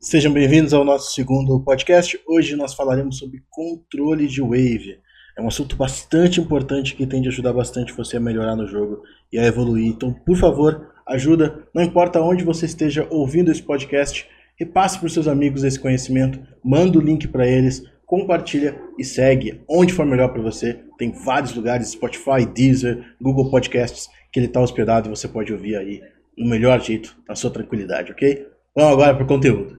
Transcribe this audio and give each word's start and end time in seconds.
Sejam 0.00 0.32
bem-vindos 0.32 0.72
ao 0.72 0.84
nosso 0.84 1.12
segundo 1.12 1.58
podcast. 1.58 2.20
Hoje 2.24 2.54
nós 2.54 2.72
falaremos 2.72 3.18
sobre 3.18 3.42
controle 3.50 4.28
de 4.28 4.40
wave. 4.40 5.00
É 5.36 5.42
um 5.42 5.48
assunto 5.48 5.74
bastante 5.74 6.40
importante 6.40 6.94
que 6.94 7.04
tem 7.04 7.20
de 7.20 7.26
ajudar 7.26 7.52
bastante 7.52 7.92
você 7.92 8.16
a 8.16 8.20
melhorar 8.20 8.54
no 8.54 8.64
jogo 8.64 9.02
e 9.32 9.36
a 9.36 9.44
evoluir. 9.44 9.88
Então, 9.88 10.12
por 10.12 10.36
favor, 10.36 10.88
ajuda. 11.04 11.66
Não 11.74 11.82
importa 11.82 12.20
onde 12.20 12.44
você 12.44 12.64
esteja 12.64 13.08
ouvindo 13.10 13.50
esse 13.50 13.60
podcast, 13.60 14.24
repasse 14.56 14.98
para 14.98 15.08
os 15.08 15.12
seus 15.12 15.26
amigos 15.26 15.64
esse 15.64 15.80
conhecimento, 15.80 16.40
manda 16.64 16.96
o 16.96 17.02
link 17.02 17.26
para 17.26 17.48
eles, 17.48 17.82
compartilha 18.06 18.80
e 18.96 19.04
segue 19.04 19.64
onde 19.68 19.92
for 19.92 20.06
melhor 20.06 20.28
para 20.28 20.40
você. 20.40 20.78
Tem 20.96 21.10
vários 21.10 21.52
lugares, 21.56 21.88
Spotify, 21.88 22.46
Deezer, 22.46 23.16
Google 23.20 23.50
Podcasts, 23.50 24.08
que 24.30 24.38
ele 24.38 24.46
está 24.46 24.60
hospedado 24.60 25.08
e 25.08 25.10
você 25.10 25.26
pode 25.26 25.52
ouvir 25.52 25.74
aí 25.74 26.00
no 26.36 26.48
melhor 26.48 26.80
jeito, 26.80 27.16
na 27.28 27.34
sua 27.34 27.50
tranquilidade, 27.50 28.12
ok? 28.12 28.46
Vamos 28.76 28.92
agora 28.92 29.12
para 29.12 29.24
o 29.24 29.26
conteúdo. 29.26 29.76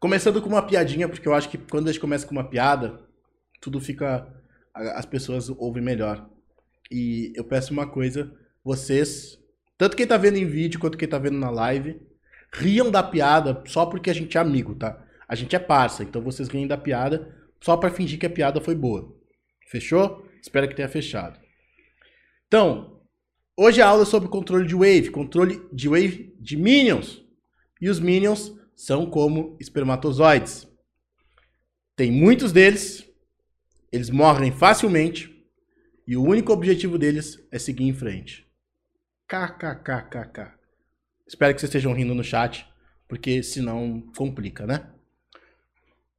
Começando 0.00 0.40
com 0.40 0.48
uma 0.48 0.62
piadinha, 0.62 1.08
porque 1.08 1.26
eu 1.26 1.34
acho 1.34 1.48
que 1.48 1.58
quando 1.58 1.88
a 1.88 1.92
gente 1.92 2.00
começa 2.00 2.24
com 2.24 2.32
uma 2.32 2.48
piada, 2.48 3.00
tudo 3.60 3.80
fica. 3.80 4.32
As 4.72 5.04
pessoas 5.04 5.48
ouvem 5.48 5.82
melhor. 5.82 6.28
E 6.88 7.32
eu 7.34 7.42
peço 7.42 7.72
uma 7.72 7.86
coisa, 7.86 8.32
vocês, 8.64 9.38
tanto 9.76 9.96
quem 9.96 10.06
tá 10.06 10.16
vendo 10.16 10.36
em 10.36 10.46
vídeo 10.46 10.78
quanto 10.78 10.96
quem 10.96 11.08
tá 11.08 11.18
vendo 11.18 11.36
na 11.36 11.50
live, 11.50 12.00
riam 12.52 12.90
da 12.90 13.02
piada 13.02 13.62
só 13.66 13.86
porque 13.86 14.08
a 14.08 14.14
gente 14.14 14.38
é 14.38 14.40
amigo, 14.40 14.74
tá? 14.76 15.04
A 15.28 15.34
gente 15.34 15.56
é 15.56 15.58
parça, 15.58 16.04
então 16.04 16.22
vocês 16.22 16.48
riem 16.48 16.66
da 16.66 16.78
piada 16.78 17.34
só 17.60 17.76
para 17.76 17.90
fingir 17.90 18.18
que 18.20 18.26
a 18.26 18.30
piada 18.30 18.60
foi 18.60 18.76
boa. 18.76 19.14
Fechou? 19.66 20.24
Espero 20.40 20.68
que 20.68 20.76
tenha 20.76 20.88
fechado. 20.88 21.38
Então, 22.46 23.02
hoje 23.56 23.82
a 23.82 23.88
aula 23.88 24.04
é 24.04 24.06
sobre 24.06 24.28
controle 24.28 24.66
de 24.66 24.74
wave, 24.74 25.10
controle 25.10 25.60
de 25.72 25.88
wave 25.88 26.34
de 26.40 26.56
minions. 26.56 27.22
E 27.80 27.90
os 27.90 28.00
minions 28.00 28.57
são 28.78 29.10
como 29.10 29.56
espermatozoides. 29.58 30.68
Tem 31.96 32.12
muitos 32.12 32.52
deles, 32.52 33.04
eles 33.90 34.08
morrem 34.08 34.52
facilmente 34.52 35.44
e 36.06 36.16
o 36.16 36.22
único 36.22 36.52
objetivo 36.52 36.96
deles 36.96 37.44
é 37.50 37.58
seguir 37.58 37.88
em 37.88 37.92
frente. 37.92 38.46
KKKKK. 39.26 40.54
Espero 41.26 41.52
que 41.52 41.60
vocês 41.60 41.68
estejam 41.68 41.92
rindo 41.92 42.14
no 42.14 42.22
chat, 42.22 42.68
porque 43.08 43.42
senão 43.42 44.00
complica, 44.16 44.64
né? 44.64 44.88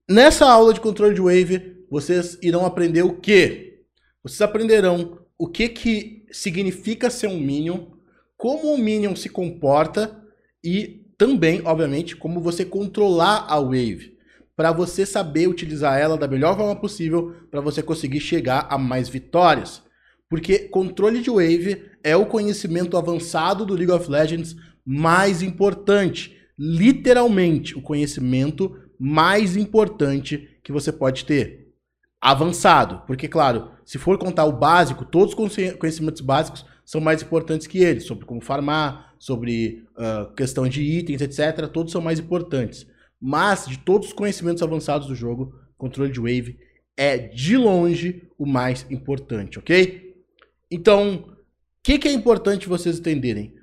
Nessa 0.07 0.45
aula 0.45 0.73
de 0.73 0.81
controle 0.81 1.15
de 1.15 1.21
wave, 1.21 1.85
vocês 1.89 2.37
irão 2.41 2.65
aprender 2.65 3.03
o 3.03 3.21
quê? 3.21 3.85
Vocês 4.21 4.41
aprenderão 4.41 5.25
o 5.37 5.47
que, 5.47 5.69
que 5.69 6.25
significa 6.29 7.09
ser 7.09 7.27
um 7.27 7.39
Minion, 7.39 7.87
como 8.35 8.73
o 8.73 8.77
Minion 8.77 9.15
se 9.15 9.29
comporta 9.29 10.21
e 10.61 11.08
também, 11.19 11.61
obviamente, 11.65 12.15
como 12.15 12.39
você 12.39 12.63
controlar 12.63 13.45
a 13.49 13.59
Wave 13.59 14.17
para 14.55 14.71
você 14.71 15.05
saber 15.05 15.47
utilizar 15.47 15.99
ela 15.99 16.17
da 16.17 16.27
melhor 16.27 16.55
forma 16.55 16.75
possível 16.75 17.35
para 17.51 17.59
você 17.59 17.83
conseguir 17.83 18.21
chegar 18.21 18.67
a 18.69 18.77
mais 18.77 19.09
vitórias. 19.09 19.83
Porque 20.29 20.59
controle 20.59 21.21
de 21.21 21.29
wave 21.29 21.83
é 22.03 22.15
o 22.15 22.25
conhecimento 22.25 22.95
avançado 22.95 23.65
do 23.65 23.73
League 23.73 23.91
of 23.91 24.09
Legends 24.09 24.55
mais 24.85 25.41
importante. 25.41 26.37
Literalmente, 26.57 27.77
o 27.77 27.81
conhecimento 27.81 28.77
mais 28.97 29.57
importante 29.57 30.59
que 30.63 30.71
você 30.71 30.91
pode 30.91 31.25
ter. 31.25 31.73
Avançado. 32.21 33.03
Porque, 33.07 33.27
claro, 33.27 33.71
se 33.85 33.97
for 33.97 34.17
contar 34.17 34.45
o 34.45 34.57
básico, 34.57 35.05
todos 35.05 35.33
os 35.33 35.75
conhecimentos 35.77 36.21
básicos 36.21 36.65
são 36.85 36.99
mais 36.99 37.21
importantes 37.21 37.65
que 37.65 37.79
ele. 37.79 37.99
Sobre 38.01 38.25
como 38.25 38.41
farmar, 38.41 39.08
sobre 39.19 39.85
uh, 39.97 40.33
questão 40.33 40.67
de 40.67 40.81
itens, 40.81 41.21
etc. 41.21 41.67
Todos 41.67 41.91
são 41.91 42.01
mais 42.01 42.17
importantes. 42.17 42.87
Mas, 43.19 43.67
de 43.67 43.77
todos 43.77 44.07
os 44.07 44.13
conhecimentos 44.13 44.63
avançados 44.63 45.07
do 45.07 45.13
jogo, 45.13 45.53
controle 45.77 46.11
de 46.11 46.19
wave 46.19 46.57
é 46.95 47.17
de 47.17 47.57
longe 47.57 48.23
o 48.37 48.45
mais 48.45 48.85
importante, 48.89 49.59
ok? 49.59 50.23
Então, 50.71 51.15
o 51.15 51.37
que, 51.83 51.99
que, 51.99 52.07
é 52.07 52.11
importante 52.11 52.67
vocês 52.67 52.99
entenderem? 52.99 53.53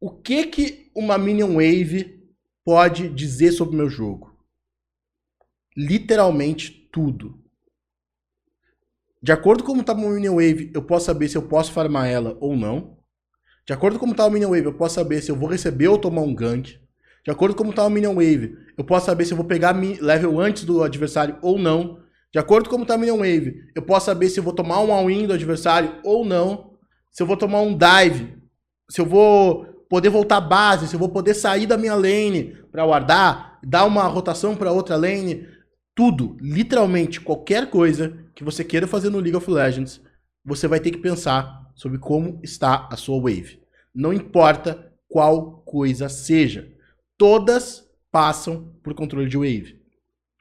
O 0.00 0.10
que, 0.10 0.46
que 0.46 0.90
uma 0.94 1.16
Minion 1.16 1.54
Wave 1.54 2.22
pode 2.64 3.08
dizer 3.08 3.52
sobre 3.52 3.74
o 3.74 3.78
meu 3.78 3.88
jogo? 3.88 4.36
Literalmente 5.76 6.88
tudo. 6.90 7.38
De 9.22 9.32
acordo 9.32 9.62
com 9.62 9.70
como 9.70 9.80
está 9.80 9.92
uma 9.92 10.10
Minion 10.10 10.34
Wave, 10.34 10.70
eu 10.74 10.82
posso 10.82 11.06
saber 11.06 11.28
se 11.28 11.36
eu 11.36 11.42
posso 11.42 11.72
farmar 11.72 12.08
ela 12.08 12.36
ou 12.40 12.56
não. 12.56 12.96
De 13.66 13.72
acordo 13.72 13.98
com 13.98 14.00
como 14.00 14.12
está 14.12 14.24
a 14.24 14.30
Minion 14.30 14.50
Wave, 14.50 14.66
eu 14.66 14.72
posso 14.72 14.94
saber 14.94 15.20
se 15.20 15.28
eu 15.28 15.34
vou 15.34 15.48
receber 15.48 15.88
ou 15.88 15.98
tomar 15.98 16.20
um 16.22 16.32
gank. 16.32 16.78
De 17.24 17.32
acordo 17.32 17.56
com 17.56 17.64
como 17.64 17.70
está 17.70 17.84
o 17.84 17.90
Minion 17.90 18.14
Wave, 18.14 18.56
eu 18.78 18.84
posso 18.84 19.06
saber 19.06 19.24
se 19.24 19.32
eu 19.32 19.36
vou 19.36 19.44
pegar 19.44 19.72
level 19.72 20.38
antes 20.38 20.64
do 20.64 20.84
adversário 20.84 21.36
ou 21.42 21.58
não. 21.58 21.98
De 22.32 22.38
acordo 22.38 22.66
com 22.66 22.76
como 22.76 22.84
está 22.84 22.94
a 22.94 22.98
Minion 22.98 23.16
Wave, 23.16 23.64
eu 23.74 23.82
posso 23.82 24.06
saber 24.06 24.28
se 24.28 24.38
eu 24.38 24.44
vou 24.44 24.52
tomar 24.52 24.80
um 24.82 24.92
all-in 24.92 25.26
do 25.26 25.32
adversário 25.32 25.96
ou 26.04 26.24
não. 26.24 26.74
Se 27.10 27.24
eu 27.24 27.26
vou 27.26 27.36
tomar 27.36 27.60
um 27.60 27.76
dive. 27.76 28.36
Se 28.88 29.00
eu 29.00 29.06
vou 29.06 29.64
poder 29.90 30.10
voltar 30.10 30.36
à 30.36 30.40
base. 30.40 30.86
Se 30.86 30.94
eu 30.94 31.00
vou 31.00 31.08
poder 31.08 31.34
sair 31.34 31.66
da 31.66 31.76
minha 31.76 31.96
lane 31.96 32.56
para 32.70 32.86
guardar. 32.86 33.58
Dar 33.64 33.84
uma 33.84 34.04
rotação 34.04 34.54
para 34.54 34.70
outra 34.70 34.94
lane. 34.94 35.44
Tudo, 35.92 36.36
literalmente, 36.40 37.20
qualquer 37.20 37.68
coisa 37.68 38.16
que 38.32 38.44
você 38.44 38.62
queira 38.62 38.86
fazer 38.86 39.10
no 39.10 39.18
League 39.18 39.36
of 39.36 39.50
Legends, 39.50 40.00
você 40.44 40.68
vai 40.68 40.78
ter 40.78 40.92
que 40.92 40.98
pensar 40.98 41.65
sobre 41.76 41.98
como 41.98 42.40
está 42.42 42.88
a 42.90 42.96
sua 42.96 43.20
wave. 43.20 43.60
Não 43.94 44.12
importa 44.12 44.92
qual 45.08 45.62
coisa 45.64 46.08
seja 46.08 46.74
todas 47.16 47.88
passam 48.10 48.74
por 48.82 48.94
controle 48.94 49.28
de 49.28 49.36
wave. 49.36 49.80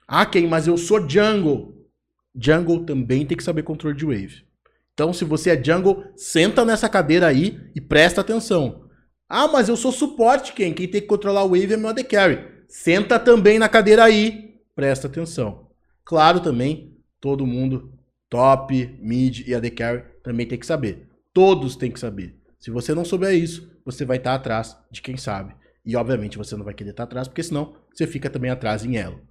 Ah, 0.07 0.25
quem? 0.25 0.47
Mas 0.47 0.67
eu 0.67 0.77
sou 0.77 1.07
jungle. 1.07 1.87
Jungle 2.33 2.85
também 2.85 3.25
tem 3.25 3.37
que 3.37 3.43
saber 3.43 3.63
controle 3.63 3.95
de 3.95 4.05
wave. 4.05 4.45
Então, 4.93 5.11
se 5.11 5.25
você 5.25 5.51
é 5.51 5.63
jungle, 5.63 6.05
senta 6.15 6.63
nessa 6.63 6.87
cadeira 6.87 7.27
aí 7.27 7.59
e 7.75 7.81
presta 7.81 8.21
atenção. 8.21 8.85
Ah, 9.27 9.47
mas 9.47 9.67
eu 9.67 9.75
sou 9.75 9.91
suporte, 9.91 10.53
quem? 10.53 10.73
Quem 10.73 10.87
tem 10.87 11.01
que 11.01 11.07
controlar 11.07 11.43
o 11.43 11.49
wave 11.49 11.73
é 11.73 11.77
meu 11.77 11.89
AD 11.89 12.03
Carry. 12.03 12.39
Senta 12.67 13.19
também 13.19 13.59
na 13.59 13.67
cadeira 13.67 14.03
aí, 14.03 14.55
presta 14.75 15.07
atenção. 15.07 15.67
Claro 16.03 16.39
também, 16.39 16.97
todo 17.19 17.45
mundo, 17.45 17.91
top, 18.29 18.97
mid 19.01 19.47
e 19.47 19.55
AD 19.55 19.71
Carry, 19.71 20.03
também 20.23 20.45
tem 20.45 20.57
que 20.57 20.65
saber. 20.65 21.04
Todos 21.35 21.75
têm 21.75 21.91
que 21.91 21.99
saber. 21.99 22.39
Se 22.57 22.71
você 22.71 22.93
não 22.95 23.03
souber 23.03 23.35
isso, 23.35 23.69
você 23.83 24.05
vai 24.05 24.15
estar 24.15 24.33
atrás 24.33 24.77
de 24.89 25.01
quem 25.01 25.17
sabe. 25.17 25.53
E 25.85 25.93
obviamente 25.93 26.37
você 26.37 26.55
não 26.55 26.63
vai 26.63 26.73
querer 26.73 26.91
estar 26.91 27.03
atrás, 27.03 27.27
porque 27.27 27.43
senão 27.43 27.75
você 27.93 28.07
fica 28.07 28.29
também 28.29 28.49
atrás 28.49 28.85
em 28.85 28.95
elo. 28.95 29.21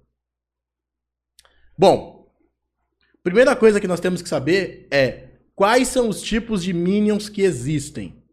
Bom, 1.75 2.31
primeira 3.23 3.55
coisa 3.55 3.81
que 3.81 3.87
nós 3.87 3.99
temos 3.99 4.21
que 4.21 4.29
saber 4.29 4.87
é 4.91 5.31
quais 5.55 5.87
são 5.87 6.07
os 6.07 6.21
tipos 6.21 6.63
de 6.63 6.73
minions 6.73 7.27
que 7.27 7.41
existem. 7.41 8.23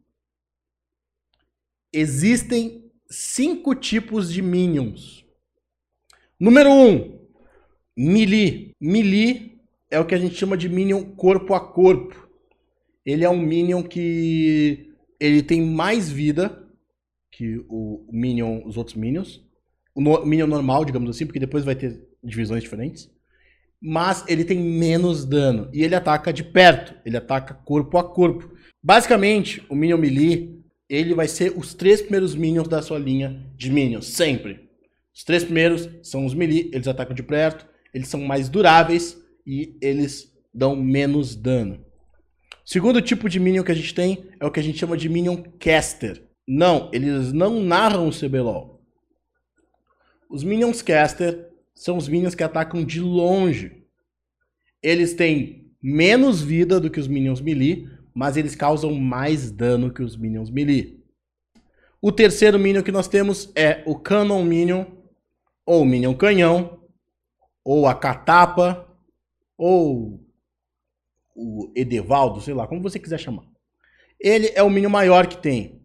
Existem 1.91 2.93
cinco 3.09 3.75
tipos 3.75 4.31
de 4.31 4.43
minions. 4.43 5.25
Número 6.39 6.71
um, 6.71 7.27
melee. 7.97 8.77
Melee 8.79 9.59
é 9.91 9.99
o 9.99 10.07
que 10.07 10.15
a 10.15 10.19
gente 10.19 10.35
chama 10.35 10.59
de 10.59 10.69
minion 10.69 11.17
corpo 11.17 11.55
a 11.55 11.61
corpo. 11.73 12.22
Ele 13.05 13.25
é 13.25 13.31
um 13.31 13.41
minion 13.41 13.83
que 13.83 14.93
ele 15.19 15.43
tem 15.43 15.63
mais 15.63 16.11
vida 16.11 16.63
que 17.33 17.65
o 17.69 18.07
Minion, 18.13 18.63
os 18.65 18.77
outros 18.77 18.97
Minions. 18.97 19.41
O 19.95 20.01
no, 20.01 20.25
Minion 20.25 20.47
normal, 20.47 20.85
digamos 20.85 21.11
assim, 21.11 21.25
porque 21.27 21.41
depois 21.41 21.65
vai 21.65 21.75
ter 21.75 22.01
divisões 22.23 22.63
diferentes. 22.63 23.11
Mas 23.81 24.25
ele 24.29 24.45
tem 24.45 24.59
menos 24.59 25.25
dano. 25.25 25.69
E 25.73 25.83
ele 25.83 25.95
ataca 25.95 26.33
de 26.33 26.45
perto. 26.45 26.95
Ele 27.05 27.17
ataca 27.17 27.55
corpo 27.55 27.99
a 27.99 28.05
corpo. 28.05 28.53
Basicamente, 28.83 29.65
o 29.69 29.75
Minion 29.75 29.99
Melee, 29.99 30.63
ele 30.89 31.15
vai 31.15 31.27
ser 31.27 31.57
os 31.57 31.75
três 31.75 32.01
primeiros 32.03 32.35
Minions 32.35 32.69
da 32.69 32.83
sua 32.83 32.99
linha 32.99 33.45
de 33.57 33.71
Minions. 33.71 34.07
Sempre. 34.07 34.69
Os 35.15 35.25
três 35.25 35.43
primeiros 35.43 35.89
são 36.03 36.27
os 36.27 36.35
Melee. 36.35 36.71
Eles 36.73 36.87
atacam 36.87 37.15
de 37.15 37.23
perto. 37.23 37.67
Eles 37.93 38.09
são 38.09 38.21
mais 38.21 38.49
duráveis. 38.49 39.19
E 39.47 39.77
eles 39.81 40.33
dão 40.55 40.77
menos 40.77 41.35
dano. 41.35 41.85
Segundo 42.73 43.03
tipo 43.03 43.29
de 43.29 43.39
Minion 43.39 43.63
que 43.63 43.71
a 43.71 43.75
gente 43.75 43.95
tem 43.95 44.31
é 44.41 44.47
o 44.47 44.51
que 44.51 44.59
a 44.59 44.63
gente 44.63 44.79
chama 44.79 44.97
de 44.97 45.07
Minion 45.07 45.43
Caster. 45.61 46.27
Não, 46.49 46.89
eles 46.91 47.31
não 47.31 47.61
narram 47.61 48.09
o 48.09 48.11
CBLOL. 48.11 48.83
Os 50.31 50.43
Minions 50.43 50.81
Caster 50.81 51.51
são 51.75 51.99
os 51.99 52.09
Minions 52.09 52.35
que 52.35 52.43
atacam 52.43 52.83
de 52.83 52.99
longe. 52.99 53.85
Eles 54.83 55.13
têm 55.13 55.71
menos 55.83 56.41
vida 56.41 56.81
do 56.81 56.89
que 56.89 56.99
os 56.99 57.07
Minions 57.07 57.43
Melee, 57.43 57.91
mas 58.15 58.39
eles 58.39 58.57
causam 58.57 58.95
mais 58.95 59.51
dano 59.51 59.93
que 59.93 60.03
os 60.03 60.17
Minions 60.17 60.49
Melee. 60.49 60.99
O 62.01 62.11
terceiro 62.11 62.59
Minion 62.59 62.83
que 62.83 62.91
nós 62.91 63.07
temos 63.07 63.53
é 63.55 63.83
o 63.85 63.99
Canon 63.99 64.43
Minion, 64.43 64.87
ou 65.67 65.85
Minion 65.85 66.15
Canhão, 66.15 66.81
ou 67.63 67.87
a 67.87 67.95
Catapa, 67.95 68.89
ou 69.59 70.27
o 71.35 71.73
Edevaldo, 71.75 72.41
sei 72.41 72.55
lá, 72.55 72.67
como 72.67 72.83
você 72.83 72.99
quiser 72.99 73.19
chamar. 73.19 73.45
Ele 74.21 74.51
é 74.55 74.63
o 74.63 74.71
Minion 74.71 74.91
maior 74.91 75.27
que 75.27 75.37
tem. 75.37 75.81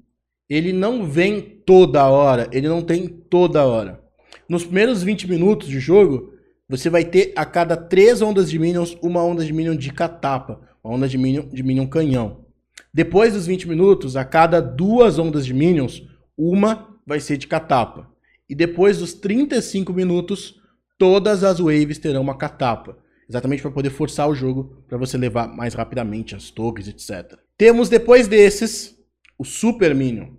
ele 0.49 0.71
não 0.71 1.05
vem 1.05 1.41
toda 1.65 2.07
hora, 2.07 2.47
ele 2.53 2.69
não 2.69 2.81
tem 2.81 3.07
toda 3.07 3.65
hora. 3.65 4.01
Nos 4.47 4.63
primeiros 4.63 5.03
20 5.03 5.27
minutos 5.27 5.67
de 5.67 5.79
jogo, 5.79 6.33
você 6.69 6.89
vai 6.89 7.03
ter 7.03 7.33
a 7.35 7.45
cada 7.45 7.75
três 7.75 8.21
ondas 8.21 8.49
de 8.49 8.57
minions, 8.57 8.97
uma 9.01 9.23
onda 9.23 9.43
de 9.43 9.51
minion 9.51 9.75
de 9.75 9.91
catapa, 9.91 10.61
uma 10.83 10.93
onda 10.95 11.07
de 11.07 11.17
minion, 11.17 11.47
de 11.49 11.63
minion 11.63 11.87
canhão. 11.87 12.45
Depois 12.93 13.33
dos 13.33 13.45
20 13.45 13.67
minutos, 13.67 14.15
a 14.15 14.23
cada 14.23 14.61
duas 14.61 15.19
ondas 15.19 15.45
de 15.45 15.53
minions, 15.53 16.03
uma 16.37 16.97
vai 17.05 17.19
ser 17.19 17.37
de 17.37 17.47
catapa. 17.47 18.09
E 18.49 18.55
depois 18.55 18.99
dos 18.99 19.13
35 19.13 19.91
minutos, 19.93 20.55
todas 20.97 21.43
as 21.43 21.59
waves 21.59 21.97
terão 21.97 22.21
uma 22.21 22.37
catapa. 22.37 22.97
Exatamente 23.29 23.61
para 23.61 23.71
poder 23.71 23.89
forçar 23.89 24.29
o 24.29 24.35
jogo 24.35 24.83
para 24.87 24.97
você 24.97 25.17
levar 25.17 25.47
mais 25.47 25.73
rapidamente 25.73 26.35
as 26.35 26.49
torres, 26.49 26.87
etc. 26.87 27.37
Temos 27.57 27.89
depois 27.89 28.27
desses 28.27 28.97
o 29.37 29.43
Super 29.43 29.93
Minion. 29.93 30.29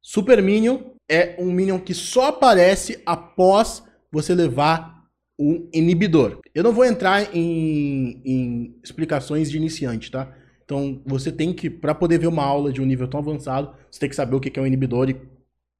Super 0.00 0.42
Minion 0.42 0.92
é 1.08 1.36
um 1.38 1.50
Minion 1.50 1.78
que 1.80 1.92
só 1.92 2.28
aparece 2.28 3.02
após 3.04 3.82
você 4.12 4.34
levar 4.34 5.00
um 5.38 5.68
inibidor. 5.72 6.38
Eu 6.54 6.62
não 6.62 6.72
vou 6.72 6.84
entrar 6.84 7.34
em, 7.34 8.22
em 8.24 8.78
explicações 8.82 9.50
de 9.50 9.56
iniciante, 9.56 10.10
tá? 10.10 10.32
Então 10.64 11.02
você 11.04 11.32
tem 11.32 11.52
que, 11.52 11.68
para 11.68 11.94
poder 11.94 12.18
ver 12.18 12.28
uma 12.28 12.44
aula 12.44 12.72
de 12.72 12.80
um 12.80 12.84
nível 12.84 13.08
tão 13.08 13.18
avançado, 13.18 13.74
você 13.90 13.98
tem 13.98 14.08
que 14.08 14.14
saber 14.14 14.36
o 14.36 14.40
que 14.40 14.56
é 14.58 14.62
um 14.62 14.66
inibidor 14.66 15.10
e 15.10 15.20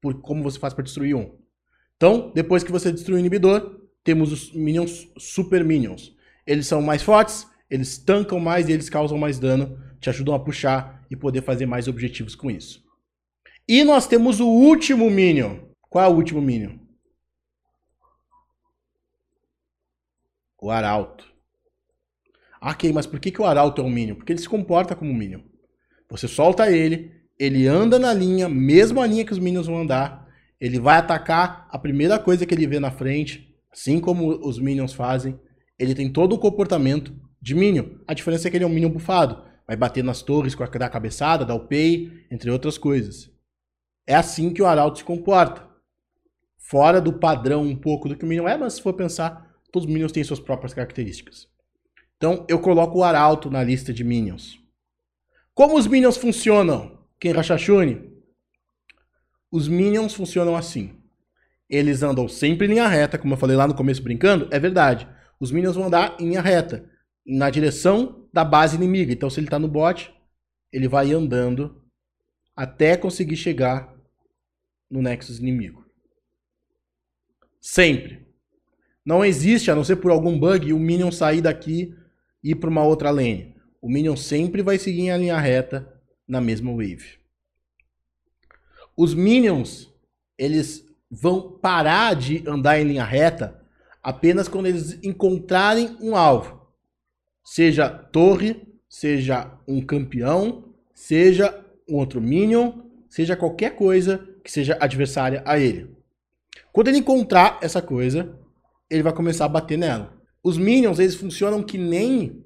por, 0.00 0.14
como 0.20 0.42
você 0.42 0.58
faz 0.58 0.74
para 0.74 0.82
destruir 0.82 1.14
um. 1.14 1.30
Então, 1.96 2.32
depois 2.34 2.64
que 2.64 2.72
você 2.72 2.90
destruir 2.90 3.16
o 3.16 3.20
inibidor, 3.20 3.78
temos 4.02 4.32
os 4.32 4.52
Minions 4.52 5.08
Super 5.18 5.62
Minions. 5.62 6.16
Eles 6.46 6.66
são 6.66 6.82
mais 6.82 7.02
fortes, 7.02 7.46
eles 7.68 7.98
tancam 7.98 8.40
mais 8.40 8.68
e 8.68 8.72
eles 8.72 8.90
causam 8.90 9.16
mais 9.16 9.38
dano, 9.38 9.78
te 10.00 10.10
ajudam 10.10 10.34
a 10.34 10.40
puxar 10.40 11.04
e 11.10 11.16
poder 11.16 11.42
fazer 11.42 11.66
mais 11.66 11.86
objetivos 11.88 12.34
com 12.34 12.50
isso. 12.50 12.82
E 13.68 13.84
nós 13.84 14.06
temos 14.06 14.40
o 14.40 14.48
último 14.48 15.08
Minion. 15.10 15.58
Qual 15.82 16.04
é 16.04 16.08
o 16.08 16.16
último 16.16 16.40
Minion? 16.40 16.78
O 20.60 20.70
Arauto. 20.70 21.24
Ah, 22.60 22.72
ok, 22.72 22.92
mas 22.92 23.06
por 23.06 23.18
que, 23.18 23.30
que 23.30 23.40
o 23.40 23.46
Arauto 23.46 23.80
é 23.80 23.84
um 23.84 23.90
Minion? 23.90 24.16
Porque 24.16 24.32
ele 24.32 24.40
se 24.40 24.48
comporta 24.48 24.94
como 24.94 25.10
um 25.10 25.14
Minion. 25.14 25.40
Você 26.10 26.28
solta 26.28 26.70
ele, 26.70 27.12
ele 27.38 27.66
anda 27.66 27.98
na 27.98 28.12
linha, 28.12 28.48
mesma 28.48 29.06
linha 29.06 29.24
que 29.24 29.32
os 29.32 29.38
Minions 29.38 29.66
vão 29.66 29.78
andar. 29.78 30.28
Ele 30.60 30.78
vai 30.78 30.98
atacar 30.98 31.66
a 31.70 31.78
primeira 31.78 32.18
coisa 32.18 32.44
que 32.44 32.52
ele 32.52 32.66
vê 32.66 32.78
na 32.78 32.90
frente, 32.90 33.56
assim 33.72 33.98
como 33.98 34.46
os 34.46 34.58
Minions 34.58 34.92
fazem. 34.92 35.40
Ele 35.80 35.94
tem 35.94 36.12
todo 36.12 36.34
o 36.34 36.38
comportamento 36.38 37.10
de 37.40 37.54
Minion. 37.54 37.86
A 38.06 38.12
diferença 38.12 38.46
é 38.46 38.50
que 38.50 38.56
ele 38.58 38.64
é 38.64 38.66
um 38.66 38.70
Minion 38.70 38.90
bufado. 38.90 39.42
Vai 39.66 39.76
bater 39.76 40.04
nas 40.04 40.20
torres 40.20 40.54
com 40.54 40.62
a 40.62 40.66
da 40.66 40.90
cabeçada, 40.90 41.44
dar 41.44 41.54
o 41.54 41.66
pay, 41.66 42.26
entre 42.30 42.50
outras 42.50 42.76
coisas. 42.76 43.30
É 44.06 44.14
assim 44.14 44.52
que 44.52 44.60
o 44.60 44.66
Arauto 44.66 44.98
se 44.98 45.04
comporta. 45.04 45.66
Fora 46.58 47.00
do 47.00 47.14
padrão 47.14 47.62
um 47.62 47.74
pouco 47.74 48.10
do 48.10 48.14
que 48.14 48.24
o 48.24 48.28
Minion 48.28 48.46
é, 48.46 48.58
mas 48.58 48.74
se 48.74 48.82
for 48.82 48.92
pensar, 48.92 49.56
todos 49.72 49.88
os 49.88 49.92
Minions 49.92 50.12
têm 50.12 50.22
suas 50.22 50.38
próprias 50.38 50.74
características. 50.74 51.48
Então, 52.18 52.44
eu 52.46 52.58
coloco 52.58 52.98
o 52.98 53.02
Arauto 53.02 53.50
na 53.50 53.64
lista 53.64 53.90
de 53.90 54.04
Minions. 54.04 54.58
Como 55.54 55.78
os 55.78 55.86
Minions 55.86 56.18
funcionam? 56.18 56.98
Quem 57.18 57.32
Rachachune? 57.32 58.12
Os 59.50 59.66
Minions 59.66 60.12
funcionam 60.12 60.54
assim. 60.54 60.94
Eles 61.70 62.02
andam 62.02 62.28
sempre 62.28 62.66
em 62.66 62.70
linha 62.70 62.86
reta, 62.86 63.16
como 63.16 63.32
eu 63.32 63.38
falei 63.38 63.56
lá 63.56 63.66
no 63.66 63.74
começo 63.74 64.02
brincando, 64.02 64.46
é 64.50 64.58
verdade. 64.58 65.08
Os 65.40 65.50
Minions 65.50 65.74
vão 65.74 65.86
andar 65.86 66.16
em 66.20 66.28
linha 66.28 66.42
reta, 66.42 66.88
na 67.26 67.48
direção 67.48 68.28
da 68.30 68.44
base 68.44 68.76
inimiga. 68.76 69.12
Então, 69.12 69.30
se 69.30 69.40
ele 69.40 69.46
está 69.46 69.58
no 69.58 69.66
bot, 69.66 70.14
ele 70.70 70.86
vai 70.86 71.12
andando 71.12 71.82
até 72.54 72.96
conseguir 72.96 73.36
chegar 73.36 73.96
no 74.90 75.00
Nexus 75.00 75.38
inimigo. 75.38 75.86
Sempre. 77.60 78.26
Não 79.04 79.24
existe, 79.24 79.70
a 79.70 79.74
não 79.74 79.82
ser 79.82 79.96
por 79.96 80.10
algum 80.10 80.38
bug, 80.38 80.72
o 80.72 80.78
Minion 80.78 81.10
sair 81.10 81.40
daqui 81.40 81.96
e 82.44 82.50
ir 82.50 82.56
para 82.56 82.68
uma 82.68 82.84
outra 82.84 83.10
lane. 83.10 83.56
O 83.80 83.88
Minion 83.88 84.16
sempre 84.16 84.62
vai 84.62 84.78
seguir 84.78 85.08
em 85.08 85.16
linha 85.16 85.38
reta 85.38 86.00
na 86.28 86.40
mesma 86.40 86.70
wave. 86.70 87.18
Os 88.94 89.14
Minions, 89.14 89.90
eles 90.36 90.86
vão 91.10 91.58
parar 91.58 92.14
de 92.14 92.46
andar 92.46 92.78
em 92.78 92.84
linha 92.84 93.04
reta 93.04 93.59
apenas 94.02 94.48
quando 94.48 94.66
eles 94.66 94.98
encontrarem 95.02 95.96
um 96.00 96.16
alvo. 96.16 96.60
Seja 97.44 97.88
torre, 97.88 98.62
seja 98.88 99.58
um 99.66 99.80
campeão, 99.80 100.74
seja 100.94 101.64
um 101.88 101.96
outro 101.96 102.20
Minion, 102.20 102.82
seja 103.08 103.36
qualquer 103.36 103.76
coisa 103.76 104.28
que 104.44 104.50
seja 104.50 104.76
adversária 104.80 105.42
a 105.44 105.58
ele. 105.58 105.94
Quando 106.72 106.88
ele 106.88 106.98
encontrar 106.98 107.58
essa 107.60 107.82
coisa, 107.82 108.38
ele 108.88 109.02
vai 109.02 109.12
começar 109.12 109.44
a 109.44 109.48
bater 109.48 109.76
nela. 109.76 110.16
Os 110.42 110.56
Minions, 110.56 110.98
eles 110.98 111.14
funcionam 111.14 111.62
que 111.62 111.76
nem 111.76 112.44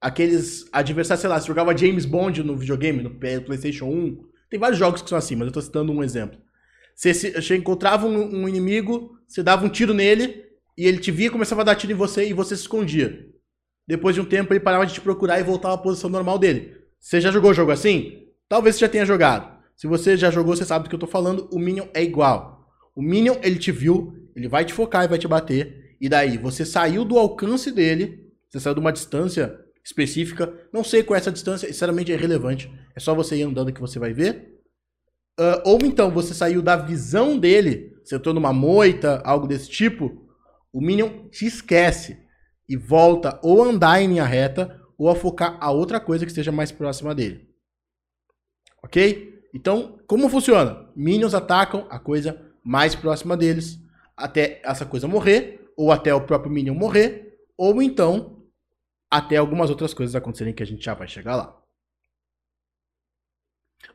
aqueles 0.00 0.66
adversários, 0.72 1.20
sei 1.20 1.30
lá, 1.30 1.40
você 1.40 1.46
jogava 1.46 1.76
James 1.76 2.04
Bond 2.04 2.42
no 2.42 2.56
videogame, 2.56 3.02
no 3.02 3.10
PlayStation 3.10 3.86
1. 3.86 4.24
Tem 4.48 4.58
vários 4.58 4.78
jogos 4.78 5.02
que 5.02 5.08
são 5.08 5.18
assim, 5.18 5.36
mas 5.36 5.46
eu 5.46 5.52
tô 5.52 5.60
citando 5.60 5.92
um 5.92 6.02
exemplo. 6.02 6.38
Você, 6.94 7.12
você 7.14 7.56
encontrava 7.56 8.06
um, 8.06 8.42
um, 8.42 8.48
inimigo, 8.48 9.16
você 9.26 9.42
dava 9.42 9.64
um 9.64 9.68
tiro 9.68 9.94
nele, 9.94 10.44
e 10.78 10.86
ele 10.86 10.98
te 10.98 11.10
via, 11.10 11.28
começava 11.28 11.62
a 11.62 11.64
dar 11.64 11.74
tiro 11.74 11.92
em 11.92 11.96
você 11.96 12.28
e 12.28 12.32
você 12.32 12.54
se 12.54 12.62
escondia. 12.62 13.28
Depois 13.84 14.14
de 14.14 14.20
um 14.20 14.24
tempo, 14.24 14.52
ele 14.52 14.60
parava 14.60 14.86
de 14.86 14.94
te 14.94 15.00
procurar 15.00 15.40
e 15.40 15.42
voltava 15.42 15.74
à 15.74 15.78
posição 15.78 16.08
normal 16.08 16.38
dele. 16.38 16.76
Você 17.00 17.20
já 17.20 17.32
jogou 17.32 17.52
jogo 17.52 17.72
assim? 17.72 18.28
Talvez 18.48 18.76
você 18.76 18.82
já 18.82 18.88
tenha 18.88 19.04
jogado. 19.04 19.58
Se 19.76 19.88
você 19.88 20.16
já 20.16 20.30
jogou, 20.30 20.54
você 20.54 20.64
sabe 20.64 20.84
do 20.84 20.88
que 20.88 20.94
eu 20.94 21.00
tô 21.00 21.08
falando. 21.08 21.48
O 21.50 21.58
Minion 21.58 21.86
é 21.92 22.00
igual. 22.00 22.70
O 22.94 23.02
Minion, 23.02 23.38
ele 23.42 23.58
te 23.58 23.72
viu, 23.72 24.30
ele 24.36 24.46
vai 24.46 24.64
te 24.64 24.72
focar 24.72 25.04
e 25.04 25.08
vai 25.08 25.18
te 25.18 25.26
bater. 25.26 25.96
E 26.00 26.08
daí, 26.08 26.38
você 26.38 26.64
saiu 26.64 27.04
do 27.04 27.18
alcance 27.18 27.72
dele, 27.72 28.30
você 28.48 28.60
saiu 28.60 28.74
de 28.74 28.80
uma 28.80 28.92
distância 28.92 29.58
específica. 29.84 30.52
Não 30.72 30.84
sei 30.84 31.02
qual 31.02 31.16
é 31.16 31.18
essa 31.18 31.32
distância, 31.32 31.66
sinceramente 31.66 32.12
é 32.12 32.14
irrelevante. 32.14 32.72
É 32.94 33.00
só 33.00 33.16
você 33.16 33.34
ir 33.34 33.42
andando 33.42 33.72
que 33.72 33.80
você 33.80 33.98
vai 33.98 34.12
ver. 34.12 34.60
Uh, 35.40 35.58
ou 35.64 35.78
então, 35.82 36.12
você 36.12 36.34
saiu 36.34 36.62
da 36.62 36.76
visão 36.76 37.36
dele, 37.36 37.96
você 38.04 38.14
entrou 38.14 38.32
numa 38.32 38.52
moita, 38.52 39.20
algo 39.24 39.48
desse 39.48 39.68
tipo. 39.68 40.27
O 40.72 40.80
Minion 40.80 41.28
te 41.28 41.46
esquece 41.46 42.26
e 42.68 42.76
volta 42.76 43.38
ou 43.42 43.62
a 43.62 43.66
andar 43.66 44.00
em 44.00 44.08
linha 44.08 44.24
reta 44.24 44.80
ou 44.96 45.08
a 45.08 45.14
focar 45.14 45.56
a 45.60 45.70
outra 45.70 46.00
coisa 46.00 46.24
que 46.24 46.30
esteja 46.30 46.52
mais 46.52 46.72
próxima 46.72 47.14
dele. 47.14 47.48
Ok? 48.82 49.42
Então, 49.54 49.98
como 50.06 50.28
funciona? 50.28 50.90
Minions 50.94 51.34
atacam 51.34 51.86
a 51.88 51.98
coisa 51.98 52.52
mais 52.62 52.94
próxima 52.94 53.36
deles 53.36 53.80
até 54.16 54.60
essa 54.64 54.84
coisa 54.84 55.06
morrer, 55.06 55.72
ou 55.76 55.92
até 55.92 56.12
o 56.12 56.26
próprio 56.26 56.52
Minion 56.52 56.74
morrer, 56.74 57.38
ou 57.56 57.80
então 57.80 58.44
até 59.10 59.36
algumas 59.36 59.70
outras 59.70 59.94
coisas 59.94 60.14
acontecerem 60.14 60.52
que 60.52 60.62
a 60.62 60.66
gente 60.66 60.84
já 60.84 60.92
vai 60.92 61.06
chegar 61.06 61.36
lá. 61.36 61.56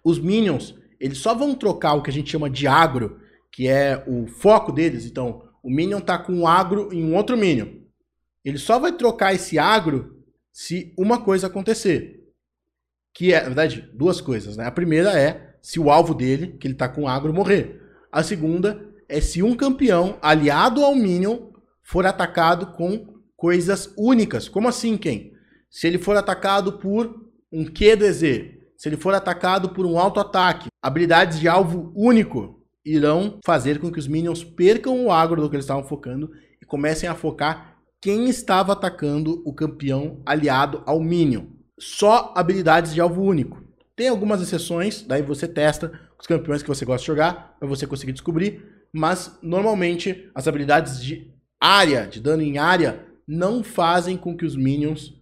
Os 0.03 0.17
Minions, 0.17 0.75
eles 0.99 1.17
só 1.17 1.35
vão 1.35 1.53
trocar 1.53 1.93
o 1.93 2.01
que 2.01 2.09
a 2.09 2.13
gente 2.13 2.31
chama 2.31 2.49
de 2.49 2.65
agro, 2.65 3.21
que 3.51 3.67
é 3.67 4.03
o 4.07 4.25
foco 4.27 4.71
deles. 4.71 5.05
Então, 5.05 5.42
o 5.63 5.69
Minion 5.69 6.01
tá 6.01 6.17
com 6.17 6.33
um 6.33 6.45
agro 6.45 6.89
em 6.91 7.03
um 7.03 7.15
outro 7.15 7.37
Minion. 7.37 7.69
Ele 8.43 8.57
só 8.57 8.77
vai 8.77 8.91
trocar 8.91 9.33
esse 9.33 9.57
agro 9.57 10.21
se 10.51 10.93
uma 10.97 11.23
coisa 11.23 11.47
acontecer. 11.47 12.19
Que 13.13 13.33
é, 13.33 13.39
na 13.39 13.45
verdade, 13.45 13.89
duas 13.93 14.19
coisas, 14.19 14.57
né? 14.57 14.65
A 14.65 14.71
primeira 14.71 15.17
é 15.17 15.55
se 15.61 15.79
o 15.79 15.89
alvo 15.89 16.13
dele, 16.13 16.57
que 16.59 16.67
ele 16.67 16.75
tá 16.75 16.89
com 16.89 17.07
agro, 17.07 17.33
morrer. 17.33 17.81
A 18.11 18.21
segunda 18.21 18.85
é 19.07 19.21
se 19.21 19.41
um 19.41 19.55
campeão 19.55 20.17
aliado 20.21 20.83
ao 20.83 20.93
Minion 20.93 21.51
for 21.81 22.05
atacado 22.05 22.73
com 22.73 23.13
coisas 23.37 23.93
únicas. 23.97 24.49
Como 24.49 24.67
assim, 24.67 24.97
quem? 24.97 25.33
Se 25.69 25.87
ele 25.87 25.97
for 25.97 26.17
atacado 26.17 26.73
por 26.73 27.31
um 27.51 27.63
Q 27.65 27.95
do 27.95 28.05
EZ, 28.05 28.19
se 28.75 28.89
ele 28.89 28.97
for 28.97 29.13
atacado 29.13 29.69
por 29.69 29.85
um 29.85 29.97
auto-ataque, 29.97 30.67
habilidades 30.81 31.39
de 31.39 31.47
alvo 31.47 31.93
único 31.95 32.62
irão 32.85 33.39
fazer 33.45 33.79
com 33.79 33.91
que 33.91 33.99
os 33.99 34.07
minions 34.07 34.43
percam 34.43 35.05
o 35.05 35.11
agro 35.11 35.41
do 35.41 35.49
que 35.49 35.55
eles 35.55 35.65
estavam 35.65 35.83
focando 35.83 36.31
e 36.61 36.65
comecem 36.65 37.07
a 37.07 37.15
focar 37.15 37.77
quem 38.01 38.29
estava 38.29 38.73
atacando 38.73 39.41
o 39.45 39.53
campeão 39.53 40.21
aliado 40.25 40.83
ao 40.85 40.99
minion 40.99 41.53
só 41.79 42.33
habilidades 42.35 42.93
de 42.93 43.01
alvo 43.01 43.21
único. 43.21 43.61
Tem 43.95 44.07
algumas 44.07 44.41
exceções, 44.41 45.01
daí 45.01 45.21
você 45.21 45.47
testa 45.47 45.91
os 46.19 46.25
campeões 46.25 46.63
que 46.63 46.69
você 46.69 46.85
gosta 46.85 47.01
de 47.01 47.07
jogar 47.07 47.57
para 47.59 47.67
você 47.67 47.85
conseguir 47.85 48.13
descobrir, 48.13 48.63
mas 48.91 49.37
normalmente 49.41 50.29
as 50.33 50.47
habilidades 50.47 51.03
de 51.03 51.31
área, 51.59 52.07
de 52.07 52.19
dano 52.19 52.41
em 52.41 52.57
área, 52.57 53.05
não 53.27 53.63
fazem 53.63 54.17
com 54.17 54.35
que 54.35 54.45
os 54.45 54.55
minions 54.55 55.13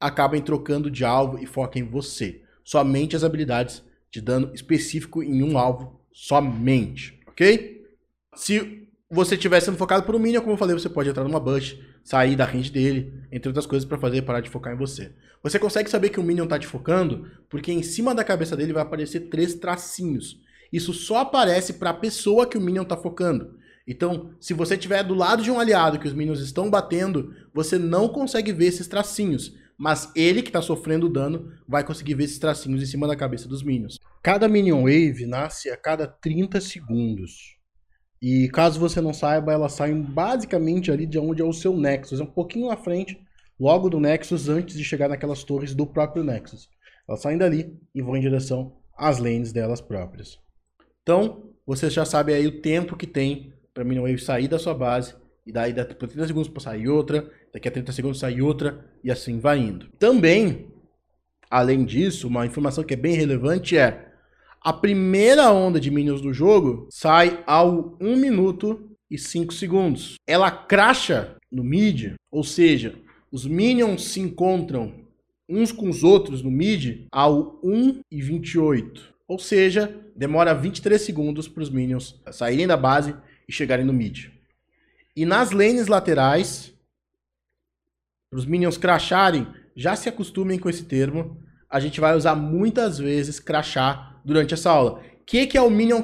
acabem 0.00 0.42
trocando 0.42 0.90
de 0.90 1.04
alvo 1.04 1.38
e 1.38 1.46
foquem 1.46 1.82
em 1.82 1.88
você. 1.88 2.42
Somente 2.64 3.14
as 3.14 3.22
habilidades 3.22 3.82
de 4.10 4.20
dano 4.20 4.50
específico 4.54 5.22
em 5.22 5.42
um 5.42 5.58
alvo, 5.58 6.00
somente, 6.16 7.20
ok? 7.26 7.84
Se 8.34 8.88
você 9.10 9.34
estiver 9.34 9.60
sendo 9.60 9.76
focado 9.76 10.02
por 10.04 10.14
um 10.16 10.18
minion, 10.18 10.40
como 10.40 10.54
eu 10.54 10.56
falei, 10.56 10.74
você 10.74 10.88
pode 10.88 11.10
entrar 11.10 11.22
numa 11.22 11.38
bush, 11.38 11.78
sair 12.02 12.34
da 12.34 12.46
range 12.46 12.72
dele, 12.72 13.12
entre 13.30 13.50
outras 13.50 13.66
coisas 13.66 13.86
para 13.86 13.98
fazer 13.98 14.22
parar 14.22 14.40
de 14.40 14.48
focar 14.48 14.72
em 14.72 14.78
você. 14.78 15.12
Você 15.42 15.58
consegue 15.58 15.90
saber 15.90 16.08
que 16.08 16.18
o 16.18 16.22
Minion 16.22 16.46
tá 16.46 16.58
te 16.58 16.66
focando 16.66 17.30
porque 17.50 17.70
em 17.70 17.82
cima 17.82 18.14
da 18.14 18.24
cabeça 18.24 18.56
dele 18.56 18.72
vai 18.72 18.82
aparecer 18.82 19.28
três 19.28 19.54
tracinhos. 19.54 20.40
Isso 20.72 20.94
só 20.94 21.18
aparece 21.18 21.74
para 21.74 21.90
a 21.90 21.94
pessoa 21.94 22.46
que 22.46 22.56
o 22.56 22.60
Minion 22.60 22.82
está 22.82 22.96
focando. 22.96 23.58
Então, 23.86 24.30
se 24.40 24.54
você 24.54 24.74
estiver 24.74 25.04
do 25.04 25.14
lado 25.14 25.42
de 25.42 25.50
um 25.50 25.60
aliado 25.60 25.98
que 25.98 26.08
os 26.08 26.14
Minions 26.14 26.40
estão 26.40 26.70
batendo, 26.70 27.34
você 27.52 27.78
não 27.78 28.08
consegue 28.08 28.52
ver 28.52 28.66
esses 28.66 28.88
tracinhos. 28.88 29.54
Mas 29.76 30.10
ele 30.16 30.40
que 30.40 30.48
está 30.48 30.62
sofrendo 30.62 31.08
dano 31.08 31.52
vai 31.68 31.84
conseguir 31.84 32.14
ver 32.14 32.24
esses 32.24 32.38
tracinhos 32.38 32.82
em 32.82 32.86
cima 32.86 33.06
da 33.06 33.14
cabeça 33.14 33.46
dos 33.46 33.62
Minions. 33.62 34.00
Cada 34.26 34.48
Minion 34.48 34.82
Wave 34.82 35.24
nasce 35.24 35.70
a 35.70 35.76
cada 35.76 36.04
30 36.04 36.60
segundos. 36.60 37.56
E 38.20 38.48
caso 38.48 38.80
você 38.80 39.00
não 39.00 39.14
saiba, 39.14 39.52
elas 39.52 39.74
saem 39.74 40.02
basicamente 40.02 40.90
ali 40.90 41.06
de 41.06 41.16
onde 41.16 41.40
é 41.40 41.44
o 41.44 41.52
seu 41.52 41.76
Nexus. 41.76 42.18
É 42.18 42.24
um 42.24 42.26
pouquinho 42.26 42.68
à 42.68 42.76
frente, 42.76 43.16
logo 43.56 43.88
do 43.88 44.00
Nexus, 44.00 44.48
antes 44.48 44.76
de 44.76 44.82
chegar 44.82 45.08
naquelas 45.08 45.44
torres 45.44 45.76
do 45.76 45.86
próprio 45.86 46.24
Nexus. 46.24 46.68
Elas 47.08 47.22
saem 47.22 47.38
dali 47.38 47.72
e 47.94 48.02
vão 48.02 48.16
em 48.16 48.20
direção 48.20 48.76
às 48.98 49.20
lanes 49.20 49.52
delas 49.52 49.80
próprias. 49.80 50.40
Então, 51.04 51.52
você 51.64 51.88
já 51.88 52.04
sabe 52.04 52.34
aí 52.34 52.48
o 52.48 52.60
tempo 52.60 52.96
que 52.96 53.06
tem 53.06 53.52
para 53.72 53.84
Minion 53.84 54.02
Wave 54.02 54.18
sair 54.18 54.48
da 54.48 54.58
sua 54.58 54.74
base. 54.74 55.14
E 55.46 55.52
daí, 55.52 55.72
por 55.72 56.08
30 56.08 56.26
segundos 56.26 56.48
para 56.48 56.62
sair 56.62 56.88
outra, 56.88 57.30
daqui 57.52 57.68
a 57.68 57.70
30 57.70 57.92
segundos 57.92 58.18
sair 58.18 58.42
outra, 58.42 58.90
e 59.04 59.10
assim 59.12 59.38
vai 59.38 59.60
indo. 59.60 59.86
Também, 60.00 60.66
além 61.48 61.84
disso, 61.84 62.26
uma 62.26 62.44
informação 62.44 62.82
que 62.82 62.94
é 62.94 62.96
bem 62.96 63.14
relevante 63.14 63.78
é 63.78 64.05
a 64.66 64.72
primeira 64.72 65.52
onda 65.52 65.78
de 65.78 65.92
minions 65.92 66.20
do 66.20 66.34
jogo 66.34 66.88
sai 66.90 67.40
ao 67.46 67.96
1 68.00 68.16
minuto 68.16 68.90
e 69.08 69.16
5 69.16 69.54
segundos. 69.54 70.16
Ela 70.26 70.50
cracha 70.50 71.36
no 71.48 71.62
mid, 71.62 72.14
ou 72.32 72.42
seja, 72.42 72.98
os 73.30 73.46
minions 73.46 74.06
se 74.06 74.18
encontram 74.18 75.06
uns 75.48 75.70
com 75.70 75.88
os 75.88 76.02
outros 76.02 76.42
no 76.42 76.50
mid 76.50 77.06
ao 77.12 77.60
1 77.62 78.00
e 78.10 78.20
28. 78.20 79.14
Ou 79.28 79.38
seja, 79.38 80.02
demora 80.16 80.52
23 80.52 81.00
segundos 81.00 81.46
para 81.46 81.62
os 81.62 81.70
minions 81.70 82.20
saírem 82.32 82.66
da 82.66 82.76
base 82.76 83.14
e 83.48 83.52
chegarem 83.52 83.86
no 83.86 83.92
mid. 83.92 84.30
E 85.14 85.24
nas 85.24 85.52
lanes 85.52 85.86
laterais, 85.86 86.74
para 88.28 88.40
os 88.40 88.44
minions 88.44 88.76
cracharem, 88.76 89.46
já 89.76 89.94
se 89.94 90.08
acostumem 90.08 90.58
com 90.58 90.68
esse 90.68 90.86
termo, 90.86 91.40
a 91.70 91.78
gente 91.78 92.00
vai 92.00 92.16
usar 92.16 92.34
muitas 92.34 92.98
vezes 92.98 93.38
crachar 93.38 94.15
durante 94.26 94.52
essa 94.52 94.70
aula. 94.70 95.00
O 95.00 95.24
que, 95.24 95.46
que 95.46 95.56
é 95.56 95.62
o 95.62 95.70
Minion? 95.70 96.02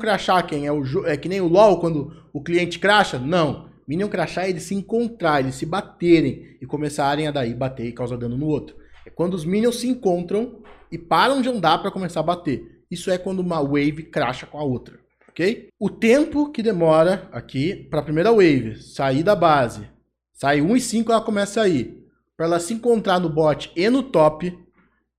Quem 0.48 0.66
é, 0.66 0.72
o, 0.72 1.06
é 1.06 1.16
que 1.16 1.28
nem 1.28 1.40
o 1.40 1.48
LoL 1.48 1.80
quando 1.80 2.12
o 2.32 2.40
cliente 2.40 2.78
cracha? 2.78 3.18
Não. 3.18 3.70
Minion 3.86 4.08
Crachar 4.08 4.44
é 4.44 4.50
eles 4.50 4.62
se 4.62 4.74
encontrar, 4.74 5.40
eles 5.40 5.56
se 5.56 5.66
baterem 5.66 6.56
e 6.60 6.66
começarem 6.66 7.26
a 7.26 7.32
daí 7.32 7.52
bater 7.52 7.86
e 7.86 7.92
causar 7.92 8.16
dano 8.16 8.38
no 8.38 8.46
outro. 8.46 8.76
É 9.04 9.10
quando 9.10 9.34
os 9.34 9.44
Minions 9.44 9.80
se 9.80 9.88
encontram 9.88 10.62
e 10.90 10.96
param 10.96 11.42
de 11.42 11.48
andar 11.48 11.78
para 11.78 11.90
começar 11.90 12.20
a 12.20 12.22
bater. 12.22 12.84
Isso 12.88 13.10
é 13.10 13.18
quando 13.18 13.40
uma 13.40 13.60
wave 13.60 14.04
cracha 14.04 14.46
com 14.46 14.58
a 14.58 14.62
outra, 14.62 15.00
ok? 15.28 15.68
O 15.80 15.90
tempo 15.90 16.52
que 16.52 16.62
demora 16.62 17.28
aqui 17.32 17.74
para 17.90 18.00
a 18.00 18.04
primeira 18.04 18.30
wave 18.30 18.76
sair 18.80 19.22
da 19.22 19.34
base, 19.34 19.88
sai 20.32 20.60
1 20.60 20.76
e 20.76 20.80
5 20.80 21.10
ela 21.10 21.20
começa 21.20 21.60
a 21.60 21.64
sair. 21.64 22.06
Para 22.36 22.46
ela 22.46 22.60
se 22.60 22.74
encontrar 22.74 23.18
no 23.18 23.28
bot 23.28 23.72
e 23.74 23.90
no 23.90 24.02
top 24.02 24.56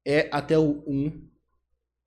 é 0.05 0.29
até 0.31 0.57
o 0.57 0.83
1 0.87 1.32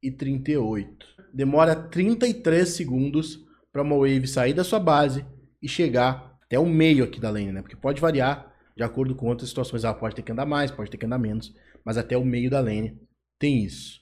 e 0.06 0.10
38. 0.10 1.06
Demora 1.32 1.74
33 1.74 2.68
segundos 2.68 3.44
para 3.72 3.82
uma 3.82 3.96
wave 3.96 4.26
sair 4.26 4.54
da 4.54 4.64
sua 4.64 4.78
base 4.78 5.24
e 5.60 5.68
chegar 5.68 6.38
até 6.42 6.58
o 6.58 6.66
meio 6.66 7.04
aqui 7.04 7.20
da 7.20 7.28
lane, 7.28 7.52
né? 7.52 7.60
Porque 7.60 7.76
pode 7.76 8.00
variar 8.00 8.54
de 8.76 8.82
acordo 8.82 9.14
com 9.14 9.26
outras 9.26 9.48
situações. 9.48 9.84
Ela 9.84 9.94
pode 9.94 10.14
ter 10.14 10.22
que 10.22 10.32
andar 10.32 10.46
mais, 10.46 10.70
pode 10.70 10.90
ter 10.90 10.96
que 10.96 11.06
andar 11.06 11.18
menos, 11.18 11.52
mas 11.84 11.98
até 11.98 12.16
o 12.16 12.24
meio 12.24 12.48
da 12.48 12.60
lane 12.60 12.98
tem 13.38 13.64
isso. 13.64 14.00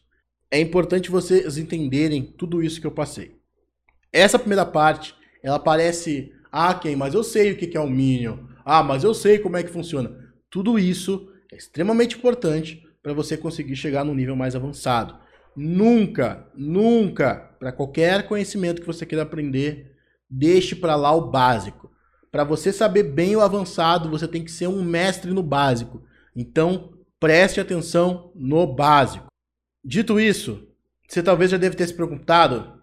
É 0.51 0.61
importante 0.61 1.11
vocês 1.11 1.57
entenderem 1.57 2.23
tudo 2.23 2.63
isso 2.63 2.81
que 2.81 2.87
eu 2.87 2.93
passei. 2.93 3.37
Essa 4.13 4.39
primeira 4.39 4.65
parte, 4.65 5.15
ela 5.43 5.59
parece, 5.59 6.33
ah, 6.53 6.75
quem? 6.75 6.95
Mas 6.95 7.15
eu 7.15 7.25
sei 7.25 7.53
o 7.53 7.57
que 7.57 7.77
é 7.77 7.81
um 7.81 7.91
Minion. 7.91 8.39
Ah, 8.65 8.83
mas 8.83 9.03
eu 9.03 9.15
sei 9.15 9.39
como 9.39 9.57
é 9.57 9.63
que 9.63 9.71
funciona. 9.71 10.17
Tudo 10.51 10.79
isso 10.79 11.29
é 11.51 11.57
extremamente 11.57 12.17
importante 12.17 12.83
para 13.03 13.13
você 13.13 13.37
conseguir 13.37 13.75
chegar 13.77 14.05
num 14.05 14.15
nível 14.15 14.37
mais 14.37 14.55
avançado. 14.55 15.24
Nunca, 15.57 16.49
nunca, 16.55 17.55
para 17.59 17.73
qualquer 17.73 18.27
conhecimento 18.27 18.81
que 18.81 18.87
você 18.87 19.07
queira 19.07 19.23
aprender, 19.23 19.97
deixe 20.29 20.75
para 20.75 20.97
lá 20.97 21.13
o 21.13 21.31
básico. 21.31 21.93
Para 22.31 22.43
você 22.43 22.73
saber 22.73 23.05
bem 23.05 23.37
o 23.37 23.41
avançado, 23.41 24.11
você 24.11 24.27
tem 24.27 24.45
que 24.45 24.51
ser 24.51 24.67
um 24.67 24.83
mestre 24.83 25.31
no 25.31 25.43
básico. 25.43 26.03
Então, 26.35 26.93
preste 27.21 27.61
atenção 27.61 28.33
no 28.35 28.67
básico. 28.67 29.29
Dito 29.85 30.19
isso, 30.19 30.67
você 31.09 31.23
talvez 31.23 31.51
já 31.51 31.57
deve 31.57 31.77
ter 31.77 31.87
se 31.87 31.95
perguntado, 31.95 32.81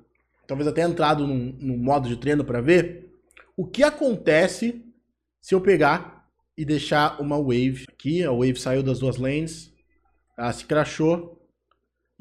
talvez 0.47 0.67
até 0.67 0.83
entrado 0.83 1.27
num, 1.27 1.55
num 1.59 1.77
modo 1.77 2.07
de 2.07 2.15
treino 2.15 2.45
para 2.45 2.61
ver, 2.61 3.11
o 3.57 3.67
que 3.67 3.83
acontece 3.83 4.85
se 5.41 5.53
eu 5.53 5.59
pegar 5.59 6.27
e 6.55 6.63
deixar 6.63 7.19
uma 7.19 7.37
wave 7.37 7.85
aqui, 7.91 8.23
a 8.23 8.31
wave 8.31 8.55
saiu 8.55 8.83
das 8.83 8.99
duas 8.99 9.17
lanes, 9.17 9.73
ela 10.37 10.53
se 10.53 10.65
crashou, 10.65 11.40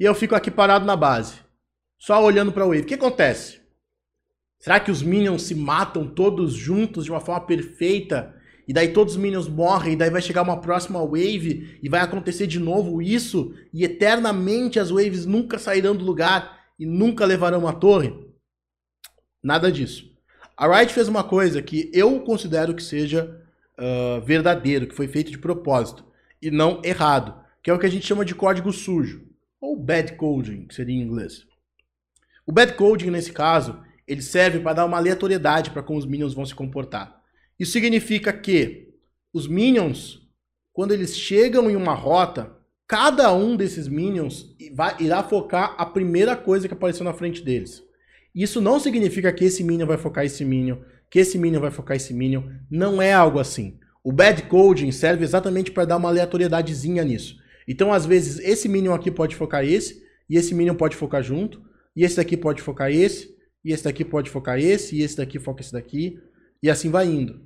e 0.01 0.03
eu 0.03 0.15
fico 0.15 0.33
aqui 0.33 0.49
parado 0.49 0.83
na 0.83 0.95
base, 0.95 1.35
só 1.95 2.23
olhando 2.23 2.51
para 2.51 2.65
o 2.65 2.69
wave. 2.69 2.81
O 2.81 2.85
que 2.85 2.95
acontece? 2.95 3.61
Será 4.57 4.79
que 4.79 4.89
os 4.89 5.03
minions 5.03 5.43
se 5.43 5.53
matam 5.53 6.07
todos 6.07 6.53
juntos 6.53 7.05
de 7.05 7.11
uma 7.11 7.19
forma 7.19 7.45
perfeita? 7.45 8.35
E 8.67 8.73
daí 8.73 8.93
todos 8.93 9.13
os 9.13 9.21
minions 9.21 9.47
morrem, 9.47 9.93
e 9.93 9.95
daí 9.95 10.09
vai 10.09 10.19
chegar 10.19 10.41
uma 10.41 10.59
próxima 10.59 10.99
wave 11.05 11.77
e 11.83 11.87
vai 11.87 12.01
acontecer 12.01 12.47
de 12.47 12.57
novo 12.57 12.99
isso, 12.99 13.53
e 13.71 13.83
eternamente 13.83 14.79
as 14.79 14.89
waves 14.89 15.27
nunca 15.27 15.59
sairão 15.59 15.95
do 15.95 16.03
lugar 16.03 16.59
e 16.79 16.85
nunca 16.87 17.23
levarão 17.23 17.59
uma 17.59 17.73
torre? 17.73 18.11
Nada 19.43 19.71
disso. 19.71 20.09
A 20.57 20.67
Riot 20.67 20.91
fez 20.91 21.07
uma 21.07 21.23
coisa 21.23 21.61
que 21.61 21.91
eu 21.93 22.21
considero 22.21 22.73
que 22.73 22.81
seja 22.81 23.39
uh, 23.77 24.19
verdadeiro, 24.21 24.87
que 24.87 24.95
foi 24.95 25.07
feito 25.07 25.29
de 25.29 25.37
propósito, 25.37 26.03
e 26.41 26.49
não 26.49 26.81
errado, 26.83 27.39
que 27.61 27.69
é 27.69 27.73
o 27.73 27.77
que 27.77 27.85
a 27.85 27.89
gente 27.89 28.07
chama 28.07 28.25
de 28.25 28.33
código 28.33 28.73
sujo 28.73 29.29
ou 29.61 29.77
bad 29.77 30.13
coding, 30.15 30.65
que 30.65 30.73
seria 30.73 30.95
em 30.95 31.01
inglês. 31.01 31.45
O 32.45 32.51
bad 32.51 32.73
coding, 32.73 33.11
nesse 33.11 33.31
caso, 33.31 33.79
ele 34.07 34.21
serve 34.21 34.59
para 34.59 34.73
dar 34.73 34.85
uma 34.85 34.97
aleatoriedade 34.97 35.69
para 35.69 35.83
como 35.83 35.99
os 35.99 36.05
minions 36.05 36.33
vão 36.33 36.45
se 36.45 36.55
comportar. 36.55 37.21
Isso 37.59 37.71
significa 37.71 38.33
que 38.33 38.89
os 39.31 39.47
minions, 39.47 40.27
quando 40.73 40.93
eles 40.93 41.15
chegam 41.15 41.69
em 41.69 41.75
uma 41.75 41.93
rota, 41.93 42.57
cada 42.87 43.31
um 43.33 43.55
desses 43.55 43.87
minions 43.87 44.55
irá 44.99 45.23
focar 45.23 45.75
a 45.77 45.85
primeira 45.85 46.35
coisa 46.35 46.67
que 46.67 46.73
apareceu 46.73 47.05
na 47.05 47.13
frente 47.13 47.43
deles. 47.43 47.83
Isso 48.33 48.59
não 48.59 48.79
significa 48.79 49.31
que 49.31 49.45
esse 49.45 49.63
minion 49.63 49.85
vai 49.85 49.97
focar 49.97 50.25
esse 50.25 50.43
minion, 50.43 50.77
que 51.09 51.19
esse 51.19 51.37
minion 51.37 51.61
vai 51.61 51.71
focar 51.71 51.95
esse 51.95 52.13
minion. 52.13 52.43
Não 52.69 53.01
é 53.01 53.13
algo 53.13 53.39
assim. 53.39 53.77
O 54.03 54.11
bad 54.11 54.41
coding 54.43 54.91
serve 54.91 55.23
exatamente 55.23 55.71
para 55.71 55.85
dar 55.85 55.97
uma 55.97 56.09
aleatoriedadezinha 56.09 57.03
nisso. 57.03 57.40
Então, 57.71 57.93
às 57.93 58.05
vezes, 58.05 58.37
esse 58.39 58.67
Minion 58.67 58.93
aqui 58.93 59.09
pode 59.09 59.33
focar 59.33 59.63
esse, 59.63 60.03
e 60.29 60.35
esse 60.35 60.53
Minion 60.53 60.75
pode 60.75 60.97
focar 60.97 61.23
junto, 61.23 61.61
e 61.95 62.03
esse 62.03 62.17
daqui 62.17 62.35
pode 62.35 62.61
focar 62.61 62.91
esse, 62.91 63.33
e 63.63 63.71
esse 63.71 63.85
daqui 63.85 64.03
pode 64.03 64.29
focar 64.29 64.59
esse, 64.59 64.97
e 64.97 65.01
esse 65.01 65.15
daqui 65.15 65.39
foca 65.39 65.61
esse 65.61 65.71
daqui, 65.71 66.19
e 66.61 66.69
assim 66.69 66.89
vai 66.89 67.07
indo. 67.07 67.39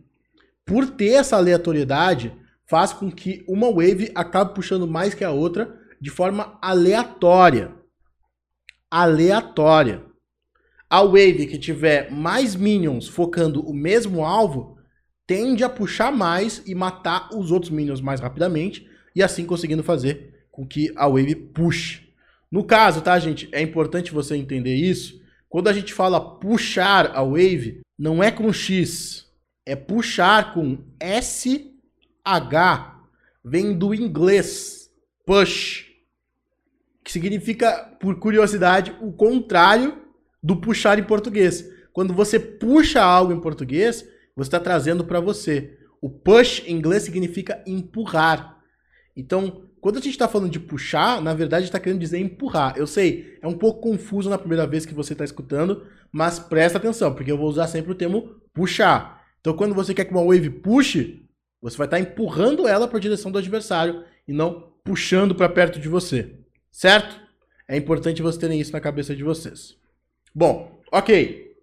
Por 0.66 0.88
ter 0.88 1.12
essa 1.12 1.38
aleatoriedade, 1.38 2.34
faz 2.66 2.92
com 2.92 3.12
que 3.12 3.46
uma 3.48 3.72
wave 3.72 4.12
acabe 4.16 4.56
puxando 4.56 4.88
mais 4.88 5.14
que 5.14 5.24
a 5.24 5.30
outra 5.30 5.80
de 6.02 6.10
forma 6.10 6.58
aleatória. 6.60 7.72
Aleatória. 8.90 10.04
A 10.90 11.04
wave 11.04 11.46
que 11.46 11.60
tiver 11.60 12.12
mais 12.12 12.56
minions 12.56 13.08
focando 13.08 13.62
o 13.62 13.76
mesmo 13.76 14.26
alvo 14.26 14.76
tende 15.28 15.64
a 15.64 15.70
puxar 15.70 16.12
mais 16.12 16.64
e 16.66 16.74
matar 16.74 17.30
os 17.32 17.52
outros 17.52 17.70
minions 17.70 18.02
mais 18.02 18.20
rapidamente, 18.20 18.88
e 19.16 19.24
assim 19.24 19.46
conseguindo 19.46 19.84
fazer 19.84 20.46
com 20.52 20.68
que 20.68 20.92
a 20.96 21.08
wave 21.08 21.36
puxe. 21.36 22.10
No 22.52 22.64
caso, 22.64 23.02
tá, 23.02 23.18
gente, 23.20 23.50
é 23.52 23.62
importante 23.62 24.12
você 24.12 24.36
entender 24.36 24.76
isso. 24.76 25.22
Quando 25.50 25.68
a 25.68 25.74
gente 25.74 25.94
fala 25.94 26.40
puxar 26.40 27.12
a 27.16 27.24
wave, 27.24 27.82
não 27.98 28.24
é 28.24 28.30
com 28.30 28.52
X, 28.52 29.26
é 29.66 29.76
puxar 29.76 30.54
com 30.54 30.78
SH. 31.00 31.66
Vem 33.44 33.78
do 33.78 33.94
inglês 33.94 34.92
push, 35.26 35.86
que 37.04 37.12
significa, 37.12 37.96
por 38.00 38.20
curiosidade, 38.20 38.96
o 39.02 39.12
contrário 39.12 39.98
do 40.42 40.58
puxar 40.58 41.00
em 41.00 41.04
português. 41.04 41.66
Quando 41.92 42.14
você 42.14 42.40
puxa 42.40 43.02
algo 43.02 43.32
em 43.32 43.40
português, 43.40 44.08
você 44.36 44.48
está 44.48 44.60
trazendo 44.60 45.06
para 45.06 45.20
você. 45.20 45.78
O 46.02 46.10
push 46.10 46.64
em 46.68 46.76
inglês 46.76 47.04
significa 47.04 47.64
empurrar. 47.66 48.55
Então, 49.16 49.64
quando 49.80 49.98
a 49.98 50.02
gente 50.02 50.12
está 50.12 50.28
falando 50.28 50.52
de 50.52 50.60
puxar, 50.60 51.22
na 51.22 51.34
verdade 51.34 51.66
está 51.66 51.80
querendo 51.80 52.00
dizer 52.00 52.20
empurrar. 52.20 52.76
Eu 52.78 52.86
sei, 52.86 53.38
é 53.42 53.48
um 53.48 53.58
pouco 53.58 53.82
confuso 53.82 54.30
na 54.30 54.38
primeira 54.38 54.68
vez 54.68 54.86
que 54.86 54.94
você 54.94 55.14
está 55.14 55.24
escutando, 55.24 55.88
mas 56.12 56.40
presta 56.40 56.78
atenção, 56.78 57.14
porque 57.14 57.32
eu 57.32 57.38
vou 57.38 57.48
usar 57.48 57.68
sempre 57.68 57.92
o 57.92 57.96
termo 57.96 58.36
puxar. 58.54 59.26
Então, 59.40 59.56
quando 59.56 59.76
você 59.76 59.94
quer 59.94 60.06
que 60.06 60.12
uma 60.12 60.26
wave 60.26 60.50
puxe, 60.50 61.26
você 61.62 61.78
vai 61.78 61.88
estar 61.88 61.98
tá 61.98 62.04
empurrando 62.04 62.68
ela 62.68 62.88
para 62.88 62.98
a 62.98 63.02
direção 63.02 63.32
do 63.32 63.38
adversário 63.38 64.04
e 64.28 64.34
não 64.34 64.74
puxando 64.84 65.34
para 65.34 65.50
perto 65.50 65.80
de 65.80 65.88
você. 65.88 66.36
Certo? 66.72 67.20
É 67.68 67.78
importante 67.78 68.22
vocês 68.22 68.40
terem 68.40 68.60
isso 68.60 68.74
na 68.74 68.82
cabeça 68.82 69.16
de 69.16 69.24
vocês. 69.24 69.76
Bom, 70.34 70.76
Ok. 70.96 71.54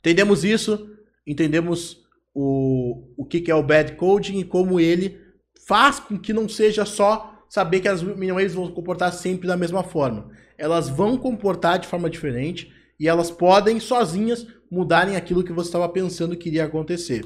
Entendemos 0.00 0.44
isso, 0.44 0.94
entendemos 1.26 2.04
o, 2.34 3.14
o 3.16 3.24
que, 3.24 3.40
que 3.40 3.50
é 3.50 3.54
o 3.54 3.62
bad 3.62 3.96
coding 3.96 4.40
e 4.40 4.44
como 4.44 4.78
ele 4.78 5.18
faz 5.66 5.98
com 5.98 6.18
que 6.18 6.32
não 6.32 6.48
seja 6.48 6.84
só 6.84 7.44
saber 7.48 7.80
que 7.80 7.88
as 7.88 8.02
minion 8.02 8.34
waves 8.34 8.54
vão 8.54 8.70
comportar 8.70 9.12
sempre 9.12 9.46
da 9.46 9.56
mesma 9.56 9.82
forma. 9.82 10.30
Elas 10.58 10.88
vão 10.88 11.16
comportar 11.16 11.78
de 11.78 11.86
forma 11.86 12.10
diferente 12.10 12.72
e 12.98 13.08
elas 13.08 13.30
podem 13.30 13.80
sozinhas 13.80 14.46
mudarem 14.70 15.16
aquilo 15.16 15.44
que 15.44 15.52
você 15.52 15.68
estava 15.68 15.88
pensando 15.88 16.36
que 16.36 16.48
iria 16.48 16.64
acontecer. 16.64 17.24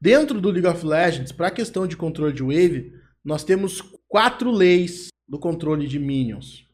Dentro 0.00 0.40
do 0.40 0.50
League 0.50 0.66
of 0.66 0.84
Legends, 0.84 1.32
para 1.32 1.48
a 1.48 1.52
questão 1.52 1.86
de 1.86 1.96
controle 1.96 2.32
de 2.32 2.42
wave, 2.42 2.92
nós 3.24 3.44
temos 3.44 3.80
quatro 4.08 4.50
leis 4.50 5.08
do 5.28 5.38
controle 5.38 5.86
de 5.86 5.98
minions. 5.98 6.66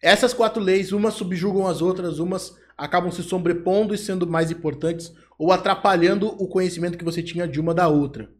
Essas 0.00 0.32
quatro 0.32 0.62
leis, 0.62 0.92
umas 0.92 1.14
subjugam 1.14 1.66
as 1.66 1.82
outras, 1.82 2.20
umas 2.20 2.56
acabam 2.76 3.10
se 3.10 3.24
sobrepondo 3.24 3.92
e 3.92 3.98
sendo 3.98 4.24
mais 4.24 4.50
importantes 4.52 5.12
ou 5.36 5.50
atrapalhando 5.50 6.28
o 6.28 6.46
conhecimento 6.46 6.96
que 6.96 7.04
você 7.04 7.22
tinha 7.22 7.48
de 7.48 7.60
uma 7.60 7.74
da 7.74 7.88
outra. 7.88 8.30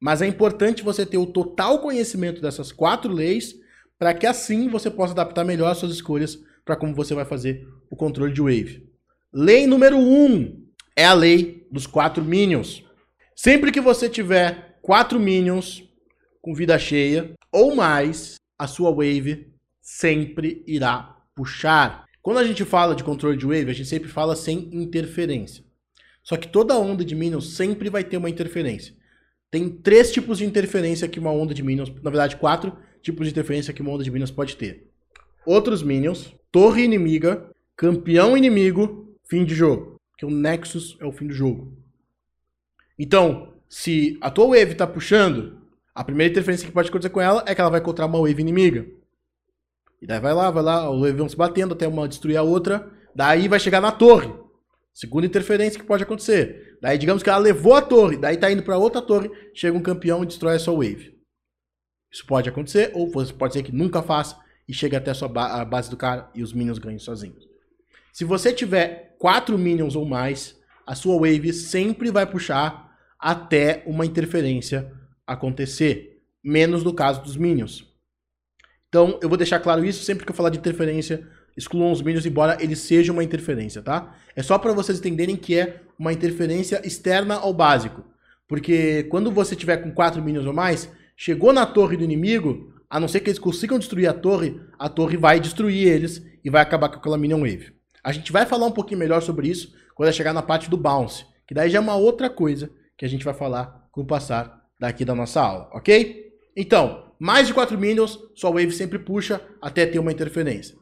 Mas 0.00 0.22
é 0.22 0.26
importante 0.26 0.82
você 0.82 1.04
ter 1.04 1.18
o 1.18 1.26
total 1.26 1.80
conhecimento 1.80 2.40
dessas 2.40 2.70
quatro 2.70 3.12
leis 3.12 3.54
para 3.98 4.14
que 4.14 4.26
assim 4.26 4.68
você 4.68 4.90
possa 4.90 5.12
adaptar 5.12 5.44
melhor 5.44 5.70
as 5.70 5.78
suas 5.78 5.92
escolhas 5.92 6.38
para 6.64 6.76
como 6.76 6.94
você 6.94 7.14
vai 7.14 7.24
fazer 7.24 7.66
o 7.90 7.96
controle 7.96 8.32
de 8.32 8.40
wave. 8.40 8.88
Lei 9.32 9.66
número 9.66 9.96
1 9.96 10.24
um 10.24 10.64
é 10.94 11.04
a 11.04 11.12
lei 11.12 11.66
dos 11.70 11.86
quatro 11.86 12.24
minions. 12.24 12.84
Sempre 13.34 13.72
que 13.72 13.80
você 13.80 14.08
tiver 14.08 14.78
quatro 14.82 15.18
minions 15.18 15.82
com 16.40 16.54
vida 16.54 16.78
cheia 16.78 17.32
ou 17.50 17.74
mais, 17.74 18.36
a 18.58 18.66
sua 18.66 18.90
wave 18.90 19.52
sempre 19.80 20.62
irá 20.66 21.16
puxar. 21.34 22.04
Quando 22.20 22.38
a 22.38 22.44
gente 22.44 22.64
fala 22.64 22.94
de 22.94 23.04
controle 23.04 23.36
de 23.36 23.46
wave, 23.46 23.70
a 23.70 23.74
gente 23.74 23.88
sempre 23.88 24.08
fala 24.08 24.36
sem 24.36 24.68
interferência. 24.72 25.64
Só 26.22 26.36
que 26.36 26.48
toda 26.48 26.78
onda 26.78 27.04
de 27.04 27.14
minions 27.14 27.54
sempre 27.54 27.88
vai 27.88 28.04
ter 28.04 28.16
uma 28.16 28.28
interferência. 28.28 28.94
Tem 29.50 29.68
três 29.68 30.12
tipos 30.12 30.38
de 30.38 30.44
interferência 30.44 31.08
que 31.08 31.18
uma 31.18 31.30
onda 31.30 31.54
de 31.54 31.62
minions, 31.62 31.90
na 32.02 32.10
verdade, 32.10 32.36
quatro 32.36 32.76
tipos 33.00 33.26
de 33.26 33.32
interferência 33.32 33.72
que 33.72 33.80
uma 33.80 33.92
onda 33.92 34.04
de 34.04 34.10
minions 34.10 34.30
pode 34.30 34.56
ter. 34.56 34.90
Outros 35.46 35.82
minions, 35.82 36.34
torre 36.52 36.82
inimiga, 36.82 37.50
campeão 37.74 38.36
inimigo, 38.36 39.16
fim 39.24 39.44
de 39.44 39.54
jogo. 39.54 39.96
Porque 40.10 40.26
o 40.26 40.30
Nexus 40.30 40.96
é 41.00 41.06
o 41.06 41.12
fim 41.12 41.26
do 41.26 41.32
jogo. 41.32 41.72
Então, 42.98 43.54
se 43.68 44.18
a 44.20 44.30
tua 44.30 44.48
wave 44.48 44.74
tá 44.74 44.86
puxando, 44.86 45.58
a 45.94 46.04
primeira 46.04 46.30
interferência 46.30 46.66
que 46.66 46.72
pode 46.72 46.88
acontecer 46.88 47.10
com 47.10 47.20
ela 47.20 47.42
é 47.46 47.54
que 47.54 47.60
ela 47.60 47.70
vai 47.70 47.80
encontrar 47.80 48.06
uma 48.06 48.18
wave 48.18 48.40
inimiga. 48.40 48.86
E 50.02 50.06
daí 50.06 50.20
vai 50.20 50.34
lá, 50.34 50.50
vai 50.50 50.62
lá, 50.62 50.90
os 50.90 51.00
waves 51.00 51.16
vão 51.16 51.28
se 51.28 51.36
batendo 51.36 51.74
até 51.74 51.88
uma 51.88 52.08
destruir 52.08 52.36
a 52.36 52.42
outra. 52.42 52.90
Daí 53.14 53.48
vai 53.48 53.58
chegar 53.58 53.80
na 53.80 53.90
torre. 53.92 54.32
Segunda 54.92 55.26
interferência 55.26 55.78
que 55.78 55.86
pode 55.86 56.02
acontecer. 56.02 56.67
Daí, 56.80 56.96
digamos 56.96 57.22
que 57.22 57.28
ela 57.28 57.38
levou 57.38 57.74
a 57.74 57.82
torre, 57.82 58.16
daí 58.16 58.36
tá 58.36 58.50
indo 58.50 58.62
para 58.62 58.78
outra 58.78 59.02
torre, 59.02 59.30
chega 59.54 59.76
um 59.76 59.82
campeão 59.82 60.22
e 60.22 60.26
destrói 60.26 60.56
a 60.56 60.58
sua 60.58 60.74
wave. 60.74 61.18
Isso 62.12 62.24
pode 62.26 62.48
acontecer, 62.48 62.92
ou 62.94 63.10
pode 63.10 63.52
ser 63.52 63.62
que 63.62 63.72
nunca 63.72 64.02
faça 64.02 64.38
e 64.66 64.72
chegue 64.72 64.96
até 64.96 65.10
a, 65.10 65.14
sua 65.14 65.28
ba 65.28 65.60
a 65.60 65.64
base 65.64 65.90
do 65.90 65.96
cara 65.96 66.30
e 66.34 66.42
os 66.42 66.52
minions 66.52 66.78
ganhem 66.78 66.98
sozinhos. 66.98 67.48
Se 68.12 68.24
você 68.24 68.52
tiver 68.52 69.16
quatro 69.18 69.58
minions 69.58 69.96
ou 69.96 70.04
mais, 70.04 70.58
a 70.86 70.94
sua 70.94 71.16
wave 71.16 71.52
sempre 71.52 72.10
vai 72.10 72.26
puxar 72.26 72.96
até 73.18 73.82
uma 73.86 74.06
interferência 74.06 74.92
acontecer. 75.26 76.22
Menos 76.42 76.82
no 76.84 76.94
caso 76.94 77.22
dos 77.22 77.36
minions. 77.36 77.86
Então, 78.88 79.18
eu 79.22 79.28
vou 79.28 79.36
deixar 79.36 79.60
claro 79.60 79.84
isso 79.84 80.02
sempre 80.02 80.24
que 80.24 80.30
eu 80.30 80.36
falar 80.36 80.50
de 80.50 80.58
interferência 80.58 81.28
excluam 81.58 81.90
os 81.90 82.00
minions, 82.00 82.24
embora 82.24 82.56
ele 82.60 82.76
seja 82.76 83.12
uma 83.12 83.24
interferência, 83.24 83.82
tá? 83.82 84.14
É 84.34 84.42
só 84.42 84.56
para 84.56 84.72
vocês 84.72 84.98
entenderem 84.98 85.36
que 85.36 85.58
é 85.58 85.82
uma 85.98 86.12
interferência 86.12 86.80
externa 86.86 87.34
ao 87.34 87.52
básico. 87.52 88.04
Porque 88.46 89.02
quando 89.10 89.30
você 89.30 89.56
tiver 89.56 89.78
com 89.78 89.90
quatro 89.90 90.22
minions 90.22 90.46
ou 90.46 90.54
mais, 90.54 90.90
chegou 91.16 91.52
na 91.52 91.66
torre 91.66 91.96
do 91.96 92.04
inimigo, 92.04 92.72
a 92.88 92.98
não 92.98 93.08
ser 93.08 93.20
que 93.20 93.28
eles 93.28 93.38
consigam 93.38 93.78
destruir 93.78 94.08
a 94.08 94.14
torre, 94.14 94.58
a 94.78 94.88
torre 94.88 95.16
vai 95.16 95.40
destruir 95.40 95.86
eles 95.86 96.22
e 96.42 96.48
vai 96.48 96.62
acabar 96.62 96.88
com 96.88 96.96
aquela 96.96 97.18
minion 97.18 97.40
wave. 97.40 97.72
A 98.02 98.12
gente 98.12 98.32
vai 98.32 98.46
falar 98.46 98.66
um 98.66 98.72
pouquinho 98.72 99.00
melhor 99.00 99.20
sobre 99.20 99.48
isso 99.48 99.74
quando 99.94 100.12
chegar 100.12 100.32
na 100.32 100.42
parte 100.42 100.70
do 100.70 100.76
bounce, 100.76 101.26
que 101.46 101.52
daí 101.52 101.68
já 101.68 101.78
é 101.78 101.80
uma 101.80 101.96
outra 101.96 102.30
coisa 102.30 102.70
que 102.96 103.04
a 103.04 103.08
gente 103.08 103.24
vai 103.24 103.34
falar 103.34 103.88
com 103.90 104.02
o 104.02 104.06
passar 104.06 104.64
daqui 104.78 105.04
da 105.04 105.14
nossa 105.14 105.40
aula, 105.40 105.68
ok? 105.72 106.32
Então, 106.56 107.12
mais 107.18 107.48
de 107.48 107.54
4 107.54 107.76
minions, 107.76 108.18
sua 108.34 108.50
wave 108.50 108.70
sempre 108.70 108.98
puxa 108.98 109.40
até 109.60 109.84
ter 109.84 109.98
uma 109.98 110.12
interferência. 110.12 110.76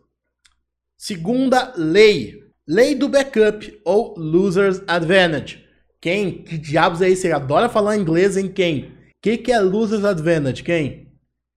Segunda 0.97 1.75
lei. 1.77 2.43
Lei 2.67 2.95
do 2.95 3.09
backup 3.09 3.81
ou 3.85 4.19
loser's 4.19 4.83
advantage. 4.89 5.65
Quem? 6.01 6.43
Que 6.43 6.59
diabos 6.59 7.03
é 7.03 7.09
isso? 7.09 7.23
Você 7.23 7.33
adora 7.33 7.69
falar 7.69 7.97
inglês 7.97 8.37
em 8.37 8.49
quem? 8.49 8.93
Que, 9.23 9.37
que 9.37 9.53
é 9.53 9.61
loser's 9.61 10.05
advantage? 10.05 10.63
Quem? 10.63 11.09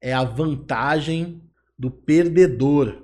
É 0.02 0.14
a 0.14 0.24
vantagem 0.24 1.42
do 1.78 1.90
perdedor. 1.90 3.04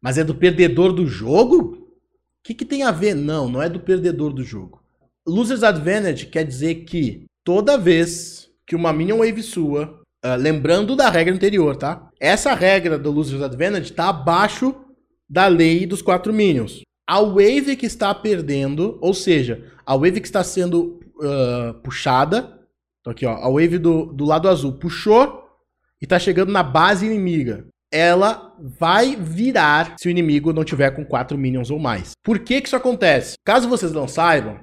Mas 0.00 0.18
é 0.18 0.24
do 0.24 0.34
perdedor 0.34 0.92
do 0.92 1.06
jogo? 1.06 1.74
O 1.74 1.88
que, 2.44 2.54
que 2.54 2.64
tem 2.64 2.82
a 2.84 2.92
ver? 2.92 3.14
Não, 3.14 3.48
não 3.48 3.60
é 3.60 3.68
do 3.68 3.80
perdedor 3.80 4.32
do 4.32 4.44
jogo. 4.44 4.82
Loser's 5.26 5.64
advantage 5.64 6.26
quer 6.26 6.44
dizer 6.44 6.84
que 6.84 7.24
toda 7.42 7.76
vez 7.76 8.48
que 8.64 8.76
uma 8.76 8.92
minion 8.92 9.18
wave 9.18 9.42
sua, 9.42 10.00
uh, 10.24 10.36
lembrando 10.38 10.94
da 10.94 11.08
regra 11.08 11.34
anterior, 11.34 11.76
tá? 11.76 12.08
Essa 12.20 12.54
regra 12.54 12.98
do 12.98 13.10
loser's 13.10 13.42
advantage 13.42 13.90
está 13.90 14.08
abaixo 14.08 14.85
da 15.28 15.46
lei 15.46 15.86
dos 15.86 16.02
quatro 16.02 16.32
minions. 16.32 16.82
A 17.08 17.20
wave 17.20 17.76
que 17.76 17.86
está 17.86 18.14
perdendo, 18.14 18.98
ou 19.00 19.14
seja, 19.14 19.64
a 19.84 19.94
wave 19.94 20.20
que 20.20 20.26
está 20.26 20.42
sendo 20.42 21.00
uh, 21.16 21.74
puxada, 21.82 22.56
então 23.00 23.12
aqui 23.12 23.24
ó, 23.24 23.32
a 23.32 23.48
wave 23.48 23.78
do, 23.78 24.06
do 24.06 24.24
lado 24.24 24.48
azul 24.48 24.72
puxou 24.72 25.44
e 26.00 26.04
está 26.04 26.18
chegando 26.18 26.50
na 26.50 26.62
base 26.62 27.06
inimiga. 27.06 27.66
Ela 27.92 28.52
vai 28.58 29.14
virar 29.14 29.94
se 29.98 30.08
o 30.08 30.10
inimigo 30.10 30.52
não 30.52 30.64
tiver 30.64 30.90
com 30.90 31.04
quatro 31.04 31.38
minions 31.38 31.70
ou 31.70 31.78
mais. 31.78 32.12
Por 32.24 32.40
que, 32.40 32.60
que 32.60 32.66
isso 32.66 32.74
acontece? 32.74 33.36
Caso 33.44 33.68
vocês 33.68 33.92
não 33.92 34.08
saibam, 34.08 34.58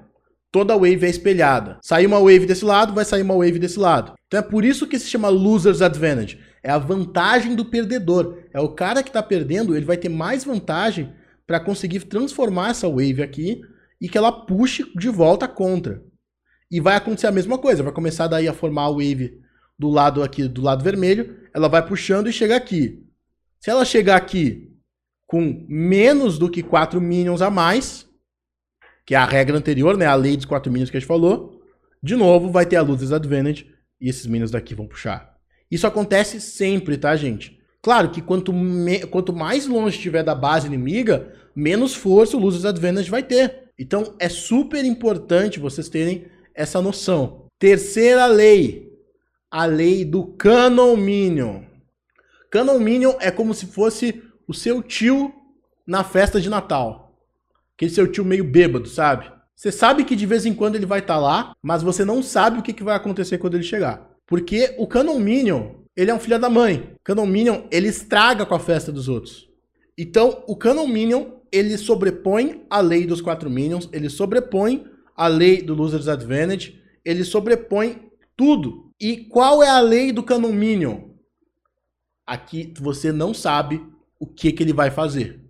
toda 0.52 0.76
wave 0.76 1.06
é 1.06 1.10
espelhada. 1.10 1.80
Sai 1.82 2.06
uma 2.06 2.20
wave 2.20 2.46
desse 2.46 2.66
lado, 2.66 2.94
vai 2.94 3.06
sair 3.06 3.22
uma 3.22 3.36
wave 3.36 3.58
desse 3.58 3.80
lado. 3.80 4.14
Então 4.28 4.40
é 4.40 4.44
por 4.44 4.66
isso 4.66 4.86
que 4.86 5.00
se 5.00 5.08
chama 5.08 5.30
Loser's 5.30 5.82
Advantage. 5.82 6.40
É 6.64 6.72
a 6.72 6.78
vantagem 6.78 7.56
do 7.56 7.66
perdedor. 7.66 8.40
É 8.54 8.60
o 8.60 8.70
cara 8.70 9.04
que 9.04 9.10
está 9.10 9.22
perdendo, 9.22 9.76
ele 9.76 9.86
vai 9.86 9.98
ter 9.98 10.10
mais 10.10 10.46
vantagem 10.46 11.14
para 11.46 11.60
conseguir 11.60 12.00
transformar 12.06 12.70
essa 12.70 12.88
wave 12.88 13.22
aqui 13.22 13.62
e 14.00 14.08
que 14.08 14.18
ela 14.18 14.32
puxe 14.32 14.90
de 14.96 15.10
volta 15.10 15.48
contra. 15.48 16.02
E 16.72 16.80
vai 16.80 16.96
acontecer 16.96 17.28
a 17.28 17.32
mesma 17.32 17.58
coisa, 17.58 17.84
vai 17.84 17.94
começar 17.94 18.28
daí 18.28 18.48
a 18.48 18.54
formar 18.54 18.84
a 18.84 18.92
wave 18.92 19.42
do 19.78 19.90
lado 19.90 20.24
aqui, 20.24 20.48
do 20.48 20.62
lado 20.62 20.84
vermelho, 20.84 21.38
ela 21.54 21.68
vai 21.68 21.86
puxando 21.86 22.30
e 22.30 22.34
chega 22.34 22.56
aqui. 22.56 23.06
Se 23.60 23.70
ela 23.70 23.86
chegar 23.86 24.16
aqui 24.16 24.72
com 25.28 25.66
menos 25.68 26.38
do 26.38 26.50
que 26.50 26.64
4 26.64 27.02
minions 27.02 27.42
a 27.42 27.50
mais, 27.50 28.08
que 29.06 29.16
é 29.16 29.18
a 29.18 29.26
regra 29.26 29.58
anterior, 29.58 29.98
né, 29.98 30.06
a 30.06 30.16
lei 30.16 30.38
dos 30.38 30.46
4 30.46 30.72
minions 30.72 30.90
que 30.90 30.98
a 30.98 31.00
gente 31.00 31.08
falou, 31.08 31.62
de 32.02 32.16
novo 32.16 32.52
vai 32.52 32.66
ter 32.66 32.78
a 32.78 32.82
luz 32.82 33.12
advantage 33.12 33.68
e 34.00 34.10
esses 34.10 34.26
minions 34.26 34.52
daqui 34.52 34.74
vão 34.74 34.88
puxar. 34.88 35.33
Isso 35.74 35.88
acontece 35.88 36.40
sempre, 36.40 36.98
tá, 36.98 37.16
gente? 37.16 37.60
Claro 37.82 38.12
que 38.12 38.22
quanto, 38.22 38.54
me... 38.54 39.08
quanto 39.08 39.34
mais 39.34 39.66
longe 39.66 39.98
estiver 39.98 40.22
da 40.22 40.36
base 40.36 40.68
inimiga, 40.68 41.34
menos 41.56 41.96
força 41.96 42.38
o 42.38 42.40
Losers 42.40 42.64
Advantage 42.64 43.10
vai 43.10 43.24
ter. 43.24 43.72
Então 43.80 44.14
é 44.20 44.30
super 44.30 44.86
importante 44.86 45.60
vocês 45.60 45.90
terem 45.90 46.28
essa 46.54 46.80
noção. 46.80 47.48
Terceira 47.58 48.28
lei, 48.28 48.88
a 49.50 49.66
lei 49.66 50.06
do 50.06 50.28
Canon 50.28 50.96
Minion. 50.96 51.64
Canon 52.52 52.78
Minion 52.78 53.16
é 53.20 53.32
como 53.32 53.52
se 53.56 53.66
fosse 53.66 54.22
o 54.48 54.54
seu 54.54 54.84
tio 54.84 55.34
na 55.88 56.04
festa 56.04 56.40
de 56.40 56.52
Natal. 56.52 57.18
Aquele 57.76 57.90
seu 57.90 58.06
tio 58.06 58.24
meio 58.24 58.44
bêbado, 58.44 58.88
sabe? 58.88 59.26
Você 59.56 59.72
sabe 59.72 60.04
que 60.04 60.16
de 60.16 60.28
vez 60.28 60.46
em 60.46 60.54
quando 60.54 60.76
ele 60.76 60.86
vai 60.86 61.00
estar 61.00 61.16
tá 61.16 61.20
lá, 61.20 61.56
mas 61.64 61.82
você 61.82 62.06
não 62.06 62.22
sabe 62.22 62.60
o 62.60 62.62
que, 62.62 62.74
que 62.74 62.84
vai 62.84 62.96
acontecer 62.96 63.40
quando 63.40 63.56
ele 63.56 63.64
chegar. 63.64 64.13
Porque 64.34 64.74
o 64.80 64.88
Canon 64.88 65.20
Minion, 65.20 65.76
ele 65.96 66.10
é 66.10 66.14
um 66.16 66.20
filho 66.20 66.40
da 66.40 66.50
mãe. 66.50 66.96
O 67.00 67.04
Canon 67.04 67.28
Minion, 67.28 67.68
ele 67.70 67.88
estraga 67.88 68.48
com 68.48 68.56
a 68.56 68.60
festa 68.60 68.92
dos 68.92 69.08
outros. 69.08 69.48
Então, 69.96 70.44
o 70.48 70.56
Canon 70.56 70.88
Minion, 70.88 71.34
ele 71.52 71.78
sobrepõe 71.78 72.66
a 72.68 72.80
lei 72.80 73.06
dos 73.06 73.22
quatro 73.22 73.48
Minions, 73.48 73.88
ele 73.94 74.10
sobrepõe 74.10 74.88
a 75.16 75.28
lei 75.28 75.62
do 75.62 75.76
Loser's 75.76 76.08
Advantage, 76.08 76.82
ele 77.06 77.24
sobrepõe 77.24 78.10
tudo. 78.36 78.92
E 79.00 79.18
qual 79.18 79.62
é 79.62 79.70
a 79.70 79.80
lei 79.80 80.12
do 80.12 80.24
Canon 80.24 80.52
Minion? 80.52 81.12
Aqui 82.26 82.74
você 82.80 83.12
não 83.12 83.36
sabe 83.36 83.86
o 84.20 84.26
que, 84.26 84.52
que 84.52 84.64
ele 84.64 84.74
vai 84.74 84.90
fazer. 84.90 85.42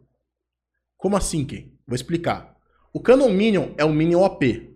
Como 0.97 1.15
assim, 1.15 1.45
Ken? 1.45 1.71
Vou 1.87 1.95
explicar. 1.95 2.57
O 2.91 2.99
Canon 2.99 3.29
Minion 3.29 3.69
é 3.77 3.85
um 3.85 3.93
Minion 3.93 4.23
OP 4.23 4.73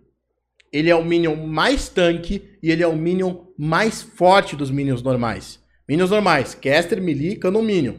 ele 0.72 0.90
é 0.90 0.94
o 0.94 1.04
Minion 1.04 1.46
mais 1.46 1.88
tanque 1.88 2.58
e 2.62 2.70
ele 2.70 2.82
é 2.82 2.86
o 2.86 2.96
Minion 2.96 3.46
mais 3.58 4.00
forte 4.00 4.54
dos 4.54 4.70
Minions 4.70 5.02
normais. 5.02 5.58
Minions 5.88 6.10
normais, 6.10 6.54
Caster, 6.54 7.02
Melee, 7.02 7.36
Canon 7.36 7.62
Minion. 7.62 7.96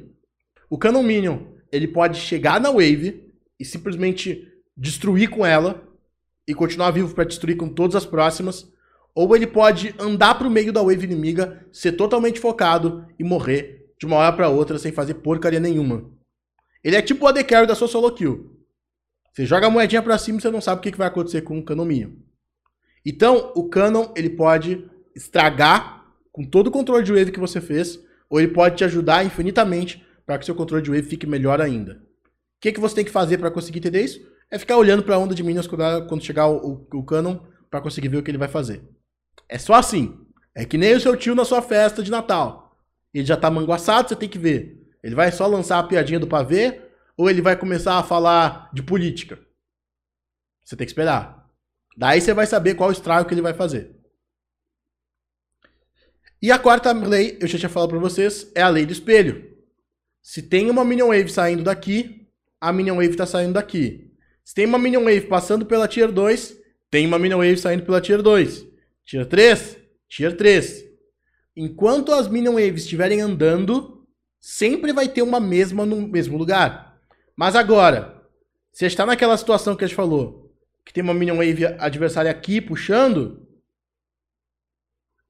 O 0.70 0.78
Canon 0.78 1.04
Minion 1.04 1.40
ele 1.70 1.88
pode 1.88 2.18
chegar 2.18 2.62
na 2.62 2.72
wave 2.72 3.34
e 3.60 3.66
simplesmente 3.66 4.48
destruir 4.76 5.30
com 5.30 5.46
ela 5.46 5.84
e 6.48 6.54
continuar 6.54 6.92
vivo 6.92 7.14
para 7.14 7.26
destruir 7.26 7.58
com 7.58 7.68
todas 7.68 7.96
as 7.96 8.06
próximas, 8.06 8.72
ou 9.14 9.36
ele 9.36 9.46
pode 9.46 9.94
andar 10.00 10.36
pro 10.36 10.50
meio 10.50 10.72
da 10.72 10.82
wave 10.82 11.04
inimiga, 11.04 11.68
ser 11.72 11.92
totalmente 11.92 12.40
focado 12.40 13.06
e 13.20 13.24
morrer 13.24 13.94
de 14.00 14.06
uma 14.06 14.16
hora 14.16 14.36
para 14.36 14.50
outra 14.50 14.80
sem 14.80 14.92
fazer 14.92 15.16
porcaria 15.16 15.60
nenhuma. 15.60 16.10
Ele 16.82 16.96
é 16.96 17.02
tipo 17.02 17.26
o 17.26 17.28
AD 17.28 17.44
Carry 17.44 17.68
da 17.68 17.76
sua 17.76 17.88
solo 17.88 18.12
kill. 18.12 18.58
Você 19.34 19.46
joga 19.46 19.68
a 19.68 19.70
moedinha 19.70 20.02
pra 20.02 20.18
cima 20.18 20.40
e 20.40 20.42
você 20.42 20.50
não 20.50 20.62
sabe 20.62 20.80
o 20.80 20.82
que 20.82 20.98
vai 20.98 21.08
acontecer 21.08 21.42
com 21.42 21.60
o 21.60 21.64
Canon 21.64 21.86
Minion. 21.86 22.12
Então, 23.06 23.52
o 23.56 23.68
Canon, 23.70 24.12
ele 24.16 24.30
pode 24.30 24.90
estragar 25.20 26.06
com 26.32 26.46
todo 26.46 26.68
o 26.68 26.72
controle 26.72 27.04
de 27.04 27.12
wave 27.12 27.32
que 27.32 27.40
você 27.40 27.60
fez, 27.60 28.00
ou 28.30 28.40
ele 28.40 28.54
pode 28.54 28.78
te 28.78 28.86
ajudar 28.86 29.26
infinitamente 29.26 30.06
para 30.26 30.38
que 30.38 30.46
seu 30.46 30.56
controle 30.56 30.82
de 30.82 30.90
wave 30.90 31.04
fique 31.04 31.28
melhor 31.28 31.60
ainda. 31.60 31.94
O 31.94 32.62
que, 32.62 32.72
que 32.72 32.80
você 32.80 32.96
tem 32.96 33.06
que 33.06 33.12
fazer 33.12 33.38
para 33.38 33.52
conseguir 33.52 33.80
entender 33.80 34.02
isso? 34.02 34.22
É 34.50 34.58
ficar 34.58 34.78
olhando 34.78 35.04
para 35.04 35.16
a 35.16 35.18
onda 35.18 35.36
de 35.36 35.44
minions 35.44 35.68
quando 35.68 36.24
chegar 36.24 36.48
o, 36.48 36.88
o, 36.92 37.00
o 37.00 37.04
Canon 37.04 37.40
para 37.70 37.82
conseguir 37.82 38.08
ver 38.08 38.18
o 38.18 38.24
que 38.24 38.32
ele 38.32 38.38
vai 38.38 38.48
fazer. 38.48 38.82
É 39.48 39.58
só 39.58 39.74
assim. 39.74 40.26
É 40.56 40.66
que 40.66 40.78
nem 40.78 40.96
o 40.96 41.00
seu 41.00 41.16
tio 41.16 41.36
na 41.36 41.46
sua 41.46 41.62
festa 41.62 42.02
de 42.02 42.10
Natal. 42.10 42.76
Ele 43.14 43.26
já 43.26 43.38
tá 43.38 43.50
manguaçado, 43.50 44.10
você 44.10 44.16
tem 44.16 44.30
que 44.30 44.40
ver. 44.40 44.88
Ele 45.04 45.16
vai 45.16 45.32
só 45.32 45.46
lançar 45.48 45.80
a 45.80 45.84
piadinha 45.84 46.20
do 46.20 46.28
pavê 46.28 46.82
ou 47.18 47.30
ele 47.30 47.42
vai 47.42 47.56
começar 47.56 47.98
a 47.98 48.04
falar 48.04 48.70
de 48.74 48.82
política? 48.82 49.40
Você 50.66 50.76
tem 50.76 50.86
que 50.86 50.92
esperar. 50.92 51.50
Daí 51.98 52.22
você 52.22 52.34
vai 52.34 52.46
saber 52.46 52.76
qual 52.76 52.92
estrago 52.92 53.28
que 53.28 53.34
ele 53.34 53.42
vai 53.42 53.54
fazer. 53.54 53.99
E 56.42 56.52
a 56.52 56.58
quarta 56.58 56.92
lei, 56.94 57.38
eu 57.42 57.48
já 57.48 57.58
tinha 57.58 57.70
falado 57.70 57.90
para 57.90 58.00
vocês, 58.00 58.50
é 58.56 58.62
a 58.62 58.70
lei 58.70 58.86
do 58.86 58.94
espelho. 58.94 59.50
Se 60.22 60.42
tem 60.42 60.70
uma 60.70 60.86
Minion 60.86 61.08
Wave 61.08 61.30
saindo 61.30 61.64
daqui, 61.64 62.28
a 62.62 62.72
Minion 62.72 62.96
Wave 62.96 63.10
está 63.10 63.26
saindo 63.26 63.54
daqui. 63.54 64.12
Se 64.46 64.56
tem 64.56 64.66
uma 64.66 64.80
Minion 64.80 65.04
Wave 65.04 65.28
passando 65.28 65.66
pela 65.66 65.88
Tier 65.88 66.12
2, 66.12 66.58
tem 66.90 67.06
uma 67.06 67.20
Minion 67.20 67.40
Wave 67.40 67.58
saindo 67.58 67.84
pela 67.84 68.00
Tier 68.00 68.22
2. 68.22 68.66
Tier 69.06 69.26
3, 69.26 69.78
Tier 70.08 70.38
3. 70.38 70.86
Enquanto 71.58 72.14
as 72.14 72.28
Minion 72.28 72.54
Waves 72.54 72.84
estiverem 72.84 73.22
andando, 73.22 74.08
sempre 74.40 74.94
vai 74.94 75.10
ter 75.10 75.22
uma 75.22 75.40
mesma 75.40 75.86
no 75.86 76.08
mesmo 76.08 76.38
lugar. 76.38 76.98
Mas 77.36 77.56
agora, 77.56 78.24
você 78.72 78.86
está 78.86 79.06
naquela 79.06 79.36
situação 79.36 79.76
que 79.76 79.84
a 79.84 79.88
gente 79.88 79.96
falou, 79.96 80.54
que 80.86 80.94
tem 80.94 81.04
uma 81.04 81.14
Minion 81.14 81.36
Wave 81.36 81.66
adversária 81.66 82.32
aqui 82.32 82.62
puxando, 82.62 83.46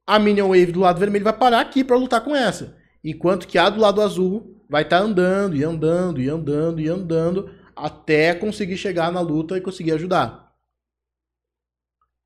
a 0.10 0.18
Minion 0.18 0.48
Wave 0.48 0.72
do 0.72 0.80
lado 0.80 1.00
vermelho 1.00 1.24
vai 1.24 1.38
parar 1.38 1.60
aqui 1.60 1.84
para 1.84 1.96
lutar 1.96 2.24
com 2.24 2.36
essa. 2.36 2.76
Enquanto 3.04 3.48
que 3.48 3.60
a 3.60 3.70
do 3.70 3.80
lado 3.80 4.02
azul 4.02 4.60
vai 4.68 4.82
estar 4.82 4.98
tá 4.98 5.04
andando 5.04 5.56
e 5.56 5.64
andando 5.64 6.20
e 6.20 6.28
andando 6.28 6.82
e 6.82 6.90
andando 6.90 7.54
até 7.76 8.34
conseguir 8.34 8.76
chegar 8.76 9.12
na 9.12 9.22
luta 9.22 9.56
e 9.56 9.62
conseguir 9.62 9.92
ajudar. 9.92 10.52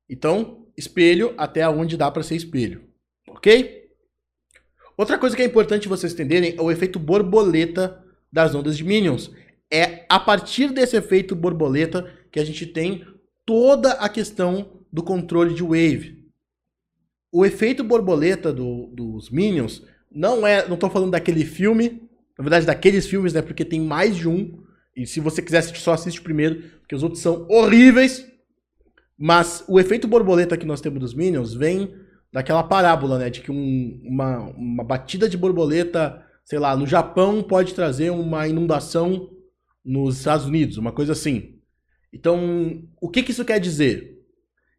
Então, 0.08 0.66
espelho 0.74 1.34
até 1.36 1.68
onde 1.68 1.98
dá 1.98 2.10
para 2.10 2.22
ser 2.22 2.36
espelho. 2.36 2.88
Ok? 3.28 3.90
Outra 4.96 5.18
coisa 5.18 5.36
que 5.36 5.42
é 5.42 5.44
importante 5.44 5.86
vocês 5.86 6.14
entenderem 6.14 6.56
é 6.56 6.62
o 6.62 6.70
efeito 6.70 6.98
borboleta 6.98 8.02
das 8.32 8.54
ondas 8.54 8.78
de 8.78 8.84
Minions. 8.84 9.30
É 9.70 10.06
a 10.08 10.18
partir 10.18 10.72
desse 10.72 10.96
efeito 10.96 11.36
borboleta 11.36 12.10
que 12.32 12.40
a 12.40 12.44
gente 12.46 12.64
tem 12.64 13.06
toda 13.44 13.92
a 13.92 14.08
questão 14.08 14.80
do 14.90 15.02
controle 15.02 15.52
de 15.52 15.62
wave. 15.62 16.23
O 17.34 17.44
efeito 17.44 17.82
borboleta 17.82 18.52
do, 18.52 18.86
dos 18.92 19.28
Minions 19.28 19.82
não 20.08 20.46
é. 20.46 20.68
Não 20.68 20.74
estou 20.74 20.88
falando 20.88 21.10
daquele 21.10 21.44
filme, 21.44 22.08
na 22.38 22.44
verdade, 22.44 22.64
daqueles 22.64 23.08
filmes, 23.08 23.32
né? 23.32 23.42
Porque 23.42 23.64
tem 23.64 23.80
mais 23.80 24.16
de 24.16 24.28
um. 24.28 24.62
E 24.96 25.04
se 25.04 25.18
você 25.18 25.42
quiser 25.42 25.58
assistir, 25.58 25.80
só 25.80 25.94
assiste 25.94 26.22
primeiro, 26.22 26.62
porque 26.78 26.94
os 26.94 27.02
outros 27.02 27.20
são 27.20 27.44
horríveis. 27.50 28.24
Mas 29.18 29.64
o 29.66 29.80
efeito 29.80 30.06
borboleta 30.06 30.56
que 30.56 30.64
nós 30.64 30.80
temos 30.80 31.00
dos 31.00 31.12
Minions 31.12 31.52
vem 31.52 31.92
daquela 32.32 32.62
parábola, 32.62 33.18
né? 33.18 33.28
De 33.28 33.40
que 33.40 33.50
um, 33.50 34.00
uma, 34.04 34.38
uma 34.38 34.84
batida 34.84 35.28
de 35.28 35.36
borboleta, 35.36 36.24
sei 36.44 36.60
lá, 36.60 36.76
no 36.76 36.86
Japão 36.86 37.42
pode 37.42 37.74
trazer 37.74 38.10
uma 38.10 38.46
inundação 38.46 39.28
nos 39.84 40.18
Estados 40.18 40.46
Unidos, 40.46 40.76
uma 40.76 40.92
coisa 40.92 41.10
assim. 41.10 41.58
Então, 42.12 42.84
o 43.00 43.08
que, 43.08 43.24
que 43.24 43.32
isso 43.32 43.44
quer 43.44 43.58
dizer? 43.58 44.20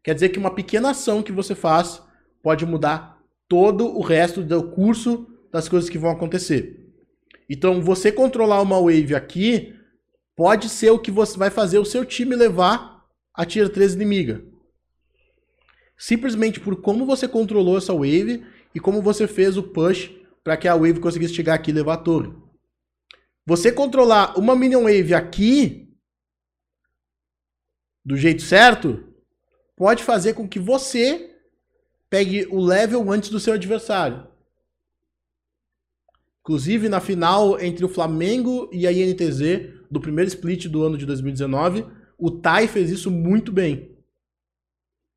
Quer 0.02 0.14
dizer 0.14 0.30
que 0.30 0.38
uma 0.38 0.54
pequena 0.54 0.92
ação 0.92 1.22
que 1.22 1.32
você 1.32 1.54
faz 1.54 2.05
pode 2.42 2.64
mudar 2.64 3.22
todo 3.48 3.86
o 3.86 4.00
resto 4.00 4.42
do 4.42 4.70
curso 4.70 5.26
das 5.52 5.68
coisas 5.68 5.88
que 5.88 5.98
vão 5.98 6.10
acontecer. 6.10 6.84
Então, 7.48 7.80
você 7.80 8.10
controlar 8.10 8.60
uma 8.60 8.80
wave 8.80 9.14
aqui 9.14 9.74
pode 10.34 10.68
ser 10.68 10.90
o 10.90 10.98
que 10.98 11.10
você 11.10 11.38
vai 11.38 11.50
fazer 11.50 11.78
o 11.78 11.84
seu 11.84 12.04
time 12.04 12.34
levar 12.34 13.04
a 13.32 13.44
tier 13.44 13.68
3 13.68 13.94
inimiga 13.94 14.44
simplesmente 15.96 16.60
por 16.60 16.80
como 16.82 17.06
você 17.06 17.26
controlou 17.26 17.78
essa 17.78 17.92
wave 17.92 18.44
e 18.74 18.80
como 18.80 19.00
você 19.00 19.26
fez 19.26 19.56
o 19.56 19.62
push 19.62 20.10
para 20.44 20.56
que 20.56 20.68
a 20.68 20.74
wave 20.74 21.00
conseguisse 21.00 21.34
chegar 21.34 21.54
aqui 21.54 21.70
e 21.70 21.74
levar 21.74 21.94
a 21.94 21.98
torre. 21.98 22.32
Você 23.46 23.72
controlar 23.72 24.38
uma 24.38 24.54
minion 24.54 24.82
wave 24.82 25.14
aqui 25.14 25.88
do 28.04 28.16
jeito 28.16 28.42
certo 28.42 29.12
pode 29.76 30.02
fazer 30.02 30.34
com 30.34 30.48
que 30.48 30.58
você 30.58 31.35
pegue 32.08 32.46
o 32.50 32.60
level 32.60 33.10
antes 33.10 33.30
do 33.30 33.40
seu 33.40 33.54
adversário. 33.54 34.26
Inclusive, 36.40 36.88
na 36.88 37.00
final 37.00 37.60
entre 37.60 37.84
o 37.84 37.88
Flamengo 37.88 38.70
e 38.72 38.86
a 38.86 38.92
INTZ, 38.92 39.74
do 39.90 40.00
primeiro 40.00 40.28
split 40.28 40.66
do 40.66 40.84
ano 40.84 40.96
de 40.96 41.04
2019, 41.04 41.84
o 42.18 42.30
Tai 42.30 42.68
fez 42.68 42.90
isso 42.90 43.10
muito 43.10 43.52
bem. 43.52 43.96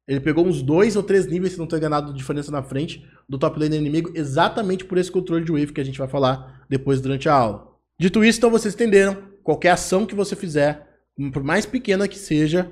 Ele 0.08 0.20
pegou 0.20 0.44
uns 0.44 0.64
dois 0.64 0.96
ou 0.96 1.04
três 1.04 1.28
níveis, 1.28 1.54
se 1.54 1.58
não 1.60 1.66
estou 1.66 1.78
enganado, 1.78 2.12
de 2.12 2.18
diferença 2.18 2.52
na 2.52 2.64
frente 2.64 3.08
do 3.28 3.38
top 3.38 3.60
lane 3.60 3.78
inimigo, 3.78 4.12
exatamente 4.16 4.84
por 4.84 4.98
esse 4.98 5.12
controle 5.12 5.46
de 5.46 5.52
wave 5.52 5.72
que 5.72 5.80
a 5.80 5.84
gente 5.84 6.00
vai 6.00 6.08
falar 6.08 6.66
depois 6.68 7.00
durante 7.00 7.30
a 7.30 7.34
aula. 7.36 7.78
Dito 8.00 8.24
isso, 8.24 8.40
então 8.40 8.50
vocês 8.50 8.74
entenderam, 8.74 9.22
qualquer 9.44 9.70
ação 9.70 10.08
que 10.08 10.16
você 10.16 10.36
fizer, 10.36 10.88
por 11.32 11.44
mais 11.44 11.68
pequena 11.68 12.08
que 12.08 12.18
seja, 12.18 12.72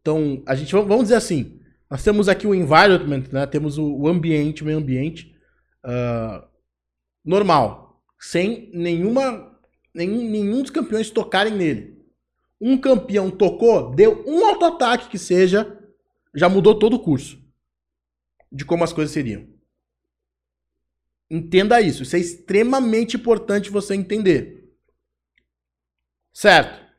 então 0.00 0.42
a 0.46 0.54
gente 0.54 0.72
vamos 0.72 1.02
dizer 1.02 1.16
assim, 1.16 1.59
nós 1.90 2.04
temos 2.04 2.28
aqui 2.28 2.46
o 2.46 2.54
environment, 2.54 3.24
né? 3.32 3.46
Temos 3.46 3.76
o, 3.76 4.06
ambiente, 4.06 4.62
o 4.62 4.66
meio 4.66 4.78
ambiente 4.78 5.36
uh, 5.84 6.46
normal, 7.24 8.00
sem 8.18 8.70
nenhuma 8.72 9.58
nenhum, 9.92 10.30
nenhum 10.30 10.62
dos 10.62 10.70
campeões 10.70 11.10
tocarem 11.10 11.52
nele. 11.52 12.00
Um 12.60 12.78
campeão 12.78 13.30
tocou, 13.30 13.94
deu 13.94 14.24
um 14.26 14.46
auto-ataque 14.46 15.08
que 15.08 15.18
seja, 15.18 15.78
já 16.34 16.48
mudou 16.48 16.78
todo 16.78 16.94
o 16.94 17.02
curso 17.02 17.40
de 18.52 18.64
como 18.64 18.84
as 18.84 18.92
coisas 18.92 19.12
seriam. 19.12 19.48
Entenda 21.30 21.80
isso. 21.80 22.02
Isso 22.02 22.16
é 22.16 22.18
extremamente 22.18 23.16
importante 23.16 23.70
você 23.70 23.94
entender. 23.94 24.74
Certo? 26.32 26.89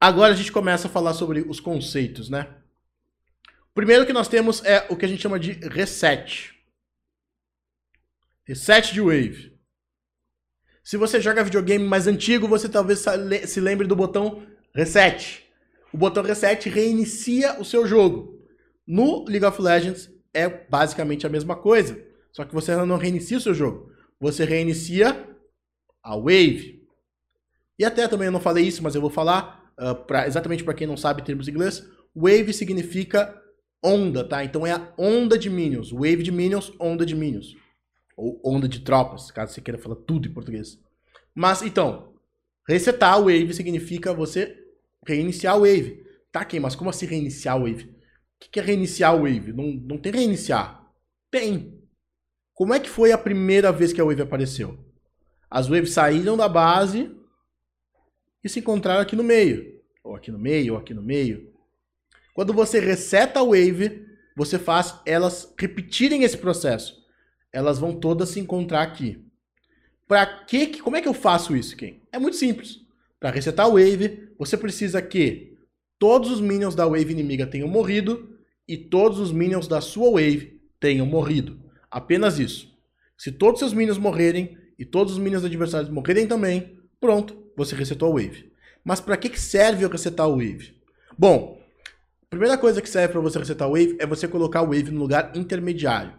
Agora 0.00 0.32
a 0.32 0.36
gente 0.36 0.50
começa 0.50 0.88
a 0.88 0.90
falar 0.90 1.12
sobre 1.12 1.42
os 1.42 1.60
conceitos, 1.60 2.30
né? 2.30 2.54
O 3.70 3.74
primeiro 3.74 4.06
que 4.06 4.12
nós 4.12 4.28
temos 4.28 4.64
é 4.64 4.86
o 4.88 4.96
que 4.96 5.04
a 5.04 5.08
gente 5.08 5.22
chama 5.22 5.38
de 5.38 5.52
reset. 5.52 6.54
Reset 8.44 8.92
de 8.92 9.00
wave. 9.00 9.56
Se 10.82 10.96
você 10.96 11.20
joga 11.20 11.44
videogame 11.44 11.84
mais 11.84 12.06
antigo, 12.06 12.48
você 12.48 12.68
talvez 12.68 13.04
se 13.46 13.60
lembre 13.60 13.86
do 13.86 13.94
botão 13.94 14.44
reset 14.74 15.50
o 15.92 15.96
botão 15.96 16.22
reset 16.22 16.68
reinicia 16.68 17.60
o 17.60 17.64
seu 17.64 17.86
jogo. 17.86 18.40
No 18.86 19.24
League 19.24 19.44
of 19.44 19.60
Legends 19.60 20.10
é 20.32 20.48
basicamente 20.48 21.26
a 21.26 21.30
mesma 21.30 21.56
coisa, 21.56 22.00
só 22.32 22.44
que 22.44 22.54
você 22.54 22.74
não 22.76 22.96
reinicia 22.96 23.38
o 23.38 23.40
seu 23.40 23.54
jogo. 23.54 23.92
Você 24.20 24.44
reinicia 24.44 25.28
a 26.02 26.16
wave. 26.16 26.80
E 27.78 27.84
até 27.84 28.06
também 28.06 28.26
eu 28.26 28.32
não 28.32 28.40
falei 28.40 28.66
isso, 28.66 28.82
mas 28.82 28.94
eu 28.94 29.00
vou 29.00 29.10
falar 29.10 29.59
uh, 29.80 29.94
pra, 29.94 30.26
exatamente 30.26 30.62
para 30.62 30.74
quem 30.74 30.86
não 30.86 30.96
sabe 30.96 31.22
termos 31.22 31.48
em 31.48 31.50
inglês. 31.50 31.86
Wave 32.14 32.52
significa 32.52 33.40
onda, 33.82 34.22
tá? 34.24 34.44
Então 34.44 34.66
é 34.66 34.72
a 34.72 34.92
onda 34.98 35.38
de 35.38 35.48
minions. 35.48 35.90
Wave 35.90 36.22
de 36.22 36.30
minions, 36.30 36.72
onda 36.78 37.06
de 37.06 37.14
minions. 37.14 37.56
Ou 38.16 38.40
onda 38.44 38.68
de 38.68 38.80
tropas, 38.80 39.30
caso 39.30 39.52
você 39.52 39.60
queira 39.60 39.78
falar 39.78 39.96
tudo 39.96 40.28
em 40.28 40.32
português. 40.32 40.78
Mas 41.34 41.62
então, 41.62 42.12
resetar 42.68 43.14
a 43.14 43.18
wave 43.18 43.54
significa 43.54 44.12
você 44.12 44.60
Reiniciar 45.06 45.56
o 45.56 45.60
Wave. 45.60 46.04
Tá, 46.30 46.44
Kim, 46.44 46.60
mas 46.60 46.76
como 46.76 46.90
assim 46.90 47.06
reiniciar 47.06 47.56
o 47.56 47.62
Wave? 47.62 47.84
O 47.84 48.50
que 48.50 48.60
é 48.60 48.62
reiniciar 48.62 49.14
o 49.14 49.22
Wave? 49.22 49.52
Não, 49.52 49.72
não 49.72 49.98
tem 49.98 50.12
reiniciar. 50.12 50.86
Tem. 51.30 51.80
Como 52.54 52.74
é 52.74 52.80
que 52.80 52.88
foi 52.88 53.12
a 53.12 53.18
primeira 53.18 53.72
vez 53.72 53.92
que 53.92 54.00
a 54.00 54.04
Wave 54.04 54.22
apareceu? 54.22 54.78
As 55.50 55.68
Waves 55.68 55.92
saíram 55.92 56.36
da 56.36 56.48
base 56.48 57.10
e 58.42 58.48
se 58.48 58.60
encontraram 58.60 59.00
aqui 59.00 59.16
no 59.16 59.24
meio. 59.24 59.80
Ou 60.02 60.14
aqui 60.14 60.30
no 60.30 60.38
meio, 60.38 60.74
ou 60.74 60.78
aqui 60.78 60.94
no 60.94 61.02
meio. 61.02 61.52
Quando 62.34 62.52
você 62.52 62.80
reseta 62.80 63.40
a 63.40 63.44
Wave, 63.44 64.06
você 64.36 64.58
faz 64.58 64.94
elas 65.04 65.52
repetirem 65.58 66.22
esse 66.22 66.38
processo. 66.38 67.04
Elas 67.52 67.78
vão 67.78 67.92
todas 67.98 68.30
se 68.30 68.40
encontrar 68.40 68.82
aqui. 68.82 69.22
Para 70.08 70.26
que, 70.44 70.80
como 70.80 70.96
é 70.96 71.02
que 71.02 71.06
eu 71.06 71.14
faço 71.14 71.54
isso, 71.54 71.76
Ken? 71.76 72.00
É 72.10 72.18
muito 72.18 72.36
simples. 72.36 72.80
Para 73.20 73.30
resetar 73.30 73.66
a 73.66 73.68
wave, 73.68 74.30
você 74.38 74.56
precisa 74.56 75.02
que 75.02 75.58
todos 75.98 76.30
os 76.30 76.40
minions 76.40 76.74
da 76.74 76.86
wave 76.86 77.12
inimiga 77.12 77.46
tenham 77.46 77.68
morrido 77.68 78.36
e 78.66 78.76
todos 78.76 79.18
os 79.18 79.30
minions 79.30 79.68
da 79.68 79.80
sua 79.80 80.10
wave 80.10 80.60
tenham 80.80 81.04
morrido. 81.04 81.60
Apenas 81.90 82.38
isso. 82.38 82.74
Se 83.18 83.30
todos 83.30 83.60
os 83.60 83.68
seus 83.68 83.72
minions 83.74 83.98
morrerem 83.98 84.56
e 84.78 84.84
todos 84.84 85.12
os 85.12 85.18
minions 85.18 85.44
adversários 85.44 85.90
morrerem 85.90 86.26
também, 86.26 86.78
pronto, 86.98 87.49
você 87.60 87.76
resetou 87.76 88.08
a 88.08 88.12
wave. 88.22 88.50
Mas 88.82 89.00
para 89.00 89.16
que, 89.16 89.38
serve 89.38 89.84
eu 89.84 89.88
resetar 89.90 90.26
a 90.26 90.30
wave? 90.30 90.74
Bom, 91.16 91.60
a 92.22 92.26
primeira 92.30 92.56
coisa 92.56 92.80
que 92.80 92.88
serve 92.88 93.12
para 93.12 93.20
você 93.20 93.38
resetar 93.38 93.68
a 93.68 93.70
wave 93.70 93.96
é 94.00 94.06
você 94.06 94.26
colocar 94.26 94.60
a 94.60 94.64
wave 94.64 94.90
no 94.90 95.00
lugar 95.00 95.32
intermediário. 95.34 96.14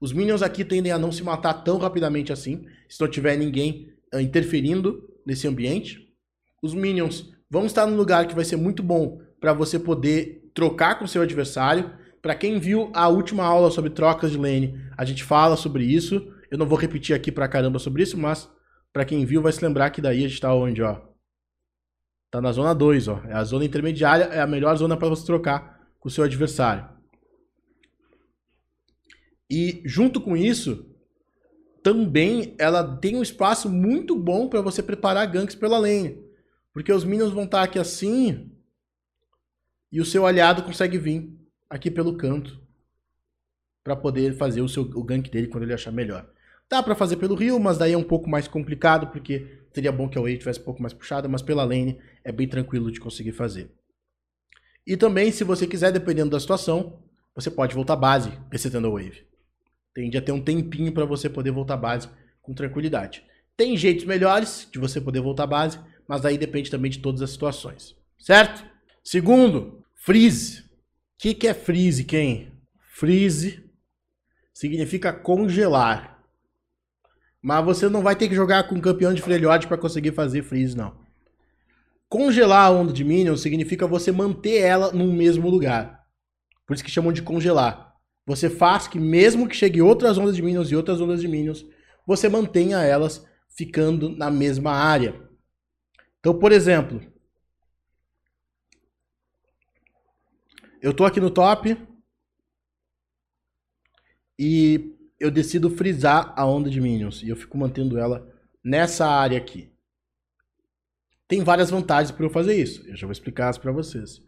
Os 0.00 0.12
minions 0.12 0.42
aqui 0.42 0.64
tendem 0.64 0.92
a 0.92 0.98
não 0.98 1.10
se 1.10 1.22
matar 1.22 1.54
tão 1.54 1.78
rapidamente 1.78 2.32
assim, 2.32 2.66
se 2.88 3.00
não 3.00 3.08
tiver 3.08 3.36
ninguém 3.36 3.92
uh, 4.14 4.20
interferindo 4.20 5.08
nesse 5.26 5.48
ambiente. 5.48 6.14
Os 6.62 6.74
minions 6.74 7.32
vão 7.50 7.66
estar 7.66 7.86
num 7.86 7.96
lugar 7.96 8.28
que 8.28 8.34
vai 8.34 8.44
ser 8.44 8.56
muito 8.56 8.82
bom 8.82 9.20
para 9.40 9.52
você 9.52 9.78
poder 9.78 10.50
trocar 10.54 10.98
com 10.98 11.06
seu 11.06 11.22
adversário. 11.22 11.90
Para 12.22 12.34
quem 12.34 12.58
viu 12.58 12.90
a 12.94 13.08
última 13.08 13.44
aula 13.44 13.70
sobre 13.70 13.90
trocas 13.90 14.30
de 14.30 14.38
lane, 14.38 14.80
a 14.96 15.04
gente 15.04 15.24
fala 15.24 15.56
sobre 15.56 15.84
isso. 15.84 16.32
Eu 16.50 16.58
não 16.58 16.66
vou 16.66 16.78
repetir 16.78 17.16
aqui 17.16 17.32
pra 17.32 17.48
caramba 17.48 17.78
sobre 17.78 18.02
isso, 18.02 18.16
mas 18.16 18.48
para 18.94 19.04
quem 19.04 19.26
viu 19.26 19.42
vai 19.42 19.50
se 19.50 19.62
lembrar 19.62 19.90
que 19.90 20.00
daí 20.00 20.24
a 20.24 20.28
gente 20.28 20.40
tá 20.40 20.54
onde, 20.54 20.80
ó? 20.80 21.00
Tá 22.30 22.40
na 22.40 22.52
zona 22.52 22.72
2, 22.72 23.08
ó. 23.08 23.20
É 23.26 23.32
a 23.32 23.42
zona 23.42 23.64
intermediária, 23.64 24.24
é 24.26 24.40
a 24.40 24.46
melhor 24.46 24.76
zona 24.76 24.96
para 24.96 25.08
você 25.08 25.26
trocar 25.26 25.84
com 25.98 26.08
o 26.08 26.10
seu 26.10 26.22
adversário. 26.22 26.88
E 29.50 29.82
junto 29.84 30.20
com 30.20 30.36
isso, 30.36 30.88
também 31.82 32.54
ela 32.56 32.96
tem 32.96 33.16
um 33.16 33.22
espaço 33.22 33.68
muito 33.68 34.16
bom 34.16 34.48
para 34.48 34.60
você 34.60 34.80
preparar 34.80 35.26
ganks 35.26 35.56
pela 35.56 35.76
lane. 35.76 36.24
Porque 36.72 36.92
os 36.92 37.02
minions 37.04 37.32
vão 37.32 37.44
estar 37.44 37.58
tá 37.58 37.64
aqui 37.64 37.80
assim 37.80 38.52
e 39.90 40.00
o 40.00 40.04
seu 40.04 40.24
aliado 40.24 40.62
consegue 40.62 40.98
vir 40.98 41.36
aqui 41.68 41.90
pelo 41.90 42.16
canto 42.16 42.62
para 43.82 43.96
poder 43.96 44.36
fazer 44.36 44.62
o, 44.62 44.68
seu, 44.68 44.84
o 44.84 45.02
gank 45.02 45.28
dele 45.28 45.48
quando 45.48 45.64
ele 45.64 45.74
achar 45.74 45.90
melhor. 45.90 46.32
Dá 46.70 46.82
para 46.82 46.94
fazer 46.94 47.16
pelo 47.16 47.34
rio, 47.34 47.60
mas 47.60 47.78
daí 47.78 47.92
é 47.92 47.98
um 47.98 48.02
pouco 48.02 48.28
mais 48.28 48.48
complicado, 48.48 49.08
porque 49.08 49.64
seria 49.72 49.92
bom 49.92 50.08
que 50.08 50.18
a 50.18 50.20
wave 50.20 50.38
tivesse 50.38 50.60
um 50.60 50.64
pouco 50.64 50.82
mais 50.82 50.92
puxada, 50.92 51.28
mas 51.28 51.42
pela 51.42 51.64
lane 51.64 51.98
é 52.24 52.32
bem 52.32 52.48
tranquilo 52.48 52.90
de 52.90 53.00
conseguir 53.00 53.32
fazer. 53.32 53.70
E 54.86 54.96
também, 54.96 55.30
se 55.32 55.44
você 55.44 55.66
quiser, 55.66 55.92
dependendo 55.92 56.30
da 56.30 56.40
situação, 56.40 56.98
você 57.34 57.50
pode 57.50 57.74
voltar 57.74 57.96
base 57.96 58.32
resetando 58.50 58.86
a 58.86 58.90
wave. 58.90 59.26
Tende 59.94 60.18
a 60.18 60.22
ter 60.22 60.32
um 60.32 60.42
tempinho 60.42 60.92
para 60.92 61.04
você 61.04 61.28
poder 61.28 61.50
voltar 61.50 61.76
base 61.76 62.08
com 62.42 62.52
tranquilidade. 62.52 63.24
Tem 63.56 63.76
jeitos 63.76 64.04
melhores 64.04 64.68
de 64.70 64.78
você 64.78 65.00
poder 65.00 65.20
voltar 65.20 65.46
base, 65.46 65.78
mas 66.06 66.24
aí 66.24 66.36
depende 66.36 66.70
também 66.70 66.90
de 66.90 66.98
todas 66.98 67.22
as 67.22 67.30
situações. 67.30 67.96
Certo? 68.18 68.64
Segundo, 69.02 69.84
freeze. 69.94 70.60
O 70.60 70.64
que, 71.18 71.34
que 71.34 71.46
é 71.46 71.54
freeze, 71.54 72.04
quem? 72.04 72.52
Freeze 72.78 73.64
significa 74.52 75.12
congelar. 75.12 76.13
Mas 77.44 77.64
você 77.64 77.88
não 77.88 78.02
vai 78.02 78.16
ter 78.16 78.28
que 78.28 78.34
jogar 78.34 78.66
com 78.68 78.80
campeão 78.80 79.12
de 79.12 79.20
Freljord 79.20 79.68
para 79.68 79.76
conseguir 79.76 80.12
fazer 80.12 80.42
freeze, 80.42 80.76
não. 80.76 80.96
Congelar 82.08 82.66
a 82.66 82.70
onda 82.70 82.92
de 82.92 83.04
minions 83.04 83.42
significa 83.42 83.86
você 83.86 84.10
manter 84.10 84.60
ela 84.62 84.90
no 84.92 85.12
mesmo 85.12 85.50
lugar. 85.50 86.06
Por 86.66 86.74
isso 86.74 86.82
que 86.82 86.90
chamam 86.90 87.12
de 87.12 87.20
congelar 87.20 87.94
você 88.26 88.48
faz 88.48 88.88
que 88.88 88.98
mesmo 88.98 89.48
que 89.48 89.56
chegue 89.56 89.82
outras 89.82 90.16
ondas 90.16 90.34
de 90.34 90.42
Minions 90.42 90.70
e 90.70 90.76
outras 90.76 91.00
ondas 91.00 91.20
de 91.20 91.28
Minions, 91.28 91.64
você 92.06 92.28
mantenha 92.28 92.78
elas 92.78 93.26
ficando 93.48 94.08
na 94.08 94.30
mesma 94.30 94.72
área. 94.72 95.28
Então, 96.20 96.38
por 96.38 96.50
exemplo, 96.50 97.00
eu 100.80 100.90
estou 100.90 101.06
aqui 101.06 101.20
no 101.20 101.30
top 101.30 101.76
e 104.38 104.93
eu 105.24 105.30
decido 105.30 105.70
frisar 105.70 106.34
a 106.36 106.44
onda 106.44 106.68
de 106.68 106.78
Minions 106.82 107.22
e 107.22 107.30
eu 107.30 107.36
fico 107.36 107.56
mantendo 107.56 107.98
ela 107.98 108.30
nessa 108.62 109.06
área 109.06 109.38
aqui. 109.38 109.72
Tem 111.26 111.42
várias 111.42 111.70
vantagens 111.70 112.10
para 112.10 112.26
eu 112.26 112.30
fazer 112.30 112.54
isso. 112.54 112.86
Eu 112.86 112.94
já 112.94 113.06
vou 113.06 113.12
explicar 113.12 113.48
as 113.48 113.56
para 113.56 113.72
vocês. 113.72 114.20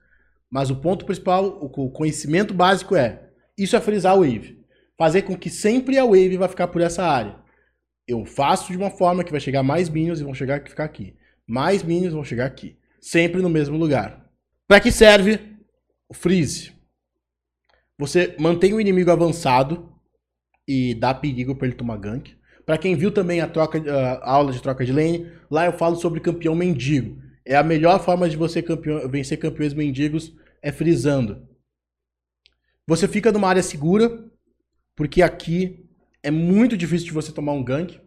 Mas 0.50 0.70
o 0.70 0.76
ponto 0.76 1.04
principal, 1.04 1.58
o 1.62 1.90
conhecimento 1.90 2.54
básico 2.54 2.96
é 2.96 3.28
isso 3.58 3.76
é 3.76 3.80
frisar 3.80 4.14
a 4.14 4.16
wave. 4.16 4.64
Fazer 4.96 5.20
com 5.20 5.36
que 5.36 5.50
sempre 5.50 5.98
a 5.98 6.04
wave 6.06 6.38
vai 6.38 6.48
ficar 6.48 6.68
por 6.68 6.80
essa 6.80 7.04
área. 7.04 7.36
Eu 8.08 8.24
faço 8.24 8.72
de 8.72 8.78
uma 8.78 8.90
forma 8.90 9.22
que 9.22 9.30
vai 9.30 9.40
chegar 9.40 9.62
mais 9.62 9.90
minions 9.90 10.18
e 10.18 10.24
vão 10.24 10.32
chegar 10.32 10.66
ficar 10.66 10.84
aqui. 10.84 11.14
Mais 11.46 11.82
minions 11.82 12.14
vão 12.14 12.24
chegar 12.24 12.46
aqui. 12.46 12.78
Sempre 13.02 13.42
no 13.42 13.50
mesmo 13.50 13.76
lugar. 13.76 14.30
Para 14.66 14.80
que 14.80 14.90
serve 14.90 15.58
o 16.08 16.14
freeze? 16.14 16.72
Você 17.98 18.34
mantém 18.38 18.72
o 18.72 18.80
inimigo 18.80 19.10
avançado 19.10 19.92
e 20.66 20.94
dá 20.94 21.14
perigo 21.14 21.54
para 21.54 21.68
ele 21.68 21.76
tomar 21.76 21.96
gank. 21.98 22.34
Para 22.64 22.78
quem 22.78 22.96
viu 22.96 23.12
também 23.12 23.40
a, 23.40 23.48
troca, 23.48 23.80
a 23.90 24.30
aula 24.30 24.52
de 24.52 24.60
troca 24.60 24.84
de 24.84 24.92
lane, 24.92 25.30
lá 25.50 25.66
eu 25.66 25.72
falo 25.72 25.96
sobre 25.96 26.20
campeão 26.20 26.54
mendigo. 26.54 27.22
É 27.44 27.54
a 27.54 27.62
melhor 27.62 28.02
forma 28.04 28.28
de 28.28 28.36
você 28.36 28.60
campeão, 28.60 29.08
vencer 29.08 29.38
campeões 29.38 29.72
mendigos 29.72 30.34
é 30.60 30.72
frisando. 30.72 31.46
Você 32.88 33.06
fica 33.06 33.30
numa 33.30 33.48
área 33.48 33.62
segura, 33.62 34.24
porque 34.96 35.22
aqui 35.22 35.88
é 36.22 36.30
muito 36.30 36.76
difícil 36.76 37.06
de 37.06 37.12
você 37.12 37.30
tomar 37.30 37.52
um 37.52 37.62
gank. 37.62 38.00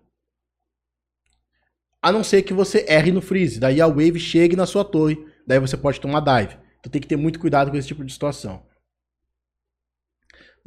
A 2.02 2.12
não 2.12 2.24
ser 2.24 2.44
que 2.44 2.54
você 2.54 2.86
erre 2.88 3.12
no 3.12 3.22
freeze. 3.22 3.60
Daí 3.60 3.80
a 3.80 3.88
wave 3.88 4.20
chegue 4.20 4.56
na 4.56 4.66
sua 4.66 4.84
torre. 4.84 5.18
Daí 5.48 5.60
você 5.60 5.78
pode 5.78 6.02
tomar 6.02 6.20
dive. 6.22 6.58
Então 6.80 6.92
tem 6.92 7.02
que 7.02 7.08
ter 7.08 7.18
muito 7.18 7.40
cuidado 7.40 7.72
com 7.72 7.78
esse 7.78 7.88
tipo 7.88 8.04
de 8.04 8.12
situação. 8.12 8.66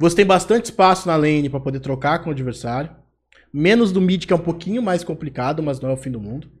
Você 0.03 0.17
tem 0.17 0.25
bastante 0.25 0.65
espaço 0.65 1.07
na 1.07 1.15
lane 1.15 1.49
para 1.49 1.61
poder 1.61 1.79
trocar 1.79 2.19
com 2.19 2.27
o 2.27 2.33
adversário. 2.33 2.93
Menos 3.53 3.93
do 3.93 4.01
mid, 4.01 4.25
que 4.25 4.33
é 4.33 4.35
um 4.35 4.39
pouquinho 4.39 4.83
mais 4.83 5.01
complicado, 5.01 5.63
mas 5.63 5.79
não 5.79 5.91
é 5.91 5.93
o 5.93 5.97
fim 5.97 6.11
do 6.11 6.19
mundo. 6.19 6.51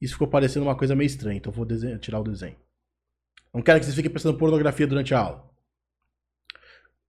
Isso 0.00 0.12
ficou 0.12 0.28
parecendo 0.28 0.64
uma 0.64 0.76
coisa 0.76 0.94
meio 0.94 1.08
estranha, 1.08 1.36
então 1.36 1.50
vou 1.50 1.64
desenho, 1.64 1.98
tirar 1.98 2.20
o 2.20 2.22
desenho. 2.22 2.54
Não 3.52 3.60
quero 3.60 3.80
que 3.80 3.86
vocês 3.86 3.96
fiquem 3.96 4.08
pensando 4.08 4.38
pornografia 4.38 4.86
durante 4.86 5.12
a 5.12 5.18
aula. 5.18 5.50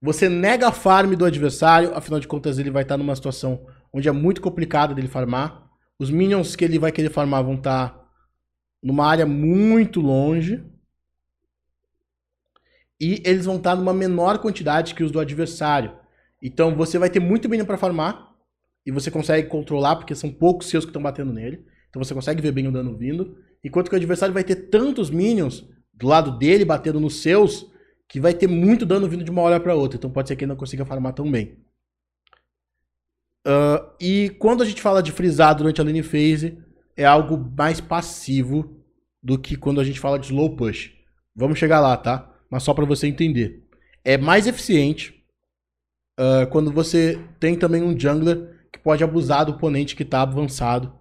Você 0.01 0.27
nega 0.27 0.69
a 0.69 0.71
farm 0.71 1.13
do 1.13 1.25
adversário, 1.25 1.93
afinal 1.93 2.19
de 2.19 2.27
contas 2.27 2.58
ele 2.58 2.71
vai 2.71 2.81
estar 2.81 2.97
numa 2.97 3.15
situação 3.15 3.67
onde 3.93 4.10
é 4.10 4.12
muito 4.12 4.41
complicado 4.41 4.95
dele 4.95 5.08
farmar. 5.08 5.69
Os 5.99 6.10
minions 6.10 6.55
que 6.55 6.65
ele 6.65 6.79
vai 6.79 6.91
querer 6.91 7.12
farmar 7.12 7.43
vão 7.43 7.53
estar 7.53 8.03
numa 8.81 9.05
área 9.05 9.27
muito 9.27 10.01
longe. 10.01 10.65
E 12.99 13.21
eles 13.25 13.45
vão 13.45 13.58
estar 13.58 13.75
numa 13.75 13.93
menor 13.93 14.39
quantidade 14.39 14.95
que 14.95 15.03
os 15.03 15.12
do 15.12 15.19
adversário. 15.19 15.91
Então 16.41 16.75
você 16.75 16.97
vai 16.97 17.10
ter 17.10 17.19
muito 17.19 17.49
minion 17.49 17.65
para 17.65 17.77
farmar. 17.77 18.34
E 18.86 18.91
você 18.91 19.10
consegue 19.10 19.47
controlar, 19.47 19.95
porque 19.95 20.13
são 20.13 20.31
poucos 20.31 20.67
seus 20.67 20.86
que 20.86 20.89
estão 20.89 21.01
batendo 21.01 21.34
nele. 21.34 21.65
Então 21.89 22.03
você 22.03 22.13
consegue 22.13 22.41
ver 22.41 22.51
bem 22.51 22.67
o 22.67 22.71
dano 22.71 22.95
vindo. 22.95 23.38
Enquanto 23.63 23.89
que 23.89 23.95
o 23.95 23.97
adversário 23.97 24.34
vai 24.34 24.43
ter 24.43 24.69
tantos 24.69 25.10
minions 25.10 25.67
do 25.93 26.08
lado 26.08 26.38
dele 26.38 26.63
batendo 26.63 26.99
nos 26.99 27.21
seus 27.21 27.71
que 28.08 28.19
vai 28.19 28.34
ter 28.34 28.47
muito 28.47 28.86
dano 28.86 29.08
vindo 29.08 29.23
de 29.23 29.31
uma 29.31 29.41
hora 29.41 29.60
para 29.60 29.75
outra. 29.75 29.97
Então 29.97 30.12
pode 30.12 30.27
ser 30.27 30.36
que 30.36 30.43
ele 30.43 30.49
não 30.49 30.55
consiga 30.55 30.86
farmar 30.86 31.13
tão 31.13 31.29
bem. 31.29 31.58
Uh, 33.45 33.93
e 33.99 34.29
quando 34.39 34.62
a 34.62 34.65
gente 34.65 34.81
fala 34.81 35.01
de 35.01 35.12
frisar 35.12 35.55
durante 35.55 35.79
a 35.79 35.84
lane 35.84 36.03
phase, 36.03 36.58
é 36.95 37.05
algo 37.05 37.38
mais 37.38 37.79
passivo 37.81 38.79
do 39.21 39.38
que 39.38 39.55
quando 39.55 39.81
a 39.81 39.84
gente 39.84 39.99
fala 39.99 40.19
de 40.19 40.27
slow 40.27 40.55
push. 40.55 40.91
Vamos 41.36 41.58
chegar 41.58 41.79
lá, 41.79 41.97
tá? 41.97 42.35
Mas 42.49 42.63
só 42.63 42.73
para 42.73 42.86
você 42.86 43.08
entender. 43.08 43.63
É 44.03 44.17
mais 44.17 44.47
eficiente 44.47 45.23
uh, 46.19 46.47
quando 46.51 46.71
você 46.71 47.19
tem 47.39 47.55
também 47.55 47.81
um 47.81 47.97
jungler 47.97 48.67
que 48.71 48.79
pode 48.79 49.03
abusar 49.03 49.45
do 49.45 49.53
oponente 49.53 49.95
que 49.95 50.05
tá 50.05 50.21
avançado. 50.21 50.93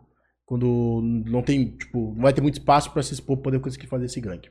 Quando 0.46 1.00
não 1.26 1.42
tem, 1.42 1.76
tipo, 1.76 2.12
não 2.14 2.22
vai 2.22 2.32
ter 2.32 2.40
muito 2.40 2.58
espaço 2.58 2.92
para 2.92 3.02
se 3.02 3.14
expor 3.14 3.38
poder 3.38 3.60
conseguir 3.60 3.86
fazer 3.86 4.06
esse 4.06 4.20
gank. 4.20 4.50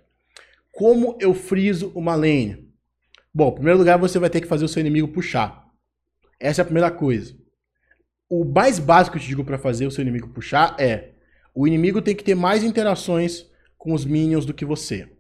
Como 0.72 1.18
eu 1.22 1.34
friso 1.34 1.92
uma 1.94 2.16
lane? 2.16 2.68
Bom, 3.34 3.50
em 3.50 3.56
primeiro 3.56 3.80
lugar, 3.80 3.98
você 3.98 4.18
vai 4.18 4.30
ter 4.30 4.42
que 4.42 4.48
fazer 4.48 4.66
o 4.66 4.68
seu 4.68 4.80
inimigo 4.80 5.08
puxar. 5.08 5.68
Essa 6.40 6.62
é 6.62 6.64
a 6.64 6.66
primeira 6.66 6.92
coisa. 6.92 7.36
O 8.30 8.44
mais 8.44 8.80
básico 8.80 9.14
que 9.14 9.20
eu 9.20 9.24
te 9.24 9.30
digo 9.30 9.44
para 9.44 9.60
fazer 9.60 9.86
o 9.86 9.92
seu 9.92 10.02
inimigo 10.02 10.30
puxar 10.30 10.76
é: 10.80 11.14
o 11.54 11.68
inimigo 11.68 12.02
tem 12.02 12.16
que 12.16 12.24
ter 12.24 12.36
mais 12.36 12.64
interações 12.64 13.46
com 13.78 13.94
os 13.94 14.04
minions 14.04 14.46
do 14.46 14.54
que 14.54 14.66
você. 14.66 15.13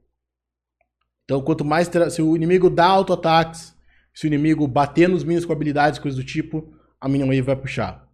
Então, 1.25 1.41
quanto 1.41 1.63
mais 1.63 1.89
se 2.11 2.21
o 2.21 2.35
inimigo 2.35 2.69
dá 2.69 2.85
auto-ataques, 2.85 3.73
se 4.13 4.25
o 4.25 4.27
inimigo 4.27 4.67
bater 4.67 5.09
nos 5.09 5.23
minions 5.23 5.45
com 5.45 5.53
habilidades, 5.53 5.99
coisas 5.99 6.19
do 6.19 6.25
tipo, 6.25 6.73
a 6.99 7.07
minion 7.07 7.27
wave 7.27 7.41
vai 7.41 7.55
puxar. 7.55 8.07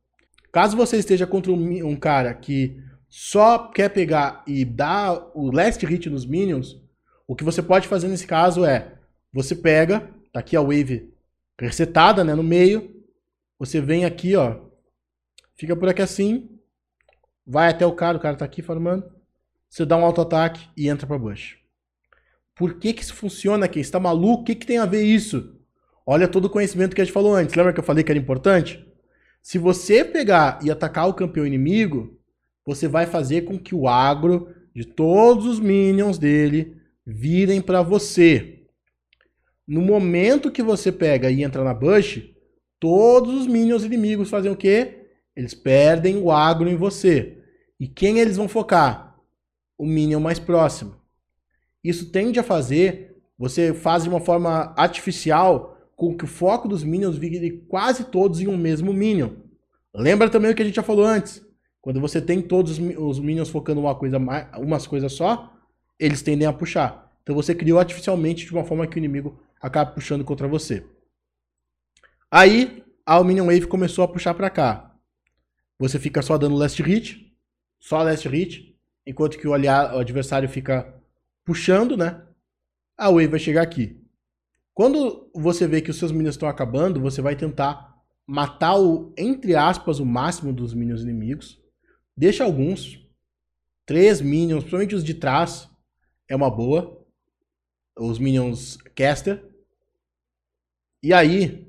Caso 0.52 0.78
você 0.78 0.98
esteja 0.98 1.28
contra 1.28 1.52
um, 1.52 1.88
um 1.88 1.96
cara 1.96 2.34
que 2.34 2.82
só 3.08 3.68
quer 3.70 3.90
pegar 3.90 4.44
e 4.48 4.64
dar 4.64 5.32
o 5.34 5.52
last 5.52 5.84
hit 5.86 6.10
nos 6.10 6.26
minions, 6.26 6.82
o 7.28 7.36
que 7.36 7.44
você 7.44 7.62
pode 7.62 7.88
fazer 7.88 8.08
nesse 8.08 8.26
caso 8.26 8.64
é, 8.64 8.96
você 9.34 9.56
pega, 9.56 10.10
tá 10.32 10.40
aqui 10.40 10.56
a 10.56 10.62
wave 10.62 11.14
resetada, 11.60 12.24
né, 12.24 12.34
no 12.34 12.44
meio, 12.44 13.04
você 13.58 13.82
vem 13.82 14.06
aqui, 14.06 14.36
ó, 14.36 14.60
fica 15.56 15.76
por 15.76 15.90
aqui 15.90 16.02
assim, 16.02 16.50
vai 17.46 17.70
até 17.70 17.86
o 17.86 17.92
cara, 17.92 18.18
o 18.18 18.22
cara 18.22 18.38
tá 18.38 18.46
aqui 18.46 18.62
farmando, 18.62 19.12
você 19.70 19.86
dá 19.86 19.98
um 19.98 20.06
auto-ataque 20.06 20.68
e 20.78 20.88
entra 20.88 21.06
pra 21.06 21.18
bush. 21.18 21.58
Por 22.60 22.74
que 22.74 22.92
que 22.92 23.02
isso 23.02 23.16
funciona 23.16 23.66
aqui? 23.66 23.82
Você 23.82 23.90
tá 23.90 24.02
maluco? 24.02 24.42
O 24.42 24.44
que 24.44 24.54
que 24.54 24.66
tem 24.66 24.80
a 24.80 24.86
ver 24.86 25.02
isso? 25.02 25.56
Olha 26.06 26.28
todo 26.28 26.46
o 26.46 26.50
conhecimento 26.50 26.94
que 26.94 27.00
a 27.00 27.06
gente 27.06 27.14
falou 27.14 27.34
antes. 27.34 27.56
Lembra 27.56 27.72
que 27.72 27.80
eu 27.80 27.84
falei 27.84 28.04
que 28.04 28.12
era 28.12 28.20
importante? 28.20 28.86
Se 29.42 29.58
você 29.58 30.04
pegar 30.04 30.60
e 30.62 30.70
atacar 30.70 31.08
o 31.08 31.14
campeão 31.14 31.48
inimigo, 31.48 32.20
você 32.66 32.86
vai 32.86 33.06
fazer 33.06 33.44
com 33.44 33.58
que 33.58 33.74
o 33.74 33.88
agro 33.88 34.54
de 34.76 34.84
todos 34.84 35.46
os 35.46 35.58
minions 35.58 36.18
dele 36.18 36.76
virem 37.08 37.62
para 37.62 37.82
você. 37.82 38.66
No 39.66 39.82
momento 39.82 40.52
que 40.52 40.62
você 40.62 40.92
pega 40.92 41.32
e 41.32 41.44
entra 41.44 41.64
na 41.64 41.74
bush, 41.74 42.30
todos 42.78 43.34
os 43.36 43.48
minions 43.48 43.86
inimigos 43.86 44.30
fazem 44.30 44.52
o 44.52 44.58
quê? 44.58 45.06
Eles 45.34 45.54
perdem 45.54 46.18
o 46.18 46.30
agro 46.30 46.68
em 46.68 46.76
você. 46.76 47.38
E 47.80 47.88
quem 47.88 48.20
eles 48.20 48.36
vão 48.36 48.50
focar? 48.50 49.16
O 49.78 49.86
minion 49.86 50.20
mais 50.20 50.40
próximo. 50.40 50.99
Isso 51.84 52.12
tende 52.12 52.40
a 52.40 52.44
fazer, 52.44 53.18
você 53.38 53.74
faz 53.74 54.04
de 54.04 54.10
uma 54.10 54.20
forma 54.20 54.74
artificial 54.76 55.78
com 55.96 56.16
que 56.16 56.26
o 56.26 56.28
foco 56.28 56.68
dos 56.68 56.84
minions 56.84 57.18
vire 57.18 57.66
quase 57.68 58.06
todos 58.06 58.40
em 58.40 58.48
um 58.48 58.58
mesmo 58.58 58.94
minion. 58.94 59.32
Lembra 59.94 60.30
também 60.30 60.52
o 60.52 60.56
que 60.56 60.62
a 60.62 60.66
gente 60.66 60.76
já 60.76 60.84
falou 60.84 61.06
antes. 61.06 61.46
Quando 61.82 62.00
você 62.00 62.22
tem 62.22 62.42
todos 62.42 62.78
os 62.78 63.20
minions 63.20 63.50
focando 63.50 63.82
uma 63.82 63.96
coisa, 63.96 64.18
umas 64.58 64.86
coisas 64.86 65.14
só, 65.14 65.54
eles 65.98 66.22
tendem 66.22 66.48
a 66.48 66.54
puxar. 66.54 67.10
Então 67.24 67.36
você 67.36 67.56
criou 67.56 67.80
artificialmente 67.80 68.46
de 68.46 68.52
uma 68.52 68.66
forma 68.66 68.88
que 68.88 68.98
o 68.98 69.00
inimigo 69.00 69.40
acaba 69.62 69.92
puxando 69.92 70.24
contra 70.24 70.48
você. 70.48 70.86
Aí 72.32 72.84
a 73.06 73.24
Minion 73.24 73.46
Wave 73.46 73.68
começou 73.68 74.04
a 74.04 74.08
puxar 74.08 74.34
para 74.34 74.50
cá. 74.50 74.96
Você 75.80 75.98
fica 75.98 76.22
só 76.22 76.38
dando 76.38 76.56
last 76.56 76.82
hit, 76.84 77.34
só 77.80 78.04
last 78.04 78.28
hit, 78.28 78.78
enquanto 79.06 79.38
que 79.38 79.48
o, 79.48 79.54
aliado, 79.54 79.96
o 79.96 80.00
adversário 80.00 80.48
fica 80.48 80.99
puxando, 81.50 81.98
né? 81.98 82.22
A 82.96 83.10
Wave 83.10 83.26
vai 83.26 83.40
chegar 83.40 83.64
aqui. 83.64 84.00
Quando 84.72 85.32
você 85.34 85.68
vê 85.68 85.82
que 85.82 85.90
os 85.90 85.98
seus 85.98 86.12
minions 86.12 86.36
estão 86.36 86.48
acabando, 86.48 87.02
você 87.02 87.24
vai 87.24 87.36
tentar 87.36 87.98
matar 88.28 88.78
o, 88.80 89.12
entre 89.18 89.56
aspas, 89.56 90.00
o 90.00 90.06
máximo 90.06 90.54
dos 90.54 90.76
minions 90.76 91.02
inimigos. 91.02 91.60
Deixa 92.16 92.44
alguns. 92.44 93.04
Três 93.84 94.22
minions, 94.22 94.60
principalmente 94.60 94.94
os 94.94 95.04
de 95.04 95.16
trás, 95.16 95.68
é 96.28 96.36
uma 96.36 96.52
boa. 96.52 97.04
Os 97.98 98.20
minions 98.20 98.78
caster. 98.94 99.44
E 101.02 101.12
aí, 101.12 101.68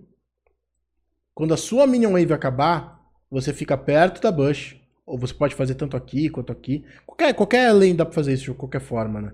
quando 1.33 1.55
a 1.55 1.57
sua 1.57 1.87
minion 1.87 2.13
wave 2.13 2.35
acabar, 2.35 3.03
você 3.31 3.55
fica 3.55 3.79
perto 3.79 4.21
da 4.21 4.31
bush. 4.31 4.77
Ou 5.07 5.17
você 5.17 5.33
pode 5.33 5.55
fazer 5.55 5.75
tanto 5.75 5.97
aqui 5.97 6.29
quanto 6.29 6.53
aqui. 6.53 6.85
Qualquer, 7.07 7.33
qualquer 7.33 7.73
lane 7.73 7.95
dá 7.95 8.05
pra 8.05 8.15
fazer 8.15 8.35
isso 8.35 8.45
de 8.45 8.53
qualquer 8.53 8.83
forma, 8.83 9.23
né? 9.23 9.33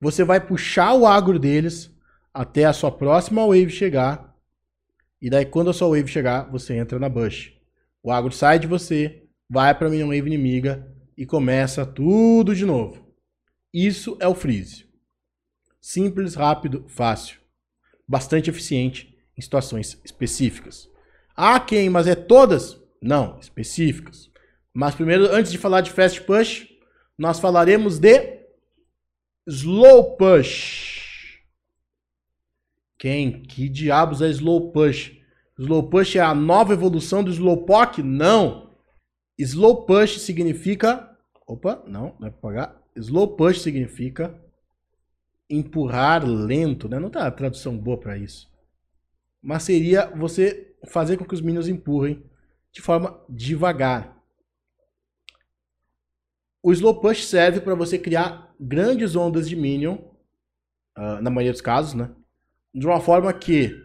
Você 0.00 0.24
vai 0.24 0.40
puxar 0.40 0.94
o 0.94 1.06
agro 1.06 1.38
deles 1.38 1.90
até 2.32 2.64
a 2.64 2.72
sua 2.72 2.90
próxima 2.90 3.46
wave 3.46 3.70
chegar 3.70 4.30
e 5.20 5.28
daí, 5.28 5.44
quando 5.44 5.68
a 5.68 5.74
sua 5.74 5.88
wave 5.88 6.08
chegar, 6.08 6.50
você 6.50 6.74
entra 6.74 6.98
na 6.98 7.08
bush. 7.08 7.52
O 8.02 8.10
agro 8.10 8.32
sai 8.32 8.58
de 8.58 8.66
você, 8.66 9.24
vai 9.48 9.74
para 9.76 9.88
a 9.88 9.90
minha 9.90 10.06
wave 10.06 10.26
inimiga 10.26 10.90
e 11.16 11.26
começa 11.26 11.84
tudo 11.84 12.54
de 12.54 12.64
novo. 12.64 13.06
Isso 13.72 14.16
é 14.18 14.26
o 14.26 14.34
freeze. 14.34 14.86
Simples, 15.78 16.34
rápido, 16.34 16.86
fácil. 16.88 17.38
Bastante 18.08 18.48
eficiente 18.48 19.14
em 19.36 19.42
situações 19.42 20.00
específicas. 20.04 20.88
Ah, 21.36 21.60
quem? 21.60 21.90
Mas 21.90 22.06
é 22.06 22.14
todas? 22.14 22.80
Não, 23.00 23.38
específicas. 23.38 24.30
Mas 24.72 24.94
primeiro, 24.94 25.26
antes 25.26 25.52
de 25.52 25.58
falar 25.58 25.82
de 25.82 25.90
fast 25.90 26.22
push, 26.22 26.66
nós 27.18 27.38
falaremos 27.38 27.98
de 27.98 28.39
slow 29.46 30.16
push. 30.16 31.00
Quem? 33.00 33.40
Que 33.40 33.66
diabos 33.66 34.20
é 34.20 34.28
Slow 34.28 34.72
Push? 34.72 35.18
Slow 35.58 35.88
Push 35.88 36.16
é 36.16 36.20
a 36.20 36.34
nova 36.34 36.74
evolução 36.74 37.24
do 37.24 37.30
Slowpoke? 37.30 38.02
Não! 38.02 38.76
Slow 39.38 39.86
Push 39.86 40.20
significa... 40.20 41.10
Opa, 41.46 41.82
não, 41.86 42.14
não 42.20 42.28
é 42.28 42.30
pra 42.30 42.40
pagar. 42.40 42.82
Slow 42.94 43.36
Push 43.36 43.62
significa 43.62 44.38
empurrar 45.48 46.28
lento, 46.28 46.90
né? 46.90 46.98
Não 46.98 47.08
tá 47.08 47.26
a 47.26 47.30
tradução 47.30 47.74
boa 47.74 47.98
para 47.98 48.18
isso. 48.18 48.50
Mas 49.42 49.62
seria 49.62 50.06
você 50.14 50.76
fazer 50.86 51.16
com 51.16 51.24
que 51.24 51.34
os 51.34 51.40
minions 51.40 51.68
empurrem 51.68 52.22
de 52.70 52.82
forma 52.82 53.18
devagar. 53.30 54.19
O 56.62 56.72
Slow 56.72 57.00
Push 57.00 57.24
serve 57.24 57.60
para 57.60 57.74
você 57.74 57.98
criar 57.98 58.54
grandes 58.60 59.16
ondas 59.16 59.48
de 59.48 59.56
minion, 59.56 59.98
uh, 60.98 61.22
na 61.22 61.30
maioria 61.30 61.52
dos 61.52 61.62
casos, 61.62 61.94
né? 61.94 62.10
de 62.74 62.86
uma 62.86 63.00
forma 63.00 63.32
que 63.32 63.76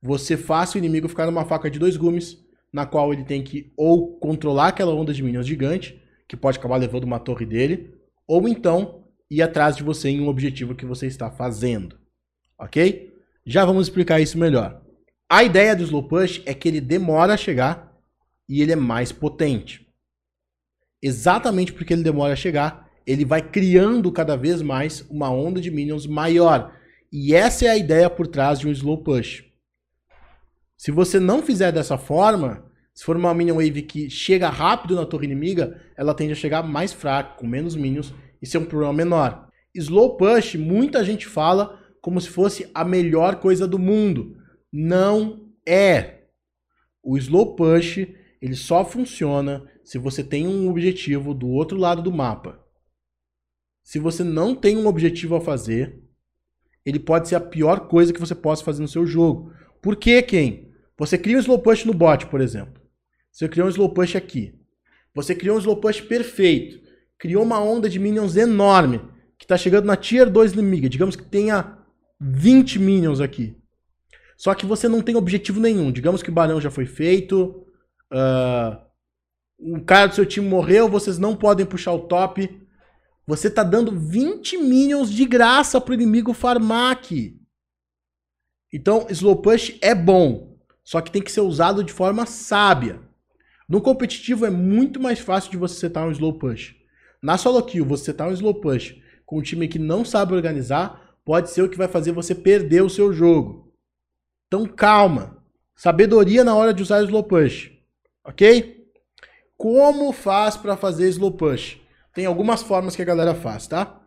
você 0.00 0.36
faça 0.36 0.76
o 0.76 0.78
inimigo 0.78 1.08
ficar 1.08 1.26
numa 1.26 1.44
faca 1.44 1.70
de 1.70 1.78
dois 1.78 1.96
gumes, 1.96 2.38
na 2.72 2.86
qual 2.86 3.12
ele 3.12 3.24
tem 3.24 3.42
que 3.42 3.72
ou 3.76 4.18
controlar 4.18 4.68
aquela 4.68 4.94
onda 4.94 5.12
de 5.12 5.22
minions 5.22 5.46
gigante, 5.46 6.00
que 6.28 6.36
pode 6.36 6.58
acabar 6.58 6.76
levando 6.76 7.04
uma 7.04 7.18
torre 7.18 7.46
dele, 7.46 7.94
ou 8.26 8.46
então 8.46 9.04
ir 9.30 9.42
atrás 9.42 9.76
de 9.76 9.82
você 9.82 10.08
em 10.08 10.20
um 10.20 10.28
objetivo 10.28 10.74
que 10.74 10.86
você 10.86 11.06
está 11.06 11.30
fazendo. 11.30 11.98
Ok? 12.58 13.12
Já 13.44 13.64
vamos 13.64 13.86
explicar 13.86 14.20
isso 14.20 14.38
melhor. 14.38 14.82
A 15.30 15.42
ideia 15.42 15.74
do 15.74 15.82
Slow 15.82 16.06
Push 16.06 16.42
é 16.46 16.54
que 16.54 16.68
ele 16.68 16.80
demora 16.80 17.34
a 17.34 17.36
chegar 17.36 17.96
e 18.48 18.62
ele 18.62 18.72
é 18.72 18.76
mais 18.76 19.10
potente. 19.12 19.87
Exatamente 21.02 21.72
porque 21.72 21.92
ele 21.92 22.02
demora 22.02 22.32
a 22.32 22.36
chegar, 22.36 22.88
ele 23.06 23.24
vai 23.24 23.40
criando 23.40 24.10
cada 24.12 24.36
vez 24.36 24.60
mais 24.60 25.00
uma 25.08 25.30
onda 25.30 25.60
de 25.60 25.70
minions 25.70 26.06
maior. 26.06 26.72
E 27.10 27.34
essa 27.34 27.64
é 27.64 27.68
a 27.68 27.76
ideia 27.76 28.10
por 28.10 28.26
trás 28.26 28.58
de 28.58 28.68
um 28.68 28.70
slow 28.70 29.02
push. 29.02 29.44
Se 30.76 30.90
você 30.90 31.18
não 31.18 31.42
fizer 31.42 31.72
dessa 31.72 31.96
forma, 31.96 32.64
se 32.94 33.04
for 33.04 33.16
uma 33.16 33.32
minion 33.32 33.56
wave 33.56 33.82
que 33.82 34.10
chega 34.10 34.48
rápido 34.48 34.94
na 34.94 35.06
torre 35.06 35.24
inimiga, 35.24 35.80
ela 35.96 36.14
tende 36.14 36.32
a 36.32 36.36
chegar 36.36 36.62
mais 36.62 36.92
fraca, 36.92 37.36
com 37.36 37.46
menos 37.46 37.74
minions, 37.74 38.12
e 38.42 38.46
ser 38.46 38.58
um 38.58 38.64
problema 38.64 38.92
menor. 38.92 39.48
Slow 39.74 40.16
push, 40.16 40.56
muita 40.56 41.04
gente 41.04 41.26
fala 41.26 41.80
como 42.00 42.20
se 42.20 42.28
fosse 42.28 42.70
a 42.74 42.84
melhor 42.84 43.36
coisa 43.36 43.66
do 43.66 43.78
mundo. 43.78 44.36
Não 44.72 45.48
é. 45.66 46.24
O 47.02 47.16
slow 47.16 47.54
push, 47.54 48.06
ele 48.42 48.54
só 48.54 48.84
funciona 48.84 49.64
se 49.88 49.96
você 49.96 50.22
tem 50.22 50.46
um 50.46 50.68
objetivo 50.68 51.32
do 51.32 51.48
outro 51.48 51.78
lado 51.78 52.02
do 52.02 52.12
mapa. 52.12 52.62
Se 53.82 53.98
você 53.98 54.22
não 54.22 54.54
tem 54.54 54.76
um 54.76 54.86
objetivo 54.86 55.34
a 55.34 55.40
fazer, 55.40 55.98
ele 56.84 56.98
pode 56.98 57.26
ser 57.26 57.36
a 57.36 57.40
pior 57.40 57.88
coisa 57.88 58.12
que 58.12 58.20
você 58.20 58.34
possa 58.34 58.62
fazer 58.62 58.82
no 58.82 58.86
seu 58.86 59.06
jogo. 59.06 59.50
Por 59.80 59.96
que, 59.96 60.20
quem? 60.20 60.70
Você 60.98 61.16
cria 61.16 61.38
um 61.38 61.40
slow 61.40 61.60
push 61.60 61.86
no 61.86 61.94
bot, 61.94 62.26
por 62.26 62.42
exemplo. 62.42 62.82
Você 63.32 63.48
criou 63.48 63.66
um 63.66 63.70
slow 63.70 63.88
push 63.88 64.14
aqui. 64.14 64.60
Você 65.14 65.34
criou 65.34 65.56
um 65.56 65.58
slow 65.58 65.80
push 65.80 66.02
perfeito. 66.02 66.86
Criou 67.18 67.42
uma 67.42 67.58
onda 67.58 67.88
de 67.88 67.98
minions 67.98 68.36
enorme. 68.36 69.00
Que 69.38 69.46
está 69.46 69.56
chegando 69.56 69.86
na 69.86 69.96
tier 69.96 70.28
2 70.28 70.52
inimiga. 70.52 70.90
Digamos 70.90 71.16
que 71.16 71.24
tenha 71.24 71.78
20 72.20 72.78
minions 72.78 73.22
aqui. 73.22 73.56
Só 74.36 74.54
que 74.54 74.66
você 74.66 74.86
não 74.86 75.00
tem 75.00 75.16
objetivo 75.16 75.58
nenhum. 75.58 75.90
Digamos 75.90 76.22
que 76.22 76.28
o 76.28 76.34
barão 76.34 76.60
já 76.60 76.70
foi 76.70 76.84
feito. 76.84 77.66
Uh, 78.12 78.87
um 79.58 79.80
cara 79.80 80.08
do 80.08 80.14
seu 80.14 80.24
time 80.24 80.46
morreu. 80.46 80.88
Vocês 80.88 81.18
não 81.18 81.34
podem 81.34 81.66
puxar 81.66 81.92
o 81.92 82.06
top. 82.06 82.66
Você 83.26 83.50
tá 83.50 83.62
dando 83.62 83.98
20 83.98 84.56
minions 84.58 85.10
de 85.10 85.24
graça 85.24 85.80
pro 85.80 85.94
inimigo 85.94 86.32
farmar 86.32 86.92
aqui. 86.92 87.38
Então, 88.72 89.06
slow 89.10 89.36
push 89.36 89.76
é 89.80 89.94
bom, 89.94 90.56
só 90.84 91.00
que 91.00 91.10
tem 91.10 91.22
que 91.22 91.32
ser 91.32 91.40
usado 91.40 91.82
de 91.82 91.92
forma 91.92 92.26
sábia. 92.26 93.00
No 93.68 93.80
competitivo 93.80 94.46
é 94.46 94.50
muito 94.50 95.00
mais 95.00 95.18
fácil 95.18 95.50
de 95.50 95.56
você 95.56 95.74
setar 95.74 96.06
um 96.06 96.12
slow 96.12 96.38
push. 96.38 96.74
Na 97.22 97.36
solo 97.36 97.62
kill, 97.62 97.84
você 97.84 98.06
setar 98.06 98.28
um 98.28 98.32
slow 98.32 98.54
push 98.54 98.94
com 99.26 99.38
um 99.38 99.42
time 99.42 99.68
que 99.68 99.78
não 99.78 100.04
sabe 100.04 100.34
organizar, 100.34 101.16
pode 101.24 101.50
ser 101.50 101.62
o 101.62 101.68
que 101.68 101.76
vai 101.76 101.88
fazer 101.88 102.12
você 102.12 102.34
perder 102.34 102.82
o 102.82 102.88
seu 102.88 103.12
jogo. 103.12 103.70
Então 104.46 104.66
calma, 104.66 105.44
sabedoria 105.76 106.42
na 106.42 106.54
hora 106.54 106.72
de 106.72 106.82
usar 106.82 107.02
slow 107.02 107.24
push, 107.24 107.70
ok? 108.24 108.77
Como 109.58 110.12
faz 110.12 110.56
para 110.56 110.76
fazer 110.76 111.08
slow 111.08 111.32
push? 111.32 111.78
Tem 112.14 112.24
algumas 112.24 112.62
formas 112.62 112.94
que 112.94 113.02
a 113.02 113.04
galera 113.04 113.34
faz, 113.34 113.66
tá? 113.66 114.00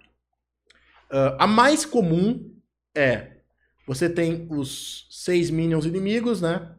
Uh, 1.11 1.35
a 1.37 1.45
mais 1.45 1.85
comum 1.85 2.57
é 2.95 3.41
você 3.85 4.09
tem 4.09 4.47
os 4.49 5.07
seis 5.11 5.49
minions 5.49 5.85
inimigos, 5.85 6.41
né? 6.41 6.73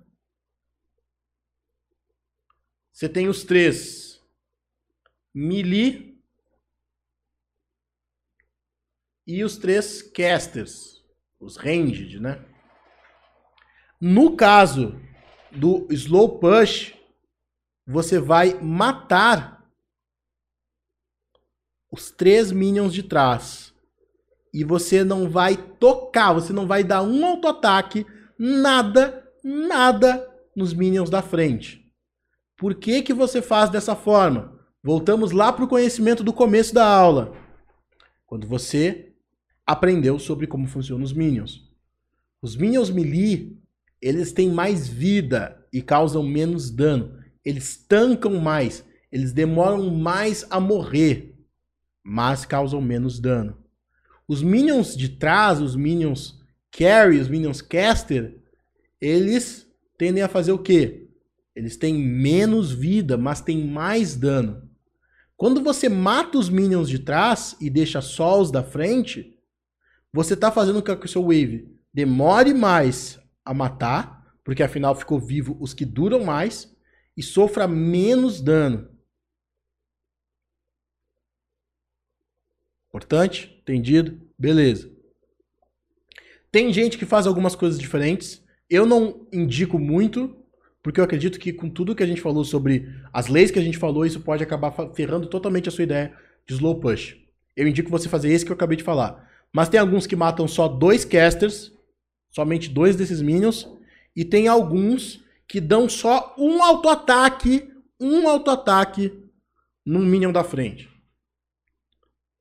Você 2.91 3.11
tem 3.11 3.29
os 3.29 3.45
três 3.45 4.23
melee 5.35 6.19
e 9.27 9.45
os 9.45 9.59
três 9.59 10.01
casters, 10.01 11.05
os 11.39 11.57
ranged, 11.59 12.21
né? 12.21 12.43
No 14.01 14.35
caso 14.35 14.99
do 15.51 15.87
slow 15.91 16.39
push, 16.39 16.95
você 17.87 18.19
vai 18.19 18.55
matar 18.61 19.63
os 21.91 22.11
três 22.11 22.51
minions 22.51 22.95
de 22.95 23.03
trás. 23.03 23.75
E 24.53 24.65
você 24.65 25.03
não 25.03 25.31
vai 25.31 25.57
tocar, 25.57 26.33
você 26.33 26.53
não 26.53 26.67
vai 26.67 26.85
dar 26.85 27.03
um 27.03 27.25
auto-ataque, 27.25 28.07
nada, 28.39 29.27
nada 29.43 30.29
nos 30.55 30.75
minions 30.75 31.09
da 31.09 31.23
frente. 31.23 31.91
Por 32.57 32.75
que, 32.75 33.03
que 33.03 33.15
você 33.15 33.41
faz 33.41 33.71
dessa 33.71 33.97
forma? 33.97 34.59
Voltamos 34.83 35.33
lá 35.33 35.53
para 35.53 35.65
o 35.65 35.69
conhecimento 35.69 36.23
do 36.23 36.33
começo 36.33 36.75
da 36.75 36.87
aula. 36.87 37.37
Quando 38.27 38.47
você 38.47 39.13
aprendeu 39.67 40.19
sobre 40.19 40.47
como 40.47 40.67
funcionam 40.67 41.05
os 41.05 41.13
minions. 41.13 41.71
Os 42.43 42.57
minions 42.57 42.91
melee, 42.91 43.59
eles 44.01 44.33
têm 44.33 44.51
mais 44.51 44.89
vida 44.89 45.65
e 45.73 45.81
causam 45.81 46.23
menos 46.23 46.71
dano. 46.71 47.22
Eles 47.45 47.77
tancam 47.77 48.41
mais, 48.41 48.85
eles 49.11 49.33
demoram 49.33 49.91
mais 49.91 50.47
a 50.51 50.61
morrer, 50.61 51.35
mas 52.03 52.45
causam 52.45 52.81
menos 52.81 53.19
dano. 53.19 53.57
Os 54.27 54.43
minions 54.43 54.97
de 54.97 55.09
trás, 55.09 55.61
os 55.61 55.77
minions 55.77 56.41
carry, 56.71 57.19
os 57.19 57.29
minions 57.29 57.61
caster, 57.61 58.41
eles 59.01 59.67
tendem 59.99 60.23
a 60.23 60.29
fazer 60.29 60.53
o 60.53 60.59
quê? 60.59 61.09
Eles 61.55 61.77
têm 61.77 61.95
menos 61.95 62.73
vida, 62.73 63.19
mas 63.19 63.41
têm 63.41 63.67
mais 63.67 64.17
dano. 64.17 64.69
Quando 65.37 65.63
você 65.63 65.89
mata 65.89 66.39
os 66.39 66.49
minions 66.49 66.89
de 66.89 66.99
trás 66.99 67.57
e 67.61 67.69
deixa 67.69 68.01
só 68.01 68.41
os 68.41 68.51
da 68.51 68.63
frente, 68.63 69.37
você 70.13 70.35
está 70.35 70.51
fazendo 70.51 70.83
com 70.83 70.97
que 70.97 71.07
o 71.07 71.09
seu 71.09 71.23
wave 71.23 71.69
demore 71.93 72.55
mais 72.55 73.19
a 73.45 73.53
matar, 73.53 74.37
porque 74.45 74.63
afinal 74.63 74.95
ficou 74.95 75.19
vivo 75.19 75.57
os 75.61 75.75
que 75.75 75.85
duram 75.85 76.25
mais, 76.25 76.73
e 77.17 77.23
sofra 77.23 77.69
menos 77.69 78.41
dano. 78.41 78.89
Importante? 82.89 83.59
Entendido? 83.63 84.21
Beleza. 84.39 84.91
Tem 86.51 86.73
gente 86.73 86.99
que 86.99 87.07
faz 87.07 87.27
algumas 87.27 87.55
coisas 87.55 87.81
diferentes. 87.81 88.45
Eu 88.69 88.85
não 88.85 89.27
indico 89.33 89.79
muito, 89.79 90.37
porque 90.83 91.01
eu 91.01 91.05
acredito 91.05 91.39
que 91.39 91.53
com 91.53 91.71
tudo 91.71 91.95
que 91.95 92.03
a 92.03 92.07
gente 92.07 92.21
falou 92.21 92.45
sobre 92.45 92.87
as 93.13 93.29
leis 93.29 93.51
que 93.51 93.59
a 93.59 93.63
gente 93.63 93.79
falou, 93.79 94.05
isso 94.05 94.21
pode 94.21 94.43
acabar 94.43 94.73
ferrando 94.95 95.27
totalmente 95.27 95.69
a 95.69 95.73
sua 95.73 95.85
ideia 95.85 96.15
de 96.47 96.55
slow 96.55 96.81
push. 96.81 97.17
Eu 97.57 97.67
indico 97.67 97.91
você 97.91 98.09
fazer 98.09 98.31
esse 98.31 98.45
que 98.45 98.53
eu 98.53 98.57
acabei 98.57 98.77
de 98.77 98.85
falar. 98.85 99.31
Mas 99.53 99.69
tem 99.69 99.81
alguns 99.81 100.07
que 100.07 100.17
matam 100.17 100.47
só 100.49 100.69
dois 100.69 101.05
casters, 101.05 101.73
somente 102.31 102.69
dois 102.69 102.97
desses 102.97 103.23
minions, 103.23 103.69
e 104.17 104.25
tem 104.25 104.49
alguns 104.49 105.23
que 105.53 105.61
dão 105.61 105.87
só 105.87 106.35
um 106.39 106.63
auto-ataque, 106.63 107.71
um 108.01 108.27
auto-ataque 108.27 109.13
num 109.85 109.99
minion 109.99 110.33
da 110.33 110.43
frente. 110.43 110.89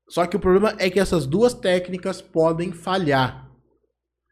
Só 0.07 0.25
que 0.25 0.37
o 0.37 0.39
problema 0.39 0.73
é 0.79 0.89
que 0.89 0.97
essas 0.97 1.25
duas 1.25 1.53
técnicas 1.53 2.21
podem 2.21 2.71
falhar. 2.71 3.51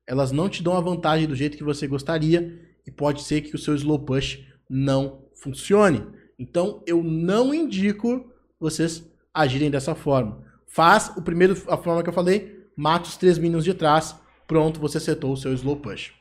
Elas 0.07 0.31
não 0.31 0.47
te 0.47 0.63
dão 0.63 0.77
a 0.77 0.79
vantagem 0.79 1.27
do 1.27 1.35
jeito 1.35 1.57
que 1.57 1.63
você 1.63 1.87
gostaria 1.87 2.57
e 2.87 2.89
pode 2.89 3.23
ser 3.23 3.41
que 3.41 3.53
o 3.53 3.59
seu 3.59 3.75
slow 3.75 3.99
push 3.99 4.39
não 4.69 5.27
funcione. 5.35 6.07
Então 6.39 6.81
eu 6.87 7.03
não 7.03 7.53
indico 7.53 8.31
vocês 8.57 9.03
agirem 9.33 9.69
dessa 9.69 9.93
forma. 9.93 10.41
Faz 10.65 11.11
o 11.17 11.21
primeiro 11.21 11.61
a 11.67 11.75
forma 11.75 12.01
que 12.01 12.07
eu 12.07 12.13
falei, 12.13 12.65
mata 12.77 13.09
os 13.09 13.17
três 13.17 13.37
minions 13.37 13.65
de 13.65 13.73
trás, 13.73 14.15
pronto, 14.47 14.79
você 14.79 15.01
setou 15.01 15.33
o 15.33 15.37
seu 15.37 15.53
slow 15.53 15.75
push. 15.75 16.13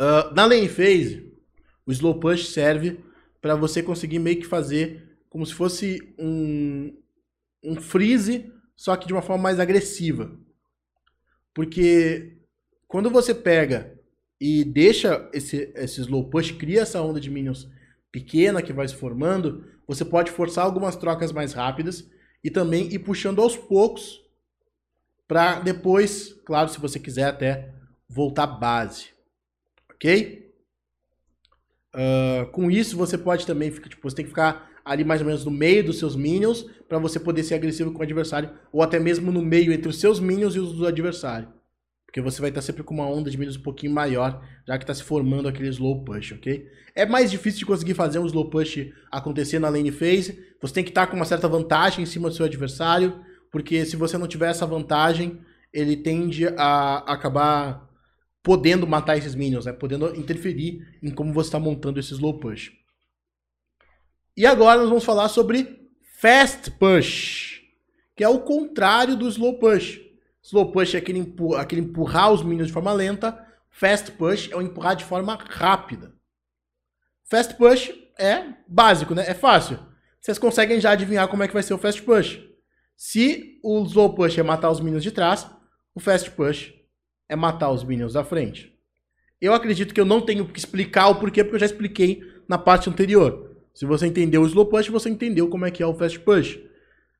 Uh, 0.00 0.32
na 0.32 0.44
lane 0.44 0.68
phase, 0.68 1.33
o 1.86 1.92
slow 1.92 2.18
push 2.18 2.48
serve 2.48 3.00
para 3.40 3.54
você 3.54 3.82
conseguir 3.82 4.18
meio 4.18 4.38
que 4.40 4.46
fazer 4.46 5.18
como 5.28 5.44
se 5.44 5.52
fosse 5.52 6.14
um, 6.18 6.96
um 7.62 7.76
freeze, 7.76 8.52
só 8.76 8.96
que 8.96 9.06
de 9.06 9.12
uma 9.12 9.22
forma 9.22 9.42
mais 9.42 9.58
agressiva. 9.58 10.38
Porque 11.52 12.38
quando 12.86 13.10
você 13.10 13.34
pega 13.34 13.98
e 14.40 14.64
deixa 14.64 15.28
esse, 15.32 15.72
esse 15.74 16.00
slow 16.00 16.30
push, 16.30 16.52
cria 16.52 16.82
essa 16.82 17.02
onda 17.02 17.20
de 17.20 17.30
minions 17.30 17.68
pequena 18.12 18.62
que 18.62 18.72
vai 18.72 18.86
se 18.86 18.94
formando, 18.94 19.64
você 19.86 20.04
pode 20.04 20.30
forçar 20.30 20.64
algumas 20.64 20.96
trocas 20.96 21.32
mais 21.32 21.52
rápidas 21.52 22.08
e 22.42 22.50
também 22.50 22.92
ir 22.92 23.00
puxando 23.00 23.42
aos 23.42 23.56
poucos 23.56 24.22
para 25.26 25.60
depois, 25.60 26.32
claro, 26.44 26.68
se 26.68 26.78
você 26.78 26.98
quiser 26.98 27.24
até 27.24 27.74
voltar 28.08 28.46
base, 28.46 29.08
ok? 29.90 30.43
Uh, 31.94 32.46
com 32.50 32.70
isso 32.70 32.96
você 32.96 33.16
pode 33.16 33.46
também, 33.46 33.70
tipo, 33.70 34.02
você 34.02 34.16
tem 34.16 34.24
que 34.24 34.30
ficar 34.30 34.68
ali 34.84 35.04
mais 35.04 35.20
ou 35.20 35.26
menos 35.26 35.44
no 35.44 35.50
meio 35.50 35.84
dos 35.84 35.98
seus 35.98 36.16
minions 36.16 36.66
para 36.88 36.98
você 36.98 37.20
poder 37.20 37.44
ser 37.44 37.54
agressivo 37.54 37.92
com 37.92 38.00
o 38.00 38.02
adversário 38.02 38.50
ou 38.72 38.82
até 38.82 38.98
mesmo 38.98 39.30
no 39.30 39.40
meio 39.40 39.72
entre 39.72 39.88
os 39.88 40.00
seus 40.00 40.18
minions 40.18 40.56
e 40.56 40.58
os 40.58 40.72
do 40.72 40.86
adversário. 40.86 41.48
Porque 42.04 42.20
você 42.20 42.40
vai 42.40 42.50
estar 42.50 42.62
sempre 42.62 42.82
com 42.82 42.94
uma 42.94 43.08
onda 43.08 43.30
de 43.30 43.38
minions 43.38 43.56
um 43.56 43.62
pouquinho 43.62 43.92
maior, 43.92 44.42
já 44.66 44.76
que 44.76 44.84
está 44.84 44.94
se 44.94 45.02
formando 45.02 45.48
aquele 45.48 45.68
slow 45.68 46.04
push, 46.04 46.32
ok? 46.32 46.66
É 46.94 47.06
mais 47.06 47.30
difícil 47.30 47.60
de 47.60 47.66
conseguir 47.66 47.94
fazer 47.94 48.18
um 48.18 48.26
slow 48.26 48.50
push 48.50 48.88
acontecer 49.10 49.58
na 49.58 49.68
lane 49.68 49.90
phase. 49.90 50.38
Você 50.60 50.74
tem 50.74 50.84
que 50.84 50.90
estar 50.90 51.06
com 51.06 51.16
uma 51.16 51.24
certa 51.24 51.48
vantagem 51.48 52.02
em 52.02 52.06
cima 52.06 52.28
do 52.28 52.34
seu 52.34 52.44
adversário, 52.44 53.20
porque 53.50 53.84
se 53.84 53.96
você 53.96 54.18
não 54.18 54.28
tiver 54.28 54.50
essa 54.50 54.66
vantagem, 54.66 55.40
ele 55.72 55.96
tende 55.96 56.46
a 56.56 56.98
acabar 57.12 57.88
podendo 58.44 58.86
matar 58.86 59.16
esses 59.16 59.34
minions, 59.34 59.64
né? 59.64 59.72
podendo 59.72 60.14
interferir 60.14 60.86
em 61.02 61.10
como 61.10 61.32
você 61.32 61.48
está 61.48 61.58
montando 61.58 61.98
esse 61.98 62.12
slow 62.12 62.38
push. 62.38 62.72
E 64.36 64.44
agora 64.44 64.80
nós 64.80 64.90
vamos 64.90 65.04
falar 65.04 65.28
sobre 65.30 65.88
fast 66.20 66.70
push, 66.72 67.62
que 68.14 68.22
é 68.22 68.28
o 68.28 68.40
contrário 68.40 69.16
do 69.16 69.26
slow 69.28 69.58
push. 69.58 69.98
Slow 70.42 70.70
push 70.72 70.94
é 70.94 70.98
aquele, 70.98 71.20
empurra, 71.20 71.62
aquele 71.62 71.80
empurrar 71.80 72.32
os 72.32 72.42
minions 72.42 72.66
de 72.66 72.74
forma 72.74 72.92
lenta, 72.92 73.42
fast 73.70 74.12
push 74.12 74.50
é 74.52 74.56
o 74.56 74.60
empurrar 74.60 74.94
de 74.94 75.04
forma 75.04 75.34
rápida. 75.34 76.12
Fast 77.24 77.54
push 77.54 77.94
é 78.18 78.44
básico, 78.68 79.14
né? 79.14 79.24
É 79.26 79.32
fácil. 79.32 79.78
Vocês 80.20 80.38
conseguem 80.38 80.78
já 80.78 80.90
adivinhar 80.90 81.26
como 81.28 81.42
é 81.42 81.48
que 81.48 81.54
vai 81.54 81.62
ser 81.62 81.72
o 81.72 81.78
fast 81.78 82.02
push. 82.02 82.38
Se 82.94 83.58
o 83.64 83.82
slow 83.84 84.14
push 84.14 84.36
é 84.36 84.42
matar 84.42 84.70
os 84.70 84.80
minions 84.80 85.02
de 85.02 85.10
trás, 85.10 85.50
o 85.94 86.00
fast 86.00 86.30
push 86.32 86.83
é 87.28 87.36
matar 87.36 87.70
os 87.70 87.84
minions 87.84 88.12
da 88.12 88.24
frente. 88.24 88.72
Eu 89.40 89.52
acredito 89.52 89.92
que 89.92 90.00
eu 90.00 90.04
não 90.04 90.20
tenho 90.20 90.46
que 90.46 90.58
explicar 90.58 91.08
o 91.08 91.16
porquê, 91.16 91.42
porque 91.42 91.56
eu 91.56 91.60
já 91.60 91.66
expliquei 91.66 92.22
na 92.48 92.58
parte 92.58 92.88
anterior. 92.88 93.50
Se 93.74 93.84
você 93.84 94.06
entendeu 94.06 94.42
o 94.42 94.46
slow 94.46 94.66
push, 94.66 94.88
você 94.88 95.08
entendeu 95.08 95.48
como 95.48 95.66
é 95.66 95.70
que 95.70 95.82
é 95.82 95.86
o 95.86 95.94
fast 95.94 96.18
push. 96.20 96.58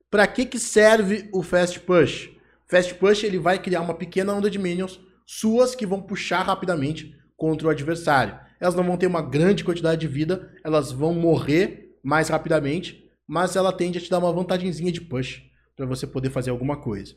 Para 0.09 0.25
que, 0.25 0.45
que 0.45 0.57
serve 0.57 1.29
o 1.33 1.43
fast 1.43 1.79
push? 1.81 2.29
Fast 2.67 2.95
push 2.95 3.23
ele 3.23 3.37
vai 3.37 3.59
criar 3.59 3.81
uma 3.81 3.93
pequena 3.93 4.33
onda 4.33 4.49
de 4.49 4.57
minions 4.57 4.99
suas 5.25 5.75
que 5.75 5.85
vão 5.85 6.01
puxar 6.01 6.43
rapidamente 6.43 7.15
contra 7.35 7.67
o 7.67 7.69
adversário. 7.69 8.39
Elas 8.59 8.75
não 8.75 8.83
vão 8.83 8.97
ter 8.97 9.07
uma 9.07 9.21
grande 9.21 9.63
quantidade 9.63 9.99
de 10.01 10.07
vida, 10.07 10.51
elas 10.63 10.91
vão 10.91 11.13
morrer 11.13 11.97
mais 12.01 12.29
rapidamente, 12.29 13.03
mas 13.27 13.55
ela 13.55 13.73
tende 13.73 13.97
a 13.97 14.01
te 14.01 14.09
dar 14.09 14.19
uma 14.19 14.31
vantagemzinha 14.31 14.91
de 14.91 15.01
push 15.01 15.43
para 15.75 15.85
você 15.85 16.07
poder 16.07 16.29
fazer 16.29 16.51
alguma 16.51 16.77
coisa. 16.77 17.15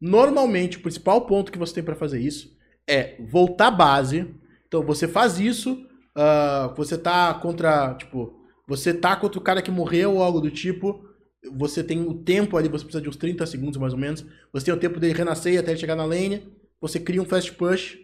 Normalmente, 0.00 0.78
o 0.78 0.82
principal 0.82 1.26
ponto 1.26 1.50
que 1.50 1.58
você 1.58 1.74
tem 1.74 1.84
para 1.84 1.94
fazer 1.94 2.20
isso 2.20 2.56
é 2.88 3.16
voltar 3.20 3.70
base. 3.70 4.32
Então, 4.66 4.82
você 4.82 5.08
faz 5.08 5.38
isso, 5.38 5.86
uh, 6.16 6.74
você 6.76 6.96
tá 6.96 7.34
contra, 7.34 7.94
tipo, 7.94 8.38
você 8.66 8.92
tá 8.94 9.16
contra 9.16 9.38
o 9.38 9.42
cara 9.42 9.62
que 9.62 9.70
morreu 9.70 10.14
ou 10.14 10.22
algo 10.22 10.40
do 10.40 10.50
tipo, 10.50 11.04
você 11.52 11.82
tem 11.82 12.02
o 12.02 12.14
tempo 12.14 12.56
ali, 12.56 12.68
você 12.68 12.84
precisa 12.84 13.02
de 13.02 13.08
uns 13.08 13.16
30 13.16 13.46
segundos 13.46 13.78
mais 13.78 13.92
ou 13.92 13.98
menos, 13.98 14.24
você 14.52 14.66
tem 14.66 14.74
o 14.74 14.78
tempo 14.78 15.00
dele 15.00 15.14
renascer 15.14 15.58
até 15.58 15.74
chegar 15.76 15.96
na 15.96 16.04
lane, 16.04 16.52
você 16.80 16.98
cria 16.98 17.22
um 17.22 17.24
fast 17.24 17.52
push, 17.54 17.96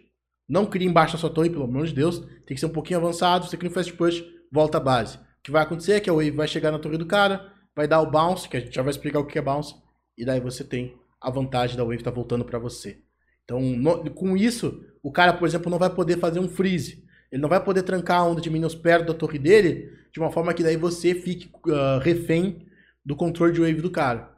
não 0.47 0.65
cria 0.65 0.87
embaixo 0.87 1.13
da 1.13 1.19
sua 1.19 1.29
torre, 1.29 1.49
pelo 1.49 1.63
amor 1.63 1.85
de 1.85 1.93
Deus, 1.93 2.19
tem 2.45 2.55
que 2.55 2.59
ser 2.59 2.65
um 2.65 2.69
pouquinho 2.69 2.99
avançado, 2.99 3.45
você 3.45 3.57
cria 3.57 3.69
um 3.69 3.73
fast 3.73 3.93
push, 3.93 4.23
volta 4.51 4.77
à 4.77 4.81
base. 4.81 5.17
O 5.17 5.21
que 5.43 5.51
vai 5.51 5.63
acontecer 5.63 5.93
é 5.93 5.99
que 5.99 6.09
a 6.09 6.13
wave 6.13 6.31
vai 6.31 6.47
chegar 6.47 6.71
na 6.71 6.79
torre 6.79 6.97
do 6.97 7.05
cara, 7.05 7.53
vai 7.75 7.87
dar 7.87 8.01
o 8.01 8.09
bounce, 8.09 8.47
que 8.47 8.57
a 8.57 8.59
gente 8.59 8.73
já 8.73 8.81
vai 8.81 8.91
explicar 8.91 9.19
o 9.19 9.25
que 9.25 9.37
é 9.37 9.41
bounce, 9.41 9.75
e 10.17 10.25
daí 10.25 10.39
você 10.39 10.63
tem 10.63 10.97
a 11.25 11.31
vantagem 11.31 11.75
da 11.75 11.83
wave 11.83 11.97
estar 11.97 12.11
tá 12.11 12.15
voltando 12.15 12.45
para 12.45 12.59
você. 12.59 12.99
Então, 13.43 13.59
no, 13.59 14.11
com 14.11 14.37
isso, 14.37 14.83
o 15.01 15.11
cara, 15.11 15.33
por 15.33 15.47
exemplo, 15.47 15.71
não 15.71 15.79
vai 15.79 15.89
poder 15.89 16.19
fazer 16.19 16.39
um 16.39 16.47
freeze. 16.47 17.03
Ele 17.31 17.41
não 17.41 17.49
vai 17.49 17.63
poder 17.63 17.81
trancar 17.81 18.19
a 18.19 18.23
onda 18.23 18.39
de 18.39 18.49
minions 18.49 18.75
perto 18.75 19.07
da 19.07 19.13
torre 19.13 19.39
dele, 19.39 19.91
de 20.13 20.19
uma 20.19 20.31
forma 20.31 20.53
que 20.53 20.61
daí 20.61 20.77
você 20.77 21.15
fique 21.15 21.49
uh, 21.67 21.99
refém 21.99 22.67
do 23.03 23.15
controle 23.15 23.51
de 23.51 23.59
wave 23.59 23.81
do 23.81 23.89
cara. 23.89 24.35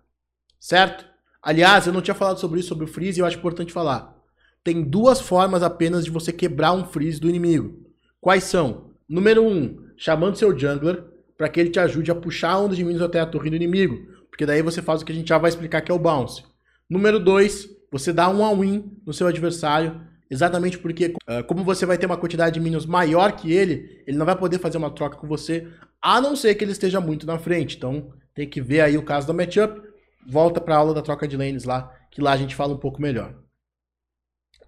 Certo? 0.59 1.05
Aliás, 1.43 1.85
eu 1.85 1.93
não 1.93 2.01
tinha 2.01 2.15
falado 2.15 2.39
sobre 2.39 2.61
isso, 2.61 2.69
sobre 2.69 2.85
o 2.85 2.88
freeze, 2.88 3.19
e 3.19 3.21
eu 3.21 3.25
acho 3.25 3.38
importante 3.38 3.73
falar. 3.73 4.15
Tem 4.63 4.81
duas 4.81 5.19
formas 5.19 5.63
apenas 5.63 6.05
de 6.05 6.11
você 6.11 6.31
quebrar 6.31 6.71
um 6.71 6.85
freeze 6.85 7.19
do 7.19 7.29
inimigo. 7.29 7.85
Quais 8.21 8.45
são? 8.45 8.91
Número 9.07 9.43
um, 9.43 9.85
chamando 9.97 10.38
seu 10.38 10.57
jungler 10.57 11.03
para 11.38 11.49
que 11.49 11.59
ele 11.59 11.69
te 11.69 11.79
ajude 11.79 12.11
a 12.11 12.15
puxar 12.15 12.51
a 12.51 12.59
onda 12.59 12.75
de 12.75 12.83
minions 12.83 13.01
até 13.01 13.19
a 13.19 13.25
torre 13.25 13.49
do 13.49 13.55
inimigo. 13.57 14.07
Porque 14.29 14.45
daí 14.45 14.61
você 14.61 14.81
faz 14.81 15.01
o 15.01 15.05
que 15.05 15.11
a 15.11 15.15
gente 15.15 15.29
já 15.29 15.38
vai 15.38 15.49
explicar 15.49 15.81
que 15.81 15.91
é 15.91 15.95
o 15.95 15.99
bounce. 15.99 16.43
Número 16.89 17.19
2, 17.19 17.69
você 17.91 18.13
dá 18.13 18.29
um 18.29 18.43
all-in 18.43 18.97
no 19.05 19.13
seu 19.13 19.27
adversário, 19.27 20.01
exatamente 20.29 20.77
porque, 20.77 21.07
uh, 21.07 21.43
como 21.45 21.63
você 21.63 21.85
vai 21.85 21.97
ter 21.97 22.05
uma 22.05 22.17
quantidade 22.17 22.53
de 22.53 22.59
minions 22.59 22.85
maior 22.85 23.33
que 23.33 23.51
ele, 23.51 24.03
ele 24.07 24.17
não 24.17 24.25
vai 24.25 24.38
poder 24.38 24.59
fazer 24.59 24.77
uma 24.77 24.91
troca 24.91 25.17
com 25.17 25.27
você, 25.27 25.67
a 26.01 26.21
não 26.21 26.35
ser 26.35 26.55
que 26.55 26.63
ele 26.63 26.71
esteja 26.71 27.01
muito 27.01 27.25
na 27.25 27.38
frente. 27.38 27.75
Então, 27.75 28.13
tem 28.33 28.47
que 28.47 28.61
ver 28.61 28.81
aí 28.81 28.97
o 28.97 29.03
caso 29.03 29.27
da 29.27 29.33
matchup. 29.33 29.81
volta 30.29 30.61
para 30.61 30.75
a 30.75 30.77
aula 30.77 30.93
da 30.93 31.01
troca 31.01 31.27
de 31.27 31.38
lanes 31.38 31.63
lá, 31.63 31.93
que 32.11 32.21
lá 32.21 32.33
a 32.33 32.38
gente 32.38 32.55
fala 32.55 32.73
um 32.73 32.77
pouco 32.77 33.01
melhor. 33.01 33.35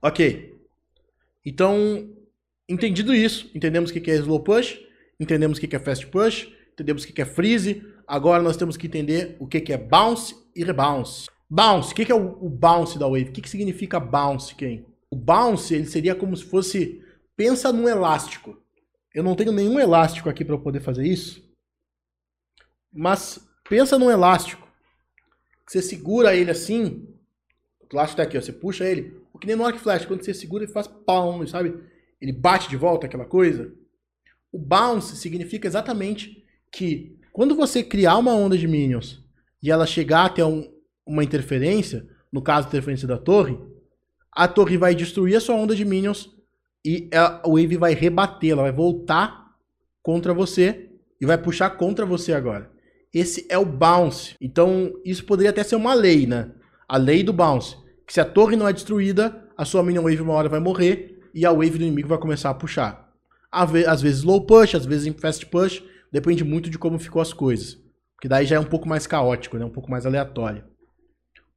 Ok. 0.02 0.58
Então, 1.46 2.10
entendido 2.68 3.14
isso, 3.14 3.50
entendemos 3.54 3.92
o 3.92 3.94
que 3.94 4.12
é 4.12 4.16
slow 4.16 4.42
push, 4.42 4.80
entendemos 5.20 5.58
o 5.58 5.62
que 5.62 5.76
é 5.76 5.80
fast 5.80 6.08
push, 6.08 6.48
entendemos 6.74 7.04
o 7.04 7.08
que 7.08 7.22
é 7.22 7.26
freeze. 7.26 7.86
Agora 8.08 8.42
nós 8.42 8.58
temos 8.58 8.78
que 8.78 8.88
entender 8.88 9.36
o 9.40 9.48
que 9.48 9.72
é 9.72 9.78
bounce 9.78 10.36
e 10.56 10.64
rebounce. 10.64 11.28
Bounce, 11.50 11.92
o 11.92 11.96
que 11.96 12.12
é 12.12 12.16
o 12.16 12.50
bounce 12.50 13.00
da 13.00 13.08
wave? 13.08 13.30
O 13.30 13.32
que 13.32 13.50
significa 13.50 14.00
bounce, 14.00 14.54
quem? 14.54 14.86
O 15.10 15.16
bounce, 15.16 15.74
ele 15.74 15.88
seria 15.88 16.14
como 16.14 16.38
se 16.38 16.44
fosse, 16.44 17.04
pensa 17.36 17.74
num 17.74 17.90
elástico. 17.90 18.56
Eu 19.14 19.24
não 19.24 19.36
tenho 19.36 19.52
nenhum 19.52 19.80
elástico 19.80 20.30
aqui 20.30 20.46
para 20.46 20.54
eu 20.54 20.62
poder 20.62 20.80
fazer 20.80 21.08
isso. 21.08 21.44
Mas 22.94 23.40
pensa 23.68 23.98
num 23.98 24.12
elástico. 24.12 24.68
Você 25.68 25.82
segura 25.82 26.36
ele 26.36 26.52
assim, 26.52 27.08
o 27.82 27.88
elástico 27.92 28.18
tá 28.18 28.24
aqui, 28.24 28.38
ó, 28.38 28.42
você 28.42 28.54
puxa 28.54 28.86
ele, 28.86 29.20
o 29.34 29.40
que 29.40 29.48
nem 29.48 29.56
no 29.56 29.66
arc 29.66 29.80
flash, 29.80 30.06
quando 30.06 30.24
você 30.24 30.34
segura 30.34 30.64
ele 30.64 30.72
faz 30.72 30.88
palm, 30.88 31.46
sabe? 31.48 31.84
Ele 32.22 32.32
bate 32.32 32.70
de 32.70 32.76
volta 32.76 33.08
aquela 33.08 33.26
coisa. 33.26 33.74
O 34.52 34.60
bounce 34.60 35.16
significa 35.16 35.68
exatamente 35.68 36.46
que 36.72 37.18
quando 37.32 37.56
você 37.56 37.84
criar 37.84 38.18
uma 38.18 38.34
onda 38.34 38.58
de 38.58 38.68
minions 38.68 39.24
e 39.62 39.72
ela 39.72 39.88
chegar 39.88 40.26
até 40.26 40.44
um, 40.44 40.72
uma 41.10 41.24
interferência, 41.24 42.08
no 42.32 42.42
caso 42.42 42.68
interferência 42.68 43.08
da 43.08 43.18
torre, 43.18 43.58
a 44.32 44.48
torre 44.48 44.78
vai 44.78 44.94
destruir 44.94 45.36
a 45.36 45.42
sua 45.42 45.56
onda 45.56 45.76
de 45.76 45.84
minions 45.84 46.30
e 46.86 47.10
a 47.12 47.42
wave 47.48 47.78
vai 47.78 47.96
rebater, 47.96 48.52
ela 48.52 48.62
vai 48.62 48.72
voltar 48.72 49.56
contra 50.04 50.34
você 50.34 50.92
e 51.20 51.26
vai 51.26 51.38
puxar 51.38 51.72
contra 51.72 52.06
você 52.06 52.32
agora. 52.32 52.72
Esse 53.12 53.48
é 53.50 53.58
o 53.58 53.66
bounce. 53.66 54.36
Então, 54.40 54.94
isso 55.04 55.26
poderia 55.26 55.50
até 55.50 55.64
ser 55.64 55.76
uma 55.76 55.96
lei, 55.96 56.28
né? 56.28 56.52
A 56.88 56.96
lei 56.96 57.24
do 57.24 57.34
bounce. 57.34 57.76
Que 58.06 58.14
se 58.14 58.22
a 58.22 58.26
torre 58.26 58.56
não 58.56 58.68
é 58.68 58.72
destruída, 58.72 59.50
a 59.58 59.66
sua 59.66 59.84
minion 59.84 60.04
wave 60.04 60.22
uma 60.22 60.34
hora 60.34 60.48
vai 60.48 60.60
morrer 60.60 61.20
e 61.34 61.46
a 61.46 61.52
wave 61.52 61.80
do 61.80 61.84
inimigo 61.84 62.08
vai 62.08 62.20
começar 62.20 62.52
a 62.52 62.54
puxar. 62.54 63.12
Às 63.52 64.02
vezes 64.02 64.22
low 64.22 64.46
push, 64.46 64.76
às 64.76 64.86
vezes 64.86 65.12
fast 65.20 65.44
push, 65.48 65.84
depende 66.12 66.44
muito 66.44 66.70
de 66.70 66.78
como 66.78 67.00
ficou 67.00 67.20
as 67.20 67.34
coisas. 67.34 67.78
Porque 68.16 68.28
daí 68.28 68.46
já 68.46 68.58
é 68.58 68.60
um 68.60 68.66
pouco 68.66 68.88
mais 68.88 69.08
caótico, 69.08 69.58
né? 69.58 69.66
Um 69.66 69.72
pouco 69.72 69.90
mais 69.90 70.06
aleatório. 70.06 70.64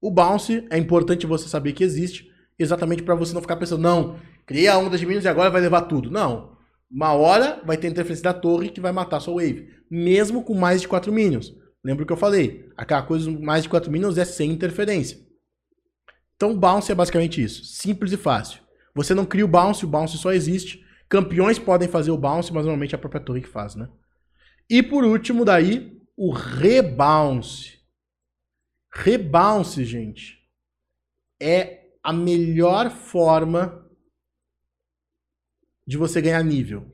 O 0.02 0.10
bounce 0.10 0.66
é 0.68 0.76
importante 0.76 1.28
você 1.28 1.48
saber 1.48 1.72
que 1.74 1.84
existe, 1.84 2.28
exatamente 2.58 3.04
para 3.04 3.14
você 3.14 3.32
não 3.32 3.40
ficar 3.40 3.54
pensando, 3.54 3.80
não, 3.80 4.18
cria 4.44 4.72
a 4.72 4.78
onda 4.78 4.98
de 4.98 5.06
minions 5.06 5.24
e 5.24 5.28
agora 5.28 5.48
vai 5.48 5.60
levar 5.60 5.82
tudo. 5.82 6.10
Não. 6.10 6.56
Uma 6.90 7.12
hora 7.12 7.62
vai 7.64 7.76
ter 7.76 7.86
interferência 7.86 8.24
da 8.24 8.34
torre 8.34 8.68
que 8.68 8.80
vai 8.80 8.90
matar 8.90 9.20
sua 9.20 9.34
wave. 9.34 9.68
Mesmo 9.88 10.42
com 10.42 10.54
mais 10.54 10.80
de 10.80 10.88
4 10.88 11.12
minions. 11.12 11.54
Lembra 11.84 12.02
o 12.02 12.06
que 12.06 12.12
eu 12.12 12.16
falei? 12.16 12.68
Aquela 12.76 13.02
coisa 13.02 13.30
mais 13.30 13.62
de 13.62 13.68
4 13.68 13.92
minions 13.92 14.18
é 14.18 14.24
sem 14.24 14.50
interferência. 14.50 15.18
Então, 16.34 16.58
bounce 16.58 16.90
é 16.90 16.94
basicamente 16.96 17.40
isso. 17.40 17.64
Simples 17.64 18.12
e 18.12 18.16
fácil. 18.16 18.60
Você 18.96 19.14
não 19.14 19.24
cria 19.24 19.44
o 19.44 19.48
bounce, 19.48 19.84
o 19.84 19.88
bounce 19.88 20.18
só 20.18 20.32
existe. 20.32 20.84
Campeões 21.08 21.60
podem 21.60 21.86
fazer 21.86 22.10
o 22.10 22.18
bounce, 22.18 22.52
mas 22.52 22.64
normalmente 22.64 22.94
é 22.94 22.96
a 22.96 23.00
própria 23.00 23.22
torre 23.22 23.40
que 23.40 23.48
faz, 23.48 23.76
né? 23.76 23.88
E 24.68 24.82
por 24.82 25.04
último, 25.04 25.44
daí, 25.44 25.96
o 26.16 26.32
rebounce. 26.32 27.81
Rebounce, 28.92 29.84
gente, 29.84 30.38
é 31.40 31.86
a 32.02 32.12
melhor 32.12 32.90
forma 32.90 33.86
de 35.86 35.96
você 35.96 36.20
ganhar 36.20 36.42
nível. 36.44 36.86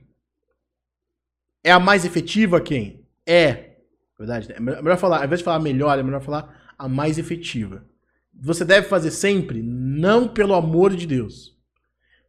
É 1.64 1.72
a 1.72 1.80
mais 1.80 2.04
efetiva 2.04 2.60
quem? 2.60 3.04
É. 3.26 3.76
Verdade, 4.16 4.48
né? 4.48 4.54
é 4.56 4.60
melhor 4.60 4.96
falar, 4.96 5.18
ao 5.18 5.24
invés 5.24 5.40
de 5.40 5.44
falar 5.44 5.58
melhor, 5.58 5.98
é 5.98 6.02
melhor 6.02 6.22
falar 6.22 6.72
a 6.78 6.88
mais 6.88 7.18
efetiva. 7.18 7.84
Você 8.32 8.64
deve 8.64 8.88
fazer 8.88 9.10
sempre? 9.10 9.60
Não, 9.62 10.28
pelo 10.28 10.54
amor 10.54 10.94
de 10.94 11.06
Deus. 11.06 11.56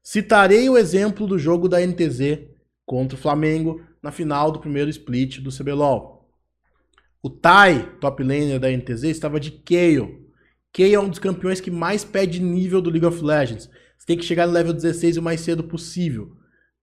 Citarei 0.02 0.68
o 0.68 0.78
exemplo 0.78 1.28
do 1.28 1.38
jogo 1.38 1.70
da 1.70 1.80
NTZ 1.86 2.48
contra 2.86 3.16
o 3.16 3.22
Flamengo 3.22 3.84
na 4.02 4.12
final 4.12 4.52
do 4.52 4.60
primeiro 4.60 4.90
split 4.90 5.40
do 5.40 5.56
CBLOL. 5.56 6.19
O 7.22 7.30
Tai, 7.30 7.98
top 8.00 8.24
laner 8.24 8.62
da 8.62 8.72
NTZ, 8.72 9.04
estava 9.04 9.42
de 9.42 9.52
Kayle. 9.52 10.26
Kayle 10.72 10.94
é 10.94 11.00
um 11.00 11.10
dos 11.10 11.20
campeões 11.20 11.60
que 11.60 11.70
mais 11.70 12.06
pede 12.06 12.42
nível 12.42 12.82
do 12.82 12.90
League 12.90 13.06
of 13.06 13.22
Legends. 13.22 13.70
Você 13.98 14.06
tem 14.08 14.18
que 14.18 14.24
chegar 14.24 14.48
no 14.48 14.54
level 14.54 14.72
16 14.72 15.18
o 15.18 15.22
mais 15.22 15.42
cedo 15.42 15.62
possível. 15.62 16.38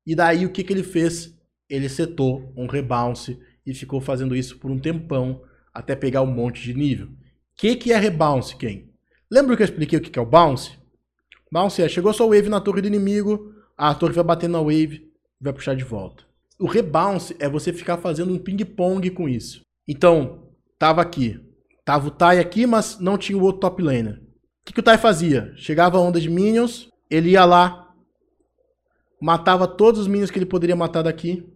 E 0.07 0.15
daí 0.15 0.45
o 0.45 0.53
que, 0.53 0.63
que 0.63 0.75
ele 0.75 0.83
fez? 0.83 1.35
Ele 1.71 1.89
setou 1.89 2.53
um 2.55 2.67
rebounce 2.67 3.41
e 3.65 3.73
ficou 3.73 3.99
fazendo 3.99 4.37
isso 4.37 4.59
por 4.59 4.71
um 4.71 4.79
tempão 4.79 5.43
até 5.73 5.97
pegar 5.97 6.21
um 6.21 6.31
monte 6.31 6.63
de 6.63 6.75
nível. 6.75 7.07
O 7.07 7.11
que, 7.57 7.75
que 7.75 7.91
é 7.91 7.97
rebounce, 7.97 8.57
quem? 8.57 8.93
Lembra 9.31 9.57
que 9.57 9.63
eu 9.63 9.67
expliquei 9.67 9.99
o 9.99 10.03
que, 10.03 10.11
que 10.11 10.19
é 10.19 10.23
o 10.23 10.27
bounce? 10.27 10.73
Bounce 11.51 11.81
é, 11.81 11.89
chegou 11.89 12.13
sua 12.13 12.27
wave 12.27 12.51
na 12.51 12.61
torre 12.61 12.83
do 12.83 12.89
inimigo, 12.89 13.55
a 13.75 13.95
torre 13.95 14.13
vai 14.13 14.25
bater 14.25 14.51
na 14.51 14.61
wave 14.61 15.11
vai 15.41 15.55
puxar 15.55 15.75
de 15.75 15.85
volta. 15.85 16.25
O 16.59 16.67
rebounce 16.67 17.35
é 17.39 17.49
você 17.49 17.73
ficar 17.73 17.97
fazendo 17.97 18.33
um 18.33 18.39
ping-pong 18.39 19.11
com 19.11 19.29
isso. 19.29 19.66
Então, 19.87 20.51
tava 20.79 21.01
aqui. 21.01 21.41
Tava 21.85 22.09
o 22.09 22.11
Tai 22.11 22.39
aqui, 22.39 22.67
mas 22.67 22.99
não 22.99 23.17
tinha 23.17 23.39
o 23.39 23.43
outro 23.43 23.61
top 23.61 23.83
laner. 23.83 24.21
O 24.21 24.65
que, 24.65 24.73
que 24.73 24.81
o 24.81 24.83
Tai 24.83 24.99
fazia? 24.99 25.55
Chegava 25.57 25.99
a 25.99 26.01
onda 26.01 26.21
de 26.21 26.29
minions, 26.29 26.91
ele 27.09 27.31
ia 27.31 27.45
lá, 27.45 27.95
matava 29.21 29.69
todos 29.69 30.01
os 30.01 30.07
minions 30.09 30.31
que 30.31 30.39
ele 30.39 30.47
poderia 30.47 30.75
matar 30.75 31.03
daqui. 31.03 31.49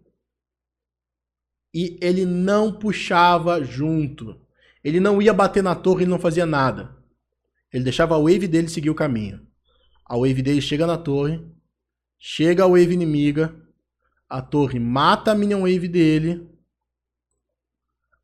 E 1.74 1.98
ele 2.00 2.24
não 2.24 2.72
puxava 2.72 3.62
junto. 3.62 4.40
Ele 4.82 5.00
não 5.00 5.20
ia 5.20 5.32
bater 5.32 5.62
na 5.62 5.74
torre, 5.74 6.04
ele 6.04 6.10
não 6.10 6.18
fazia 6.18 6.46
nada. 6.46 6.96
Ele 7.72 7.84
deixava 7.84 8.14
a 8.14 8.18
wave 8.18 8.48
dele 8.48 8.68
seguir 8.68 8.90
o 8.90 8.94
caminho. 8.94 9.46
A 10.06 10.16
wave 10.16 10.42
dele 10.42 10.60
chega 10.60 10.86
na 10.86 10.96
torre, 10.98 11.44
chega 12.18 12.64
a 12.64 12.66
wave 12.66 12.94
inimiga, 12.94 13.54
a 14.28 14.42
torre 14.42 14.80
mata 14.80 15.32
a 15.32 15.34
minion 15.34 15.62
wave 15.62 15.86
dele, 15.86 16.48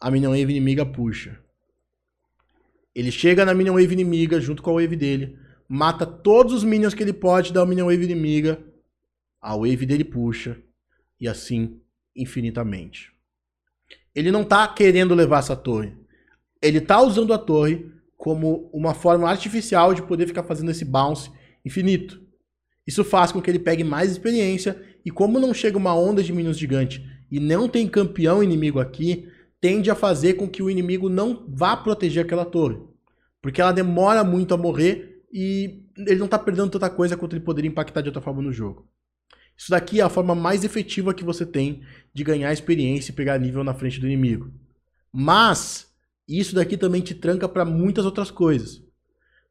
a 0.06 0.10
minion 0.10 0.30
wave 0.30 0.52
inimiga 0.52 0.86
puxa. 0.86 1.36
Ele 2.94 3.10
chega 3.10 3.44
na 3.44 3.52
minion 3.52 3.74
wave 3.74 3.92
inimiga 3.92 4.40
junto 4.40 4.62
com 4.62 4.70
a 4.70 4.74
wave 4.74 4.94
dele, 4.94 5.36
mata 5.68 6.06
todos 6.06 6.52
os 6.52 6.62
minions 6.62 6.94
que 6.94 7.02
ele 7.02 7.12
pode 7.12 7.52
da 7.52 7.66
minion 7.66 7.86
wave 7.86 8.04
inimiga, 8.04 8.56
a 9.40 9.56
wave 9.56 9.84
dele 9.84 10.04
puxa 10.04 10.58
e 11.20 11.26
assim 11.26 11.80
infinitamente. 12.14 13.12
Ele 14.14 14.30
não 14.30 14.42
está 14.42 14.68
querendo 14.68 15.12
levar 15.12 15.40
essa 15.40 15.56
torre. 15.56 15.92
Ele 16.62 16.78
está 16.78 17.02
usando 17.02 17.32
a 17.32 17.38
torre 17.38 17.90
como 18.16 18.70
uma 18.72 18.94
forma 18.94 19.28
artificial 19.28 19.92
de 19.92 20.02
poder 20.02 20.28
ficar 20.28 20.44
fazendo 20.44 20.70
esse 20.70 20.84
bounce 20.84 21.32
infinito. 21.64 22.22
Isso 22.86 23.02
faz 23.02 23.32
com 23.32 23.42
que 23.42 23.50
ele 23.50 23.58
pegue 23.58 23.82
mais 23.82 24.12
experiência 24.12 24.80
e 25.04 25.10
como 25.10 25.40
não 25.40 25.52
chega 25.52 25.76
uma 25.76 25.98
onda 25.98 26.22
de 26.22 26.32
minions 26.32 26.56
gigante 26.56 27.04
e 27.28 27.40
não 27.40 27.68
tem 27.68 27.88
campeão 27.88 28.40
inimigo 28.40 28.78
aqui, 28.78 29.28
tende 29.66 29.90
a 29.90 29.96
fazer 29.96 30.34
com 30.34 30.48
que 30.48 30.62
o 30.62 30.70
inimigo 30.70 31.08
não 31.08 31.44
vá 31.48 31.76
proteger 31.76 32.24
aquela 32.24 32.44
torre. 32.44 32.78
Porque 33.42 33.60
ela 33.60 33.72
demora 33.72 34.22
muito 34.22 34.54
a 34.54 34.56
morrer 34.56 35.24
e 35.32 35.82
ele 35.98 36.20
não 36.20 36.26
está 36.26 36.38
perdendo 36.38 36.70
tanta 36.70 36.88
coisa 36.88 37.16
quanto 37.16 37.34
ele 37.34 37.44
poderia 37.44 37.68
impactar 37.68 38.00
de 38.00 38.08
outra 38.08 38.22
forma 38.22 38.40
no 38.40 38.52
jogo. 38.52 38.88
Isso 39.56 39.72
daqui 39.72 39.98
é 39.98 40.04
a 40.04 40.08
forma 40.08 40.36
mais 40.36 40.62
efetiva 40.62 41.12
que 41.12 41.24
você 41.24 41.44
tem 41.44 41.82
de 42.14 42.22
ganhar 42.22 42.52
experiência 42.52 43.10
e 43.10 43.14
pegar 43.14 43.40
nível 43.40 43.64
na 43.64 43.74
frente 43.74 43.98
do 43.98 44.06
inimigo. 44.06 44.52
Mas 45.12 45.92
isso 46.28 46.54
daqui 46.54 46.76
também 46.76 47.02
te 47.02 47.12
tranca 47.12 47.48
para 47.48 47.64
muitas 47.64 48.04
outras 48.04 48.30
coisas. 48.30 48.80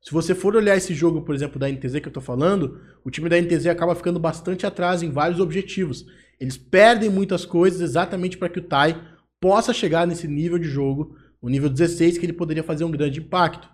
Se 0.01 0.13
você 0.13 0.33
for 0.33 0.55
olhar 0.55 0.77
esse 0.77 0.93
jogo, 0.93 1.23
por 1.23 1.35
exemplo, 1.35 1.59
da 1.59 1.69
NTZ 1.69 1.99
que 1.99 2.07
eu 2.07 2.13
tô 2.13 2.21
falando, 2.21 2.79
o 3.03 3.11
time 3.11 3.27
da 3.27 3.41
NTZ 3.41 3.67
acaba 3.67 3.95
ficando 3.95 4.19
bastante 4.19 4.65
atrás 4.65 5.03
em 5.03 5.11
vários 5.11 5.41
objetivos. 5.41 6.05
Eles 6.39 6.55
perdem 6.55 7.09
muitas 7.09 7.43
coisas 7.43 7.81
exatamente 7.81 8.37
para 8.37 8.47
que 8.47 8.59
o 8.59 8.63
Tai 8.63 9.13
possa 9.45 9.71
chegar 9.71 10.07
nesse 10.07 10.27
nível 10.27 10.57
de 10.57 10.67
jogo, 10.67 11.15
o 11.39 11.47
nível 11.49 11.69
16, 11.69 12.17
que 12.17 12.25
ele 12.25 12.33
poderia 12.33 12.63
fazer 12.63 12.83
um 12.83 12.89
grande 12.89 13.19
impacto. 13.19 13.69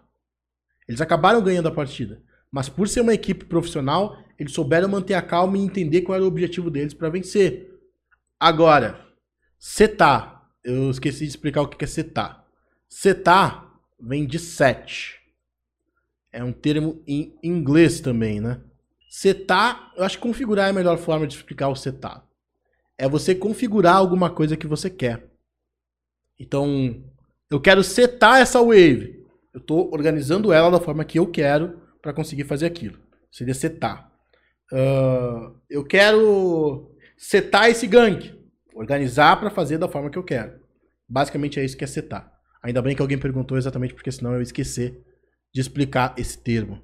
Eles 0.85 0.99
acabaram 0.99 1.41
ganhando 1.41 1.69
a 1.69 1.71
partida. 1.71 2.21
Mas 2.51 2.67
por 2.67 2.89
ser 2.89 2.99
uma 2.99 3.13
equipe 3.13 3.45
profissional, 3.45 4.21
eles 4.37 4.51
souberam 4.51 4.89
manter 4.89 5.13
a 5.13 5.21
calma 5.21 5.57
e 5.57 5.61
entender 5.61 6.01
qual 6.01 6.17
era 6.17 6.25
o 6.25 6.27
objetivo 6.27 6.69
deles 6.69 6.93
para 6.93 7.09
vencer. 7.09 7.69
Agora, 8.37 8.99
setar. 9.57 10.45
Eu 10.61 10.91
esqueci 10.91 11.19
de 11.19 11.29
explicar 11.29 11.61
o 11.61 11.67
que 11.69 11.85
é 11.85 11.87
setar. 11.87 12.45
Setar 12.89 13.73
vem 13.97 14.27
de 14.27 14.39
set. 14.39 15.21
É 16.33 16.43
um 16.43 16.51
termo 16.51 17.01
em 17.07 17.33
inglês 17.41 18.01
também, 18.01 18.41
né? 18.41 18.59
Setar, 19.09 19.93
eu 19.95 20.03
acho 20.03 20.17
que 20.17 20.27
configurar 20.27 20.67
é 20.67 20.71
a 20.71 20.73
melhor 20.73 20.97
forma 20.97 21.25
de 21.25 21.33
explicar 21.33 21.69
o 21.69 21.77
setar. 21.77 22.27
É 22.97 23.07
você 23.07 23.33
configurar 23.33 23.95
alguma 23.95 24.29
coisa 24.29 24.57
que 24.57 24.67
você 24.67 24.89
quer. 24.89 25.30
Então, 26.41 27.03
eu 27.51 27.61
quero 27.61 27.83
setar 27.83 28.41
essa 28.41 28.59
wave. 28.59 29.23
Eu 29.53 29.59
estou 29.59 29.93
organizando 29.93 30.51
ela 30.51 30.71
da 30.71 30.79
forma 30.79 31.05
que 31.05 31.19
eu 31.19 31.27
quero 31.27 31.79
para 32.01 32.11
conseguir 32.11 32.45
fazer 32.45 32.65
aquilo. 32.65 32.97
Seria 33.31 33.53
setar. 33.53 34.11
Uh, 34.71 35.55
eu 35.69 35.85
quero 35.85 36.91
setar 37.15 37.69
esse 37.69 37.85
gank. 37.85 38.33
Organizar 38.73 39.39
para 39.39 39.51
fazer 39.51 39.77
da 39.77 39.87
forma 39.87 40.09
que 40.09 40.17
eu 40.17 40.23
quero. 40.23 40.59
Basicamente 41.07 41.59
é 41.59 41.63
isso 41.63 41.77
que 41.77 41.83
é 41.83 41.87
setar. 41.87 42.33
Ainda 42.63 42.81
bem 42.81 42.95
que 42.95 43.01
alguém 43.01 43.19
perguntou 43.19 43.57
exatamente 43.57 43.93
porque 43.93 44.11
senão 44.11 44.31
eu 44.31 44.37
ia 44.37 44.43
esquecer 44.43 44.99
de 45.53 45.61
explicar 45.61 46.15
esse 46.17 46.37
termo. 46.37 46.81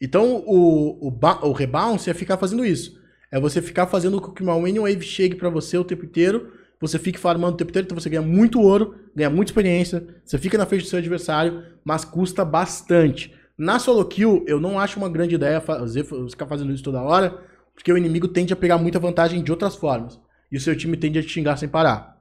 Então 0.00 0.42
o, 0.46 1.08
o, 1.08 1.18
o 1.42 1.52
rebounce 1.52 2.10
é 2.10 2.14
ficar 2.14 2.36
fazendo 2.36 2.66
isso. 2.66 3.00
É 3.30 3.40
você 3.40 3.62
ficar 3.62 3.86
fazendo 3.86 4.20
com 4.20 4.32
que 4.32 4.42
uma 4.42 4.58
Wave 4.58 5.02
chegue 5.02 5.36
para 5.36 5.48
você 5.48 5.78
o 5.78 5.84
tempo 5.84 6.04
inteiro, 6.04 6.57
você 6.80 6.98
fique 6.98 7.18
farmando 7.18 7.54
o 7.54 7.56
tempo 7.56 7.70
inteiro, 7.70 7.86
então 7.86 7.98
você 7.98 8.08
ganha 8.08 8.22
muito 8.22 8.60
ouro, 8.60 8.94
ganha 9.14 9.30
muita 9.30 9.50
experiência, 9.50 10.06
você 10.24 10.38
fica 10.38 10.56
na 10.56 10.66
frente 10.66 10.82
do 10.82 10.88
seu 10.88 10.98
adversário, 10.98 11.64
mas 11.84 12.04
custa 12.04 12.44
bastante. 12.44 13.34
Na 13.56 13.78
solo 13.78 14.04
kill, 14.04 14.44
eu 14.46 14.60
não 14.60 14.78
acho 14.78 14.98
uma 14.98 15.08
grande 15.08 15.34
ideia 15.34 15.60
fazer, 15.60 16.04
ficar 16.04 16.46
fazendo 16.46 16.72
isso 16.72 16.84
toda 16.84 17.02
hora, 17.02 17.42
porque 17.74 17.92
o 17.92 17.98
inimigo 17.98 18.28
tende 18.28 18.52
a 18.52 18.56
pegar 18.56 18.78
muita 18.78 19.00
vantagem 19.00 19.42
de 19.42 19.50
outras 19.50 19.74
formas. 19.74 20.20
E 20.50 20.56
o 20.56 20.60
seu 20.60 20.76
time 20.76 20.96
tende 20.96 21.18
a 21.18 21.22
te 21.22 21.28
xingar 21.28 21.56
sem 21.56 21.68
parar. 21.68 22.18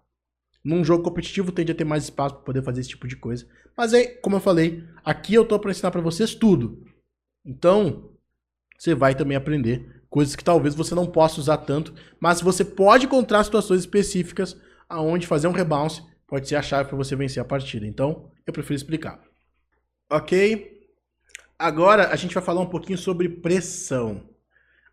Num 0.63 0.83
jogo 0.83 1.03
competitivo 1.03 1.51
tende 1.51 1.71
a 1.71 1.75
ter 1.75 1.85
mais 1.85 2.03
espaço 2.03 2.35
para 2.35 2.43
poder 2.43 2.63
fazer 2.63 2.81
esse 2.81 2.89
tipo 2.89 3.07
de 3.07 3.15
coisa. 3.15 3.47
Mas 3.77 3.93
é, 3.93 4.05
como 4.05 4.35
eu 4.35 4.39
falei, 4.39 4.83
aqui 5.05 5.33
eu 5.33 5.45
tô 5.45 5.57
para 5.59 5.71
ensinar 5.71 5.91
para 5.91 6.01
vocês 6.01 6.35
tudo. 6.35 6.83
Então, 7.45 8.11
você 8.77 8.93
vai 8.93 9.15
também 9.15 9.37
aprender 9.37 9.96
coisas 10.09 10.35
que 10.35 10.43
talvez 10.43 10.75
você 10.75 10.95
não 10.95 11.05
possa 11.05 11.39
usar 11.39 11.57
tanto, 11.57 11.93
mas 12.19 12.41
você 12.41 12.63
pode 12.63 13.05
encontrar 13.05 13.43
situações 13.43 13.81
específicas 13.81 14.57
aonde 14.89 15.27
fazer 15.27 15.47
um 15.47 15.51
rebounce 15.51 16.01
pode 16.27 16.47
ser 16.47 16.55
a 16.55 16.61
chave 16.61 16.89
para 16.89 16.97
você 16.97 17.15
vencer 17.15 17.41
a 17.41 17.45
partida. 17.45 17.87
Então, 17.87 18.29
eu 18.45 18.51
prefiro 18.53 18.75
explicar. 18.75 19.19
OK? 20.09 20.77
Agora 21.57 22.09
a 22.09 22.15
gente 22.15 22.33
vai 22.33 22.43
falar 22.43 22.61
um 22.61 22.69
pouquinho 22.69 22.97
sobre 22.97 23.29
pressão. 23.29 24.29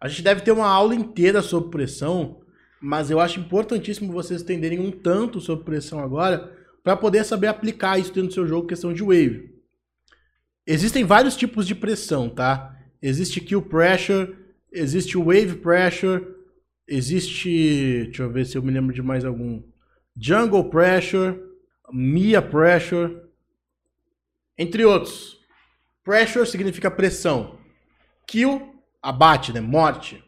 A 0.01 0.09
gente 0.09 0.23
deve 0.23 0.41
ter 0.43 0.53
uma 0.53 0.69
aula 0.69 0.95
inteira 0.95 1.43
sobre 1.43 1.71
pressão, 1.71 2.41
mas 2.81 3.11
eu 3.11 3.21
acho 3.21 3.41
importantíssimo 3.41 4.13
vocês 4.13 4.43
entenderem 4.43 4.79
um 4.79 4.91
tanto 4.91 5.41
sobre 5.41 5.65
pressão 5.65 5.99
agora 6.01 6.53
para 6.83 6.97
poder 6.97 7.25
saber 7.25 7.47
aplicar 7.47 7.99
isso 7.99 8.13
dentro 8.13 8.29
do 8.29 8.35
seu 8.35 8.47
jogo, 8.47 8.69
questão 8.69 8.93
de 8.93 9.03
wave. 9.03 9.55
Existem 10.67 11.05
vários 11.05 11.37
tipos 11.37 11.67
de 11.67 11.75
pressão, 11.75 12.29
tá? 12.29 12.77
Existe 13.01 13.41
kill 13.41 13.63
pressure, 13.63 14.37
existe 14.75 15.17
wave 15.17 15.57
pressure, 15.57 16.27
existe, 16.87 18.05
deixa 18.05 18.23
eu 18.23 18.31
ver 18.31 18.45
se 18.45 18.59
eu 18.59 18.63
me 18.63 18.73
lembro 18.73 18.95
de 18.95 19.03
mais 19.03 19.25
algum, 19.25 19.63
jungle 20.17 20.69
pressure, 20.69 21.41
Mia 21.93 22.43
pressure, 22.43 23.21
entre 24.59 24.85
outros. 24.85 25.39
Pressure 26.03 26.47
significa 26.47 26.91
pressão. 26.91 27.59
Kill, 28.27 28.75
abate, 29.03 29.53
né? 29.53 29.61
Morte. 29.61 30.23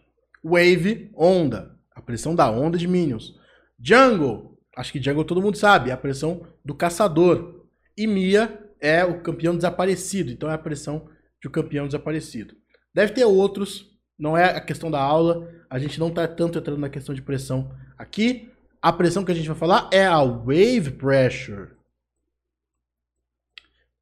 Wave, 0.45 1.11
onda 1.15 1.77
a 1.97 2.03
pressão 2.03 2.35
da 2.35 2.51
onda 2.51 2.77
de 2.77 2.87
minions. 2.87 3.35
Jungle, 3.81 4.59
acho 4.77 4.93
que 4.93 5.03
Jungle 5.03 5.25
todo 5.25 5.41
mundo 5.41 5.57
sabe, 5.57 5.89
é 5.89 5.95
a 5.95 5.97
pressão 5.97 6.47
do 6.63 6.75
caçador. 6.75 7.65
E 7.97 8.07
Mia 8.07 8.71
é 8.79 9.03
o 9.03 9.23
campeão 9.23 9.57
desaparecido, 9.57 10.31
então 10.31 10.51
é 10.51 10.55
a 10.55 10.59
pressão 10.59 11.09
de 11.41 11.49
um 11.49 11.51
campeão 11.51 11.87
desaparecido. 11.87 12.55
Deve 12.93 13.15
ter 13.15 13.25
outros, 13.25 13.96
não 14.19 14.37
é 14.37 14.57
a 14.57 14.61
questão 14.61 14.91
da 14.91 15.01
aula, 15.01 15.49
a 15.69 15.79
gente 15.79 15.99
não 15.99 16.09
está 16.09 16.27
tanto 16.27 16.59
entrando 16.59 16.81
na 16.81 16.89
questão 16.89 17.15
de 17.15 17.23
pressão 17.23 17.71
aqui. 17.99 18.51
A 18.81 18.93
pressão 18.93 19.25
que 19.25 19.33
a 19.33 19.35
gente 19.35 19.49
vai 19.49 19.57
falar 19.57 19.91
é 19.93 20.07
a 20.07 20.23
wave 20.23 20.93
pressure. 20.93 21.63
O 21.63 21.69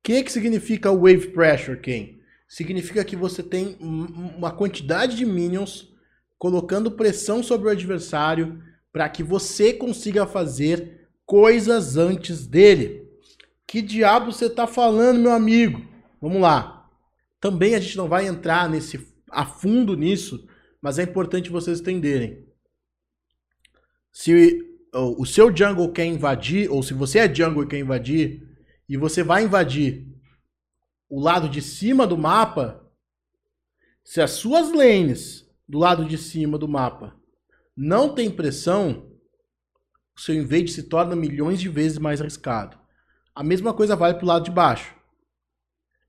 que, 0.03 0.23
que 0.23 0.31
significa 0.31 0.93
wave 0.93 1.29
pressure, 1.29 1.81
Ken? 1.81 2.19
Significa 2.47 3.05
que 3.05 3.17
você 3.17 3.43
tem 3.43 3.77
uma 3.81 4.51
quantidade 4.51 5.17
de 5.17 5.25
minions 5.25 5.93
colocando 6.39 6.91
pressão 6.91 7.43
sobre 7.43 7.69
o 7.69 7.71
adversário 7.71 8.63
para 8.93 9.09
que 9.09 9.23
você 9.23 9.73
consiga 9.73 10.27
fazer 10.27 11.09
coisas 11.25 11.97
antes 11.97 12.47
dele. 12.47 13.09
Que 13.67 13.81
diabo 13.81 14.31
você 14.31 14.47
está 14.47 14.67
falando, 14.67 15.21
meu 15.21 15.33
amigo? 15.33 15.83
Vamos 16.21 16.41
lá. 16.43 16.89
Também 17.41 17.75
a 17.75 17.81
gente 17.81 17.97
não 17.97 18.09
vai 18.09 18.27
entrar 18.27 18.69
nesse 18.69 19.14
a 19.35 19.45
fundo 19.45 19.97
nisso, 19.97 20.47
mas 20.81 20.99
é 20.99 21.03
importante 21.03 21.51
vocês 21.51 21.81
entenderem. 21.81 22.47
Se 24.13 24.65
o 24.93 25.27
seu 25.27 25.55
jungle 25.55 25.93
quer 25.93 26.07
invadir, 26.07 26.71
ou 26.71 26.83
se 26.83 26.95
você 26.95 27.19
é 27.19 27.35
jungle 27.35 27.65
e 27.65 27.67
quer 27.67 27.79
invadir, 27.79 28.49
e 28.89 28.97
você 28.97 29.23
vai 29.23 29.45
invadir 29.45 30.07
o 31.09 31.21
lado 31.21 31.49
de 31.49 31.61
cima 31.61 32.07
do 32.07 32.17
mapa, 32.17 32.89
se 34.05 34.21
as 34.21 34.33
suas 34.33 34.73
lanes 34.73 35.51
do 35.69 35.79
lado 35.79 36.05
de 36.05 36.19
cima 36.19 36.59
do 36.59 36.69
mapa 36.69 37.17
não 37.77 38.15
tem 38.15 38.31
pressão, 38.31 39.11
o 40.17 40.21
seu 40.21 40.35
invade 40.35 40.71
se 40.71 40.85
torna 40.85 41.17
milhões 41.17 41.59
de 41.61 41.69
vezes 41.69 41.99
mais 41.99 42.21
arriscado. 42.21 42.79
A 43.35 43.43
mesma 43.43 43.75
coisa 43.75 43.97
vale 43.97 44.15
para 44.15 44.25
o 44.25 44.29
lado 44.29 44.45
de 44.45 44.51
baixo. 44.51 44.95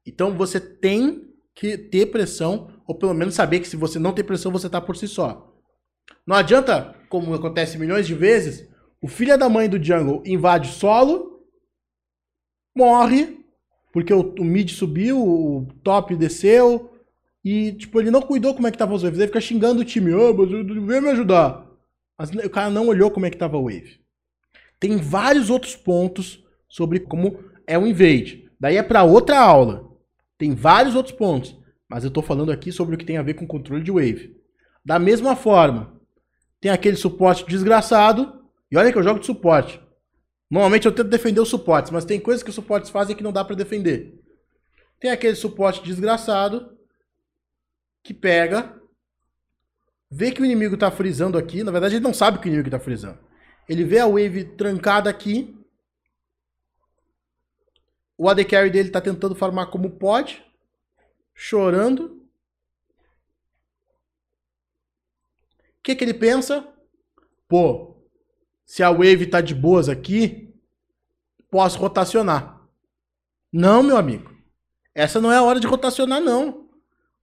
Então 0.05 0.37
você 0.37 0.59
tem 0.59 1.33
que 1.55 1.77
ter 1.77 2.07
pressão, 2.07 2.71
ou 2.87 2.95
pelo 2.95 3.13
menos 3.13 3.35
saber 3.35 3.59
que 3.59 3.67
se 3.67 3.75
você 3.75 3.99
não 3.99 4.13
tem 4.13 4.23
pressão, 4.23 4.51
você 4.51 4.67
está 4.67 4.79
por 4.79 4.95
si 4.95 5.07
só. 5.07 5.53
Não 6.25 6.35
adianta, 6.35 6.95
como 7.09 7.33
acontece 7.33 7.77
milhões 7.77 8.07
de 8.07 8.13
vezes, 8.13 8.67
o 9.01 9.07
filho 9.07 9.37
da 9.37 9.49
mãe 9.49 9.69
do 9.69 9.83
jungle 9.83 10.23
invade 10.25 10.69
solo, 10.69 11.43
morre, 12.75 13.39
porque 13.93 14.13
o, 14.13 14.33
o 14.39 14.43
mid 14.43 14.71
subiu, 14.71 15.21
o 15.21 15.67
top 15.83 16.15
desceu, 16.15 16.91
e, 17.45 17.73
tipo, 17.73 18.01
ele 18.01 18.09
não 18.09 18.23
cuidou 18.23 18.55
como 18.55 18.65
é 18.65 18.71
que 18.71 18.77
tava 18.77 18.95
os 18.95 19.03
waves. 19.03 19.19
Ele 19.19 19.27
fica 19.27 19.39
xingando 19.39 19.81
o 19.81 19.85
time. 19.85 20.11
Oh, 20.15 20.33
vem 20.33 20.99
me 20.99 21.09
ajudar. 21.09 21.63
Mas 22.17 22.31
o 22.31 22.49
cara 22.49 22.71
não 22.71 22.87
olhou 22.87 23.11
como 23.11 23.27
é 23.27 23.29
que 23.29 23.37
tava 23.37 23.55
o 23.55 23.65
wave. 23.65 23.99
Tem 24.79 24.97
vários 24.97 25.51
outros 25.51 25.75
pontos 25.75 26.43
sobre 26.67 26.99
como 26.99 27.37
é 27.67 27.77
o 27.77 27.85
invade. 27.85 28.49
Daí 28.59 28.77
é 28.77 28.83
para 28.83 29.03
outra 29.03 29.39
aula. 29.39 29.87
Tem 30.39 30.55
vários 30.55 30.95
outros 30.95 31.15
pontos. 31.15 31.55
Mas 31.89 32.03
eu 32.03 32.11
tô 32.11 32.21
falando 32.21 32.51
aqui 32.51 32.71
sobre 32.71 32.95
o 32.95 32.97
que 32.97 33.05
tem 33.05 33.17
a 33.17 33.23
ver 33.23 33.35
com 33.35 33.47
controle 33.47 33.83
de 33.83 33.91
wave. 33.91 34.35
Da 34.83 34.99
mesma 34.99 35.35
forma, 35.35 35.99
tem 36.59 36.71
aquele 36.71 36.95
suporte 36.95 37.45
desgraçado. 37.45 38.43
E 38.71 38.77
olha 38.77 38.91
que 38.91 38.97
eu 38.97 39.03
jogo 39.03 39.19
de 39.19 39.25
suporte. 39.25 39.81
Normalmente 40.49 40.85
eu 40.85 40.91
tento 40.91 41.09
defender 41.09 41.41
os 41.41 41.49
suportes, 41.49 41.91
mas 41.91 42.05
tem 42.05 42.19
coisas 42.19 42.43
que 42.43 42.49
os 42.49 42.55
suportes 42.55 42.89
fazem 42.89 43.15
que 43.15 43.23
não 43.23 43.31
dá 43.31 43.43
para 43.43 43.55
defender. 43.55 44.19
Tem 44.99 45.11
aquele 45.11 45.35
suporte 45.35 45.83
desgraçado 45.83 46.77
que 48.03 48.13
pega, 48.13 48.79
vê 50.09 50.31
que 50.31 50.41
o 50.41 50.45
inimigo 50.45 50.77
tá 50.77 50.91
frisando 50.91 51.37
aqui. 51.37 51.63
Na 51.63 51.71
verdade, 51.71 51.95
ele 51.95 52.03
não 52.03 52.13
sabe 52.13 52.39
que 52.39 52.47
o 52.47 52.49
inimigo 52.49 52.69
tá 52.69 52.79
frisando. 52.79 53.19
Ele 53.67 53.83
vê 53.83 53.99
a 53.99 54.07
wave 54.07 54.45
trancada 54.55 55.09
aqui. 55.09 55.57
O 58.17 58.29
AD 58.29 58.45
Carry 58.45 58.69
dele 58.69 58.91
tá 58.91 59.01
tentando 59.01 59.35
farmar 59.35 59.67
como 59.67 59.89
pode. 59.89 60.44
Chorando. 61.35 62.25
O 65.77 65.83
que, 65.83 65.95
que 65.95 66.03
ele 66.03 66.15
pensa? 66.15 66.67
Pô, 67.47 67.97
se 68.65 68.81
a 68.81 68.89
wave 68.89 69.27
tá 69.27 69.39
de 69.39 69.53
boas 69.53 69.87
aqui, 69.87 70.51
posso 71.51 71.77
rotacionar. 71.77 72.67
Não, 73.53 73.83
meu 73.83 73.97
amigo. 73.97 74.33
Essa 74.95 75.21
não 75.21 75.31
é 75.31 75.37
a 75.37 75.43
hora 75.43 75.59
de 75.59 75.67
rotacionar, 75.67 76.19
não 76.19 76.65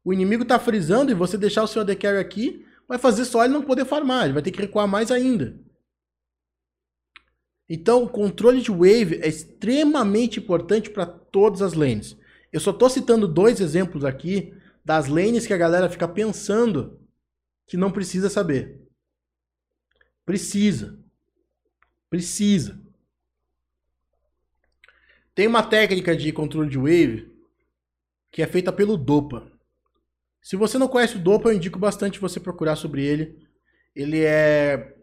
o 0.04 0.12
inimigo 0.12 0.44
tá 0.44 0.58
frisando 0.58 1.10
e 1.10 1.14
você 1.14 1.38
deixar 1.38 1.62
o 1.62 1.66
seu 1.66 1.82
AD 1.82 1.96
Carry 1.96 2.18
aqui, 2.18 2.66
vai 2.88 2.98
fazer 2.98 3.24
só 3.24 3.44
ele 3.44 3.54
não 3.54 3.62
poder 3.62 3.84
farmar, 3.84 4.24
ele 4.24 4.34
vai 4.34 4.42
ter 4.42 4.50
que 4.50 4.60
recuar 4.60 4.88
mais 4.88 5.10
ainda. 5.10 5.58
Então, 7.68 8.02
o 8.02 8.08
controle 8.08 8.60
de 8.60 8.70
wave 8.70 9.20
é 9.22 9.28
extremamente 9.28 10.40
importante 10.40 10.90
para 10.90 11.06
todas 11.06 11.62
as 11.62 11.72
lanes. 11.72 12.16
Eu 12.52 12.60
só 12.60 12.70
estou 12.70 12.90
citando 12.90 13.26
dois 13.26 13.60
exemplos 13.60 14.04
aqui 14.04 14.54
das 14.84 15.08
lanes 15.08 15.46
que 15.46 15.54
a 15.54 15.58
galera 15.58 15.88
fica 15.88 16.06
pensando 16.06 17.00
que 17.66 17.76
não 17.76 17.90
precisa 17.90 18.28
saber. 18.28 18.80
Precisa. 20.24 20.98
Precisa. 22.10 22.78
Tem 25.34 25.46
uma 25.46 25.62
técnica 25.62 26.14
de 26.14 26.30
controle 26.30 26.68
de 26.68 26.76
wave 26.76 27.32
que 28.30 28.42
é 28.42 28.46
feita 28.46 28.72
pelo 28.72 28.98
Dopa. 28.98 29.50
Se 30.42 30.56
você 30.56 30.76
não 30.76 30.88
conhece 30.88 31.16
o 31.16 31.20
Dopa, 31.20 31.48
eu 31.48 31.54
indico 31.54 31.78
bastante 31.78 32.18
você 32.18 32.38
procurar 32.38 32.76
sobre 32.76 33.04
ele. 33.04 33.46
Ele 33.94 34.22
é. 34.22 34.96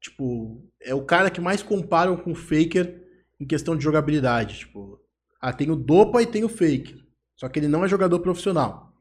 Tipo, 0.00 0.64
é 0.80 0.94
o 0.94 1.04
cara 1.04 1.30
que 1.30 1.40
mais 1.40 1.62
comparam 1.62 2.16
com 2.16 2.32
o 2.32 2.36
Faker 2.36 3.02
em 3.38 3.46
questão 3.46 3.76
de 3.76 3.84
jogabilidade. 3.84 4.60
Tipo, 4.60 5.01
ah, 5.42 5.52
tem 5.52 5.72
o 5.72 5.76
Dopa 5.76 6.22
e 6.22 6.26
tem 6.26 6.44
o 6.44 6.48
Faker. 6.48 7.04
Só 7.34 7.48
que 7.48 7.58
ele 7.58 7.66
não 7.66 7.84
é 7.84 7.88
jogador 7.88 8.20
profissional. 8.20 8.94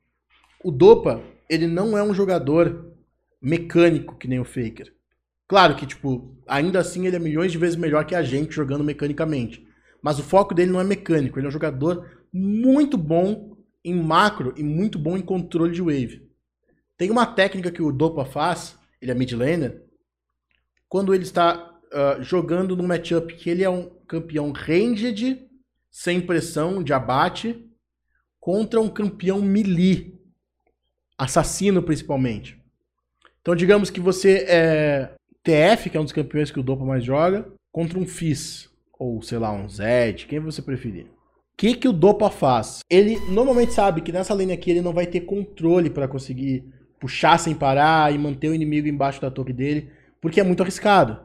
O 0.63 0.71
Dopa, 0.71 1.21
ele 1.47 1.67
não 1.67 1.95
é 1.95 2.01
um 2.01 2.15
jogador 2.15 2.91
mecânico 3.39 4.17
que 4.17 4.27
nem 4.27 4.39
o 4.39 4.43
Faker. 4.43 4.91
Claro 5.47 5.75
que, 5.75 5.85
tipo, 5.85 6.35
ainda 6.47 6.79
assim 6.79 7.05
ele 7.05 7.15
é 7.15 7.19
milhões 7.19 7.51
de 7.51 7.59
vezes 7.59 7.75
melhor 7.75 8.05
que 8.05 8.15
a 8.15 8.23
gente 8.23 8.55
jogando 8.55 8.83
mecanicamente. 8.83 9.67
Mas 10.01 10.17
o 10.17 10.23
foco 10.23 10.55
dele 10.55 10.71
não 10.71 10.81
é 10.81 10.83
mecânico, 10.83 11.37
ele 11.37 11.45
é 11.45 11.49
um 11.49 11.53
jogador 11.53 12.09
muito 12.33 12.97
bom 12.97 13.55
em 13.83 13.93
macro 13.93 14.53
e 14.57 14.63
muito 14.63 14.97
bom 14.97 15.15
em 15.15 15.21
controle 15.21 15.73
de 15.73 15.81
wave. 15.81 16.27
Tem 16.97 17.11
uma 17.11 17.27
técnica 17.27 17.69
que 17.69 17.83
o 17.83 17.91
Dopa 17.91 18.25
faz, 18.25 18.77
ele 18.99 19.11
é 19.11 19.13
mid 19.13 19.31
laner, 19.33 19.83
quando 20.89 21.13
ele 21.13 21.23
está 21.23 21.79
uh, 21.93 22.23
jogando 22.23 22.75
no 22.75 22.83
matchup 22.83 23.35
que 23.35 23.49
ele 23.49 23.63
é 23.63 23.69
um 23.69 23.89
campeão 24.07 24.51
ranged, 24.51 25.50
sem 25.91 26.21
pressão, 26.21 26.81
de 26.81 26.93
abate, 26.93 27.69
contra 28.39 28.79
um 28.79 28.89
campeão 28.89 29.41
melee, 29.41 30.17
assassino 31.17 31.83
principalmente. 31.83 32.59
Então, 33.41 33.55
digamos 33.55 33.89
que 33.89 33.99
você 33.99 34.45
é 34.47 35.13
TF, 35.43 35.89
que 35.89 35.97
é 35.97 35.99
um 35.99 36.03
dos 36.03 36.13
campeões 36.13 36.49
que 36.49 36.59
o 36.59 36.63
Dopa 36.63 36.85
mais 36.85 37.03
joga, 37.03 37.47
contra 37.71 37.99
um 37.99 38.07
Fizz, 38.07 38.69
ou 38.97 39.21
sei 39.21 39.37
lá, 39.37 39.51
um 39.51 39.67
Zed, 39.67 40.27
quem 40.27 40.39
você 40.39 40.61
preferir. 40.61 41.05
O 41.05 41.57
que, 41.57 41.75
que 41.75 41.87
o 41.87 41.93
Dopa 41.93 42.29
faz? 42.29 42.79
Ele 42.89 43.19
normalmente 43.29 43.73
sabe 43.73 44.01
que 44.01 44.11
nessa 44.11 44.33
lane 44.33 44.53
aqui 44.53 44.71
ele 44.71 44.81
não 44.81 44.93
vai 44.93 45.05
ter 45.05 45.21
controle 45.21 45.89
para 45.89 46.07
conseguir 46.07 46.63
puxar 46.99 47.37
sem 47.39 47.53
parar 47.53 48.13
e 48.13 48.17
manter 48.17 48.49
o 48.49 48.55
inimigo 48.55 48.87
embaixo 48.87 49.21
da 49.21 49.29
torre 49.29 49.53
dele, 49.53 49.91
porque 50.19 50.39
é 50.39 50.43
muito 50.43 50.61
arriscado. 50.61 51.19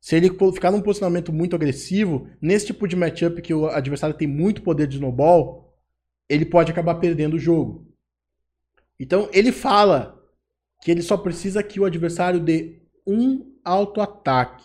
Se 0.00 0.16
ele 0.16 0.30
ficar 0.30 0.70
num 0.70 0.80
posicionamento 0.80 1.32
muito 1.32 1.54
agressivo, 1.54 2.26
nesse 2.40 2.66
tipo 2.66 2.88
de 2.88 2.96
matchup 2.96 3.42
que 3.42 3.52
o 3.52 3.66
adversário 3.66 4.16
tem 4.16 4.26
muito 4.26 4.62
poder 4.62 4.86
de 4.86 4.96
snowball, 4.96 5.76
ele 6.28 6.46
pode 6.46 6.72
acabar 6.72 6.94
perdendo 6.94 7.34
o 7.34 7.38
jogo. 7.38 7.86
Então 8.98 9.28
ele 9.32 9.52
fala 9.52 10.18
que 10.82 10.90
ele 10.90 11.02
só 11.02 11.16
precisa 11.16 11.62
que 11.62 11.78
o 11.78 11.84
adversário 11.84 12.40
dê 12.40 12.80
um 13.06 13.54
auto-ataque. 13.62 14.64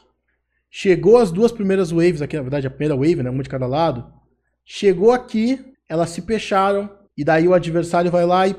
Chegou 0.70 1.18
as 1.18 1.32
duas 1.32 1.52
primeiras 1.52 1.92
waves 1.92 2.22
aqui, 2.22 2.36
na 2.36 2.42
verdade 2.42 2.68
a 2.68 2.70
primeira 2.70 2.96
wave, 2.96 3.24
né, 3.24 3.30
uma 3.30 3.44
de 3.44 3.50
cada 3.50 3.68
lado. 3.68 4.14
Chegou 4.64 5.12
aqui, 5.12 5.74
elas 5.88 6.12
se 6.12 6.22
fecharam 6.22 6.90
e 7.18 7.24
daí 7.24 7.48
o 7.48 7.54
adversário 7.54 8.10
vai 8.10 8.26
lá 8.26 8.48
e 8.48 8.56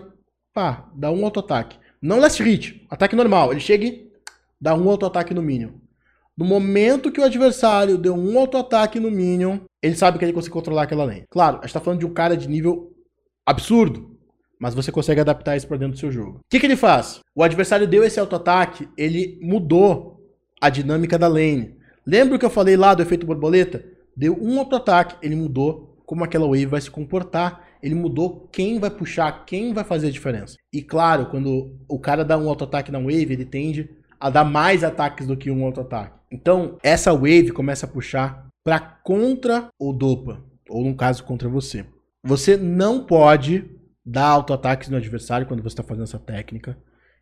pá, 0.53 0.91
dá 0.95 1.11
um 1.11 1.25
auto-ataque. 1.25 1.79
Não 2.01 2.21
last 2.21 2.43
hit, 2.43 2.87
ataque 2.91 3.17
normal. 3.17 3.53
Ele 3.53 3.61
chega 3.61 3.87
e 3.87 4.13
dá 4.61 4.75
um 4.75 4.89
auto-ataque 4.89 5.33
no 5.33 5.43
minion. 5.43 5.86
No 6.37 6.45
momento 6.45 7.11
que 7.11 7.21
o 7.21 7.25
adversário 7.25 7.97
deu 7.97 8.15
um 8.15 8.39
auto-ataque 8.39 9.01
no 9.01 9.11
Minion, 9.11 9.61
ele 9.83 9.97
sabe 9.97 10.19
que 10.19 10.25
ele 10.25 10.35
consegue 10.35 10.53
controlar 10.53 10.83
aquela 10.83 11.05
lane. 11.05 11.25
Claro, 11.31 11.59
a 11.59 11.63
gente 11.63 11.73
tá 11.73 11.81
falando 11.81 12.01
de 12.01 12.07
um 12.07 12.13
cara 12.13 12.37
de 12.37 12.47
nível 12.47 12.93
absurdo, 13.47 14.19
mas 14.61 14.75
você 14.75 14.93
consegue 14.93 15.21
adaptar 15.21 15.57
isso 15.57 15.67
para 15.67 15.79
dentro 15.79 15.95
do 15.95 15.99
seu 15.99 16.13
jogo. 16.13 16.39
O 16.39 16.41
que, 16.51 16.61
que 16.61 16.67
ele 16.67 16.77
faz? 16.77 17.21
O 17.35 17.43
adversário 17.43 17.87
deu 17.87 18.05
esse 18.05 18.21
auto-ataque, 18.21 18.87
ele 18.99 19.39
mudou 19.41 20.21
a 20.61 20.69
dinâmica 20.69 21.19
da 21.19 21.27
lane. 21.27 21.75
Lembra 22.07 22.37
o 22.37 22.39
que 22.39 22.45
eu 22.45 22.51
falei 22.51 22.77
lá 22.77 22.95
do 22.95 23.03
efeito 23.03 23.27
borboleta? 23.27 23.85
Deu 24.15 24.39
um 24.41 24.59
auto-ataque, 24.59 25.17
ele 25.23 25.37
mudou 25.37 25.97
como 26.07 26.23
aquela 26.23 26.47
wave 26.47 26.67
vai 26.67 26.81
se 26.81 26.91
comportar, 26.91 27.67
ele 27.83 27.95
mudou 27.95 28.49
quem 28.53 28.79
vai 28.79 28.91
puxar, 28.91 29.45
quem 29.45 29.75
vai 29.75 29.85
fazer 29.85 30.07
a 30.07 30.13
diferença. 30.13 30.57
E 30.73 30.81
claro, 30.81 31.27
quando 31.27 31.75
o 31.89 31.99
cara 31.99 32.25
dá 32.25 32.39
um 32.39 32.49
auto-ataque 32.49 32.93
na 32.93 32.99
wave, 32.99 33.33
ele 33.33 33.45
tende 33.45 33.91
a 34.19 34.31
dar 34.31 34.45
mais 34.45 34.85
ataques 34.85 35.27
do 35.27 35.37
que 35.37 35.51
um 35.51 35.65
auto-ataque. 35.65 36.16
Então, 36.31 36.79
essa 36.83 37.13
wave 37.13 37.53
começa 37.53 37.87
a 37.87 37.89
puxar 37.89 38.47
para 38.65 38.81
contra 38.81 39.69
o 39.79 39.93
Dopa, 39.93 40.45
ou 40.69 40.85
no 40.85 40.97
caso, 40.97 41.25
contra 41.25 41.49
você. 41.49 41.87
Você 42.23 42.57
não 42.57 43.05
pode 43.05 43.71
dar 44.05 44.27
auto-ataques 44.27 44.89
no 44.89 44.97
adversário 44.97 45.47
quando 45.47 45.63
você 45.63 45.75
está 45.75 45.83
fazendo 45.83 46.05
essa 46.05 46.19
técnica, 46.19 46.77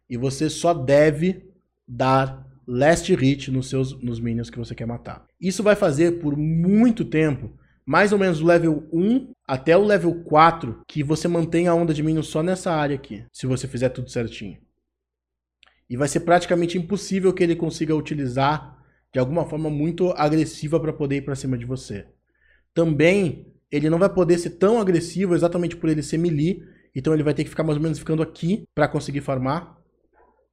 e 0.08 0.16
você 0.16 0.48
só 0.48 0.72
deve 0.72 1.44
dar 1.86 2.46
last 2.66 3.14
hit 3.14 3.50
nos 3.50 3.68
seus 3.68 4.00
nos 4.02 4.18
minions 4.18 4.48
que 4.48 4.58
você 4.58 4.74
quer 4.74 4.86
matar. 4.86 5.26
Isso 5.40 5.62
vai 5.62 5.76
fazer 5.76 6.12
por 6.20 6.36
muito 6.36 7.04
tempo, 7.04 7.52
mais 7.84 8.12
ou 8.12 8.18
menos 8.18 8.38
do 8.38 8.46
level 8.46 8.88
1 8.90 9.32
até 9.46 9.76
o 9.76 9.84
level 9.84 10.22
4, 10.24 10.80
que 10.88 11.02
você 11.02 11.28
mantém 11.28 11.68
a 11.68 11.74
onda 11.74 11.92
de 11.92 12.02
minions 12.02 12.28
só 12.28 12.42
nessa 12.42 12.72
área 12.72 12.96
aqui, 12.96 13.24
se 13.30 13.46
você 13.46 13.68
fizer 13.68 13.90
tudo 13.90 14.10
certinho. 14.10 14.58
E 15.88 15.96
vai 15.96 16.08
ser 16.08 16.20
praticamente 16.20 16.78
impossível 16.78 17.32
que 17.32 17.42
ele 17.42 17.54
consiga 17.54 17.94
utilizar 17.94 18.73
de 19.14 19.20
alguma 19.20 19.46
forma 19.46 19.70
muito 19.70 20.10
agressiva 20.16 20.80
para 20.80 20.92
poder 20.92 21.18
ir 21.18 21.22
para 21.22 21.36
cima 21.36 21.56
de 21.56 21.64
você. 21.64 22.04
Também 22.74 23.46
ele 23.70 23.88
não 23.88 23.98
vai 23.98 24.12
poder 24.12 24.36
ser 24.38 24.50
tão 24.50 24.80
agressivo 24.80 25.36
exatamente 25.36 25.76
por 25.76 25.88
ele 25.88 26.02
ser 26.02 26.18
melee, 26.18 26.66
então 26.92 27.14
ele 27.14 27.22
vai 27.22 27.32
ter 27.32 27.44
que 27.44 27.50
ficar 27.50 27.62
mais 27.62 27.76
ou 27.76 27.82
menos 27.82 27.98
ficando 27.98 28.24
aqui 28.24 28.68
para 28.74 28.88
conseguir 28.88 29.20
farmar, 29.20 29.78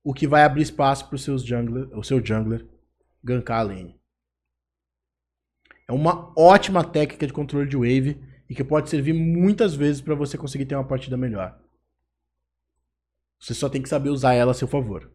o 0.03 0.13
que 0.13 0.27
vai 0.27 0.43
abrir 0.43 0.61
espaço 0.61 1.07
para 1.07 1.15
o 1.15 1.19
seu 1.19 1.39
jungler, 1.39 1.89
o 1.97 2.03
seu 2.03 2.23
jungler 2.23 2.67
gankar 3.23 3.61
a 3.61 3.63
lane. 3.63 3.99
É 5.87 5.91
uma 5.91 6.31
ótima 6.37 6.83
técnica 6.83 7.25
de 7.25 7.33
controle 7.33 7.67
de 7.67 7.75
wave 7.75 8.21
e 8.47 8.53
que 8.53 8.63
pode 8.63 8.91
servir 8.91 9.13
muitas 9.13 9.73
vezes 9.73 10.01
para 10.01 10.13
você 10.13 10.37
conseguir 10.37 10.65
ter 10.65 10.75
uma 10.75 10.87
partida 10.87 11.17
melhor. 11.17 11.59
Você 13.39 13.55
só 13.55 13.67
tem 13.67 13.81
que 13.81 13.89
saber 13.89 14.09
usar 14.09 14.35
ela 14.35 14.51
a 14.51 14.55
seu 14.55 14.67
favor. 14.67 15.11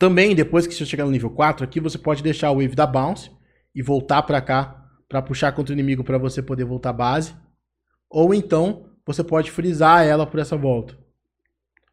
Também, 0.00 0.34
depois 0.34 0.66
que 0.66 0.72
você 0.72 0.86
chegar 0.86 1.04
no 1.04 1.10
nível 1.10 1.28
4, 1.28 1.62
aqui 1.62 1.78
você 1.78 1.98
pode 1.98 2.22
deixar 2.22 2.50
o 2.50 2.54
wave 2.54 2.74
da 2.74 2.86
bounce 2.86 3.30
e 3.74 3.82
voltar 3.82 4.22
para 4.22 4.40
cá 4.40 4.90
para 5.06 5.20
puxar 5.20 5.52
contra 5.52 5.74
o 5.74 5.76
inimigo 5.76 6.02
para 6.02 6.16
você 6.16 6.42
poder 6.42 6.64
voltar 6.64 6.88
à 6.88 6.94
base. 6.94 7.34
Ou 8.08 8.32
então, 8.32 8.88
você 9.04 9.22
pode 9.22 9.50
frisar 9.50 10.06
ela 10.06 10.26
por 10.26 10.40
essa 10.40 10.56
volta. 10.56 10.96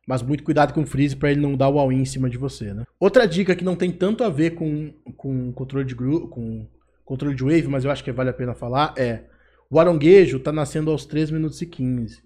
Mas 0.07 0.21
muito 0.21 0.45
cuidado 0.45 0.73
com 0.73 0.83
o 0.83 0.85
freeze 0.85 1.17
para 1.17 1.31
ele 1.31 1.41
não 1.41 1.57
dar 1.57 1.67
o 1.67 1.77
all-in 1.77 1.99
em 1.99 2.05
cima 2.05 2.29
de 2.29 2.37
você, 2.37 2.73
né? 2.73 2.85
Outra 2.97 3.27
dica 3.27 3.53
que 3.53 3.65
não 3.65 3.75
tem 3.75 3.91
tanto 3.91 4.23
a 4.23 4.29
ver 4.29 4.51
com, 4.51 4.93
com 5.17 5.51
controle 5.51 5.85
de 5.85 5.93
com 5.93 6.65
controle 7.03 7.35
de 7.35 7.43
wave, 7.43 7.67
mas 7.67 7.83
eu 7.83 7.91
acho 7.91 8.05
que 8.05 8.11
vale 8.13 8.29
a 8.29 8.33
pena 8.33 8.55
falar, 8.55 8.93
é 8.97 9.25
o 9.69 9.81
aronguejo 9.81 10.37
está 10.37 10.53
nascendo 10.53 10.91
aos 10.91 11.05
3 11.05 11.29
minutos 11.29 11.61
e 11.61 11.65
15. 11.65 12.23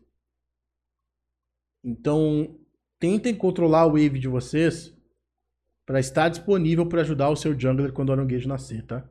Então, 1.84 2.56
tentem 3.00 3.34
controlar 3.34 3.88
o 3.88 3.94
wave 3.94 4.20
de 4.20 4.28
vocês 4.28 4.94
para 5.92 6.00
estar 6.00 6.30
disponível 6.30 6.86
para 6.86 7.02
ajudar 7.02 7.28
o 7.28 7.36
seu 7.36 7.54
jungler 7.60 7.92
quando 7.92 8.08
o 8.08 8.12
Aranguejo 8.14 8.48
nascer, 8.48 8.82
tá? 8.86 9.04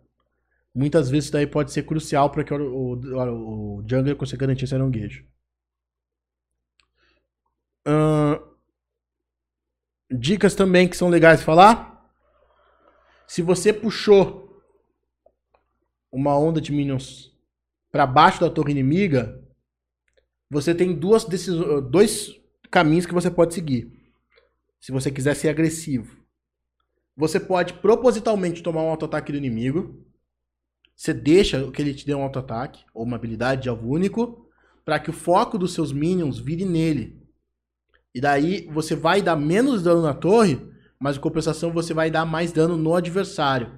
Muitas 0.75 1.11
vezes 1.11 1.27
isso 1.27 1.33
daí 1.35 1.47
pode 1.47 1.73
ser 1.73 1.83
crucial 1.83 2.31
para 2.31 2.43
que 2.43 2.55
o, 2.55 2.57
o, 2.59 3.81
o, 3.81 3.85
jungler 3.87 4.17
consiga 4.17 4.47
garantir 4.47 4.65
esse 4.65 4.75
Aranguejo. 4.75 5.27
Uh, 7.87 8.57
dicas 10.11 10.55
também 10.55 10.89
que 10.89 10.97
são 10.97 11.11
legais 11.11 11.41
de 11.41 11.45
falar. 11.45 12.11
Se 13.27 13.43
você 13.43 13.75
puxou 13.75 14.65
uma 16.11 16.35
onda 16.39 16.63
de 16.63 16.73
minions 16.73 17.31
para 17.93 18.07
baixo 18.07 18.41
da 18.41 18.49
torre 18.49 18.71
inimiga, 18.71 19.39
você 20.49 20.75
tem 20.75 20.95
duas 20.95 21.27
decisões, 21.27 21.91
dois 21.91 22.41
caminhos 22.71 23.05
que 23.05 23.13
você 23.13 23.31
pode 23.31 23.53
seguir. 23.53 23.93
Se 24.81 24.91
você 24.91 25.11
quiser 25.11 25.37
ser 25.37 25.51
agressivo. 25.51 26.20
Você 27.21 27.39
pode 27.39 27.75
propositalmente 27.75 28.63
tomar 28.63 28.83
um 28.83 28.89
auto-ataque 28.89 29.31
do 29.31 29.37
inimigo. 29.37 30.03
Você 30.97 31.13
deixa 31.13 31.71
que 31.71 31.83
ele 31.83 31.93
te 31.93 32.07
dê 32.07 32.15
um 32.15 32.23
auto-ataque, 32.23 32.83
ou 32.95 33.05
uma 33.05 33.17
habilidade 33.17 33.65
de 33.65 33.69
alvo 33.69 33.91
único, 33.91 34.49
para 34.87 34.99
que 34.99 35.11
o 35.11 35.13
foco 35.13 35.59
dos 35.59 35.75
seus 35.75 35.93
minions 35.93 36.39
vire 36.39 36.65
nele. 36.65 37.21
E 38.15 38.23
daí 38.23 38.67
você 38.73 38.97
vai 38.97 39.21
dar 39.21 39.37
menos 39.37 39.83
dano 39.83 40.01
na 40.01 40.15
torre, 40.15 40.67
mas 40.99 41.19
em 41.19 41.21
compensação 41.21 41.71
você 41.71 41.93
vai 41.93 42.11
dar 42.11 42.25
mais 42.25 42.53
dano 42.53 42.79
no 42.79 42.95
adversário. 42.95 43.71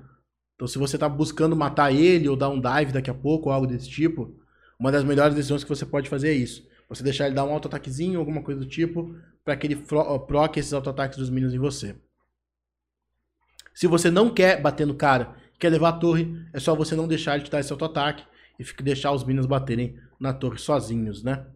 Então 0.54 0.68
se 0.68 0.78
você 0.78 0.94
está 0.94 1.08
buscando 1.08 1.56
matar 1.56 1.92
ele 1.92 2.28
ou 2.28 2.36
dar 2.36 2.48
um 2.48 2.60
dive 2.60 2.92
daqui 2.92 3.10
a 3.10 3.14
pouco 3.14 3.48
ou 3.48 3.52
algo 3.52 3.66
desse 3.66 3.90
tipo, 3.90 4.36
uma 4.78 4.92
das 4.92 5.02
melhores 5.02 5.34
decisões 5.34 5.64
que 5.64 5.68
você 5.68 5.84
pode 5.84 6.08
fazer 6.08 6.28
é 6.28 6.34
isso. 6.34 6.64
Você 6.88 7.02
deixar 7.02 7.26
ele 7.26 7.34
dar 7.34 7.44
um 7.44 7.52
auto-ataquezinho, 7.52 8.20
alguma 8.20 8.40
coisa 8.40 8.60
do 8.60 8.66
tipo, 8.66 9.16
para 9.44 9.56
que 9.56 9.66
ele 9.66 9.82
proque 10.28 10.60
esses 10.60 10.72
auto-ataques 10.72 11.18
dos 11.18 11.28
minions 11.28 11.52
em 11.52 11.58
você. 11.58 11.96
Se 13.74 13.86
você 13.86 14.10
não 14.10 14.32
quer 14.32 14.60
bater 14.60 14.86
no 14.86 14.94
cara, 14.94 15.34
quer 15.58 15.70
levar 15.70 15.90
a 15.90 15.98
torre, 15.98 16.44
é 16.52 16.58
só 16.58 16.74
você 16.74 16.94
não 16.94 17.08
deixar 17.08 17.36
ele 17.36 17.44
te 17.44 17.50
dar 17.50 17.60
esse 17.60 17.72
auto-ataque 17.72 18.24
e 18.58 18.82
deixar 18.82 19.12
os 19.12 19.24
minions 19.24 19.46
baterem 19.46 19.98
na 20.20 20.32
torre 20.32 20.58
sozinhos, 20.58 21.22
né? 21.22 21.46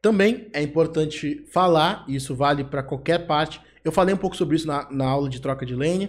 Também 0.00 0.48
é 0.52 0.62
importante 0.62 1.44
falar, 1.52 2.04
e 2.06 2.14
isso 2.14 2.34
vale 2.34 2.62
para 2.64 2.82
qualquer 2.82 3.26
parte. 3.26 3.60
Eu 3.84 3.90
falei 3.90 4.14
um 4.14 4.18
pouco 4.18 4.36
sobre 4.36 4.56
isso 4.56 4.66
na, 4.66 4.90
na 4.90 5.06
aula 5.06 5.28
de 5.28 5.40
troca 5.40 5.66
de 5.66 5.74
lane, 5.74 6.04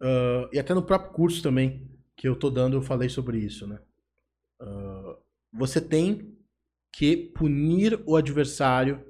uh, 0.00 0.48
e 0.52 0.58
até 0.58 0.72
no 0.74 0.82
próprio 0.82 1.12
curso 1.12 1.42
também 1.42 1.90
que 2.16 2.28
eu 2.28 2.36
tô 2.36 2.50
dando, 2.50 2.76
eu 2.76 2.82
falei 2.82 3.08
sobre 3.08 3.38
isso, 3.38 3.66
né? 3.66 3.78
Uh, 4.60 5.16
você 5.52 5.80
tem 5.80 6.36
que 6.92 7.16
punir 7.16 8.00
o 8.06 8.16
adversário 8.16 9.04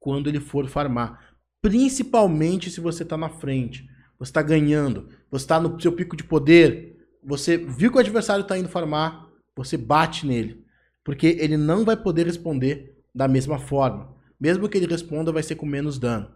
quando 0.00 0.28
ele 0.28 0.40
for 0.40 0.66
farmar, 0.66 1.36
principalmente 1.62 2.70
se 2.70 2.80
você 2.80 3.04
tá 3.04 3.16
na 3.16 3.28
frente 3.28 3.88
você 4.18 4.30
está 4.30 4.42
ganhando, 4.42 5.08
você 5.30 5.44
está 5.44 5.60
no 5.60 5.80
seu 5.80 5.92
pico 5.92 6.16
de 6.16 6.24
poder, 6.24 7.08
você 7.22 7.56
viu 7.56 7.90
que 7.90 7.96
o 7.96 8.00
adversário 8.00 8.42
está 8.42 8.56
indo 8.58 8.68
farmar, 8.68 9.28
você 9.56 9.76
bate 9.76 10.26
nele. 10.26 10.64
Porque 11.02 11.36
ele 11.38 11.56
não 11.56 11.84
vai 11.84 11.96
poder 11.96 12.26
responder 12.26 12.98
da 13.14 13.28
mesma 13.28 13.58
forma. 13.58 14.14
Mesmo 14.40 14.68
que 14.68 14.78
ele 14.78 14.86
responda, 14.86 15.32
vai 15.32 15.42
ser 15.42 15.54
com 15.54 15.66
menos 15.66 15.98
dano. 15.98 16.34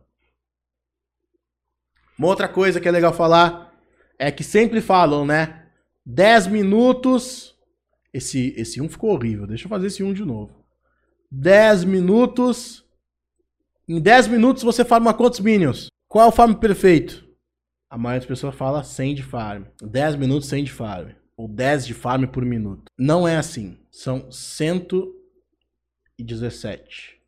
Uma 2.18 2.28
outra 2.28 2.48
coisa 2.48 2.80
que 2.80 2.88
é 2.88 2.90
legal 2.90 3.12
falar 3.12 3.74
é 4.18 4.30
que 4.30 4.42
sempre 4.42 4.80
falam, 4.80 5.24
né? 5.24 5.66
10 6.04 6.48
minutos. 6.48 7.54
Esse, 8.12 8.54
esse 8.56 8.80
1 8.80 8.88
ficou 8.88 9.10
horrível. 9.10 9.46
Deixa 9.46 9.66
eu 9.66 9.68
fazer 9.68 9.86
esse 9.86 10.02
1 10.02 10.12
de 10.12 10.24
novo. 10.24 10.64
10 11.30 11.84
minutos. 11.84 12.84
Em 13.86 14.00
10 14.00 14.28
minutos 14.28 14.62
você 14.62 14.84
farma 14.84 15.14
quantos 15.14 15.40
minions? 15.40 15.88
Qual 16.08 16.24
é 16.24 16.28
o 16.28 16.32
farm 16.32 16.54
perfeito? 16.54 17.27
A 17.90 17.96
maioria 17.96 18.20
das 18.20 18.28
pessoas 18.28 18.54
fala 18.54 18.84
100 18.84 19.14
de 19.14 19.22
farm. 19.22 19.64
10 19.80 20.16
minutos 20.16 20.48
100 20.48 20.64
de 20.64 20.72
farm. 20.72 21.08
Ou 21.36 21.48
10 21.48 21.86
de 21.86 21.94
farm 21.94 22.26
por 22.26 22.44
minuto. 22.44 22.84
Não 22.98 23.26
é 23.26 23.36
assim. 23.36 23.78
São 23.90 24.30
117 24.30 27.18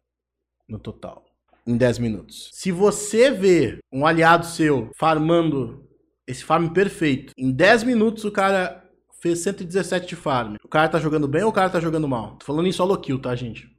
no 0.68 0.78
total. 0.78 1.24
Em 1.66 1.76
10 1.76 1.98
minutos. 1.98 2.50
Se 2.52 2.70
você 2.70 3.30
vê 3.30 3.78
um 3.90 4.06
aliado 4.06 4.44
seu 4.44 4.90
farmando 4.98 5.88
esse 6.26 6.44
farm 6.44 6.68
perfeito, 6.68 7.32
em 7.38 7.50
10 7.50 7.84
minutos 7.84 8.24
o 8.24 8.30
cara 8.30 8.86
fez 9.22 9.38
117 9.40 10.08
de 10.08 10.16
farm. 10.16 10.56
O 10.62 10.68
cara 10.68 10.88
tá 10.88 10.98
jogando 10.98 11.26
bem 11.26 11.42
ou 11.42 11.50
o 11.50 11.52
cara 11.52 11.70
tá 11.70 11.80
jogando 11.80 12.08
mal? 12.08 12.36
Tô 12.36 12.44
falando 12.44 12.66
em 12.66 12.72
solo 12.72 12.98
kill, 12.98 13.20
tá, 13.20 13.34
gente? 13.34 13.70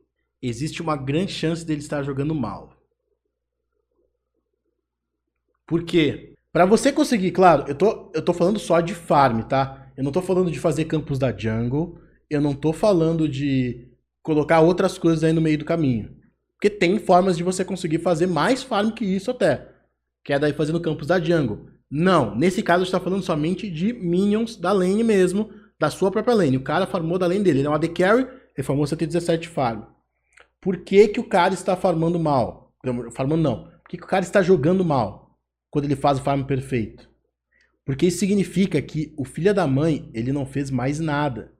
Existe 0.42 0.82
uma 0.82 0.96
grande 0.96 1.32
chance 1.32 1.64
dele 1.64 1.82
estar 1.82 2.02
jogando 2.02 2.34
mal. 2.34 2.76
Por 5.68 5.84
quê? 5.84 6.32
Pra 6.54 6.66
você 6.66 6.92
conseguir, 6.92 7.32
claro, 7.32 7.64
eu 7.68 7.76
tô, 7.76 8.12
eu 8.14 8.22
tô 8.22 8.34
falando 8.34 8.60
só 8.60 8.82
de 8.82 8.94
farm, 8.94 9.42
tá? 9.44 9.88
Eu 9.96 10.04
não 10.04 10.12
tô 10.12 10.22
falando 10.22 10.52
de 10.52 10.60
fazer 10.60 10.84
campos 10.86 11.18
da 11.18 11.36
jungle. 11.36 11.98
Eu 12.30 12.42
não 12.42 12.54
tô 12.54 12.74
falando 12.74 13.28
de 13.28 13.88
colocar 14.22 14.60
outras 14.60 14.98
coisas 14.98 15.24
aí 15.24 15.32
no 15.32 15.40
meio 15.40 15.58
do 15.58 15.66
caminho. 15.66 16.14
Porque 16.54 16.70
tem 16.70 17.00
formas 17.00 17.38
de 17.38 17.44
você 17.44 17.64
conseguir 17.64 18.00
fazer 18.00 18.28
mais 18.28 18.64
farm 18.64 18.92
que 18.92 19.06
isso 19.06 19.32
até. 19.32 19.70
Que 20.24 20.34
é 20.34 20.40
daí 20.40 20.52
fazendo 20.52 20.82
campos 20.82 21.08
da 21.08 21.20
jungle. 21.20 21.68
Não, 21.90 22.36
nesse 22.36 22.62
caso 22.62 22.84
está 22.84 23.00
falando 23.00 23.24
somente 23.24 23.70
de 23.70 23.94
minions 23.94 24.58
da 24.58 24.74
lane 24.74 25.04
mesmo, 25.04 25.50
da 25.80 25.90
sua 25.90 26.12
própria 26.12 26.36
lane. 26.36 26.58
O 26.58 26.64
cara 26.64 26.86
farmou 26.86 27.18
da 27.18 27.28
lane 27.28 27.44
dele, 27.44 27.60
ele 27.60 27.68
é 27.68 27.70
um 27.70 27.74
AD 27.74 27.88
Carry, 27.90 28.28
ele 28.56 28.64
farmou 28.64 28.86
117 28.86 29.48
farm. 29.48 29.84
Por 30.60 30.78
que, 30.78 31.08
que 31.08 31.20
o 31.20 31.24
cara 31.24 31.54
está 31.54 31.78
farmando 31.78 32.20
mal? 32.20 32.74
Farmando 33.14 33.42
não. 33.42 33.64
Por 33.64 33.90
que, 33.90 33.98
que 33.98 34.04
o 34.04 34.08
cara 34.08 34.24
está 34.24 34.42
jogando 34.42 34.84
mal 34.84 35.31
quando 35.72 35.86
ele 35.86 35.96
faz 35.96 36.20
o 36.20 36.24
farm 36.24 36.44
perfeito? 36.44 37.10
Porque 37.84 38.06
isso 38.06 38.20
significa 38.20 38.80
que 38.80 39.12
o 39.18 39.26
filho 39.26 39.54
da 39.54 39.66
mãe, 39.66 40.12
ele 40.14 40.32
não 40.32 40.46
fez 40.46 40.70
mais 40.70 41.00
nada. 41.00 41.52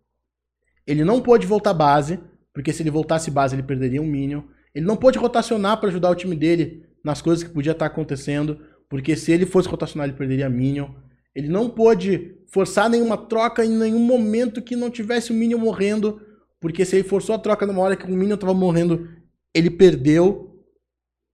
Ele 0.86 1.04
não 1.04 1.20
pôde 1.20 1.48
voltar 1.48 1.74
base, 1.74 2.20
porque 2.54 2.72
se 2.72 2.84
ele 2.84 2.92
voltasse 2.92 3.32
base 3.32 3.56
ele 3.56 3.64
perderia 3.64 4.02
um 4.02 4.06
minion. 4.06 4.44
Ele 4.76 4.86
não 4.86 4.96
pôde 4.96 5.18
rotacionar 5.18 5.80
para 5.80 5.90
ajudar 5.90 6.12
o 6.12 6.16
time 6.16 6.36
dele 6.36 6.86
nas 7.04 7.22
coisas 7.22 7.44
que 7.44 7.54
podia 7.54 7.72
estar 7.72 7.86
acontecendo, 7.86 8.60
porque 8.90 9.16
se 9.16 9.32
ele 9.32 9.46
fosse 9.46 9.68
rotacionar 9.68 10.08
ele 10.08 10.18
perderia 10.18 10.50
Minion. 10.50 10.90
Ele 11.34 11.48
não 11.48 11.70
pôde 11.70 12.36
forçar 12.48 12.90
nenhuma 12.90 13.18
troca 13.18 13.64
em 13.64 13.70
nenhum 13.70 14.00
momento 14.00 14.62
que 14.62 14.76
não 14.76 14.90
tivesse 14.90 15.32
o 15.32 15.34
Minion 15.34 15.58
morrendo, 15.58 16.22
porque 16.60 16.84
se 16.84 16.98
ele 16.98 17.08
forçou 17.08 17.36
a 17.36 17.40
troca 17.40 17.66
numa 17.66 17.82
hora 17.82 17.96
que 17.96 18.06
o 18.06 18.10
Minion 18.10 18.36
estava 18.36 18.54
morrendo, 18.54 19.10
ele 19.54 19.70
perdeu 19.70 20.62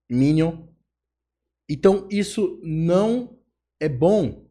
Minion. 0.09 0.66
Então 1.69 2.07
isso 2.09 2.59
não 2.63 3.37
é 3.79 3.89
bom. 3.89 4.45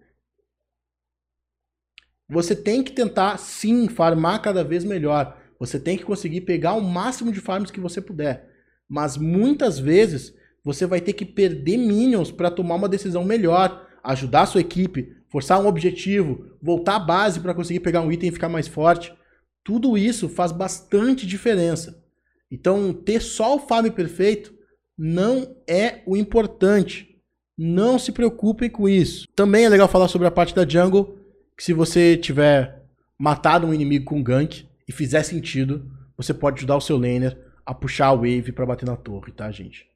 Você 2.29 2.57
tem 2.57 2.83
que 2.83 2.93
tentar 2.93 3.37
sim 3.39 3.89
farmar 3.89 4.43
cada 4.43 4.65
vez 4.65 4.85
melhor. 4.85 5.41
Você 5.59 5.79
tem 5.79 5.97
que 5.97 6.05
conseguir 6.05 6.43
pegar 6.43 6.75
o 6.75 6.83
máximo 6.83 7.33
de 7.33 7.41
farms 7.41 7.71
que 7.71 7.81
você 7.81 8.01
puder. 8.01 8.51
Mas 8.89 9.17
muitas 9.17 9.79
vezes 9.79 10.35
você 10.65 10.85
vai 10.87 11.01
ter 11.01 11.13
que 11.13 11.25
perder 11.25 11.77
minions 11.77 12.31
para 12.31 12.51
tomar 12.51 12.75
uma 12.75 12.89
decisão 12.89 13.25
melhor, 13.25 13.87
ajudar 14.03 14.43
a 14.43 14.47
sua 14.47 14.61
equipe, 14.61 15.17
forçar 15.29 15.61
um 15.61 15.67
objetivo, 15.67 16.57
voltar 16.61 16.97
à 16.97 17.01
base 17.01 17.41
para 17.41 17.55
conseguir 17.55 17.81
pegar 17.81 18.01
um 18.01 18.11
item 18.11 18.29
e 18.29 18.33
ficar 18.33 18.49
mais 18.49 18.67
forte. 18.67 19.15
Tudo 19.63 19.97
isso 19.97 20.29
faz 20.29 20.51
bastante 20.53 21.27
diferença. 21.27 22.03
Então, 22.51 22.93
ter 22.93 23.21
só 23.21 23.57
o 23.57 23.61
farm 23.61 23.89
perfeito 23.91 24.56
não 24.97 25.57
é 25.69 26.03
o 26.07 26.17
importante. 26.17 27.15
Não 27.59 27.99
se 27.99 28.13
preocupem 28.13 28.69
com 28.69 28.89
isso. 28.89 29.27
Também 29.35 29.65
é 29.65 29.69
legal 29.69 29.89
falar 29.89 30.09
sobre 30.09 30.27
a 30.27 30.31
parte 30.31 30.55
da 30.55 30.69
jungle, 30.69 31.19
que 31.57 31.65
se 31.65 31.73
você 31.73 32.17
tiver 32.17 32.85
matado 33.19 33.67
um 33.67 33.75
inimigo 33.75 34.05
com 34.05 34.23
gank 34.23 34.69
e 34.87 34.93
fizer 34.93 35.23
sentido, 35.23 35.91
você 36.17 36.35
pode 36.35 36.59
ajudar 36.59 36.77
o 36.77 36.81
seu 36.81 36.99
laner 36.99 37.37
a 37.65 37.75
puxar 37.75 38.09
a 38.09 38.15
wave 38.15 38.53
para 38.53 38.67
bater 38.67 38.87
na 38.87 38.97
torre, 38.97 39.33
tá, 39.33 39.51
gente? 39.51 39.87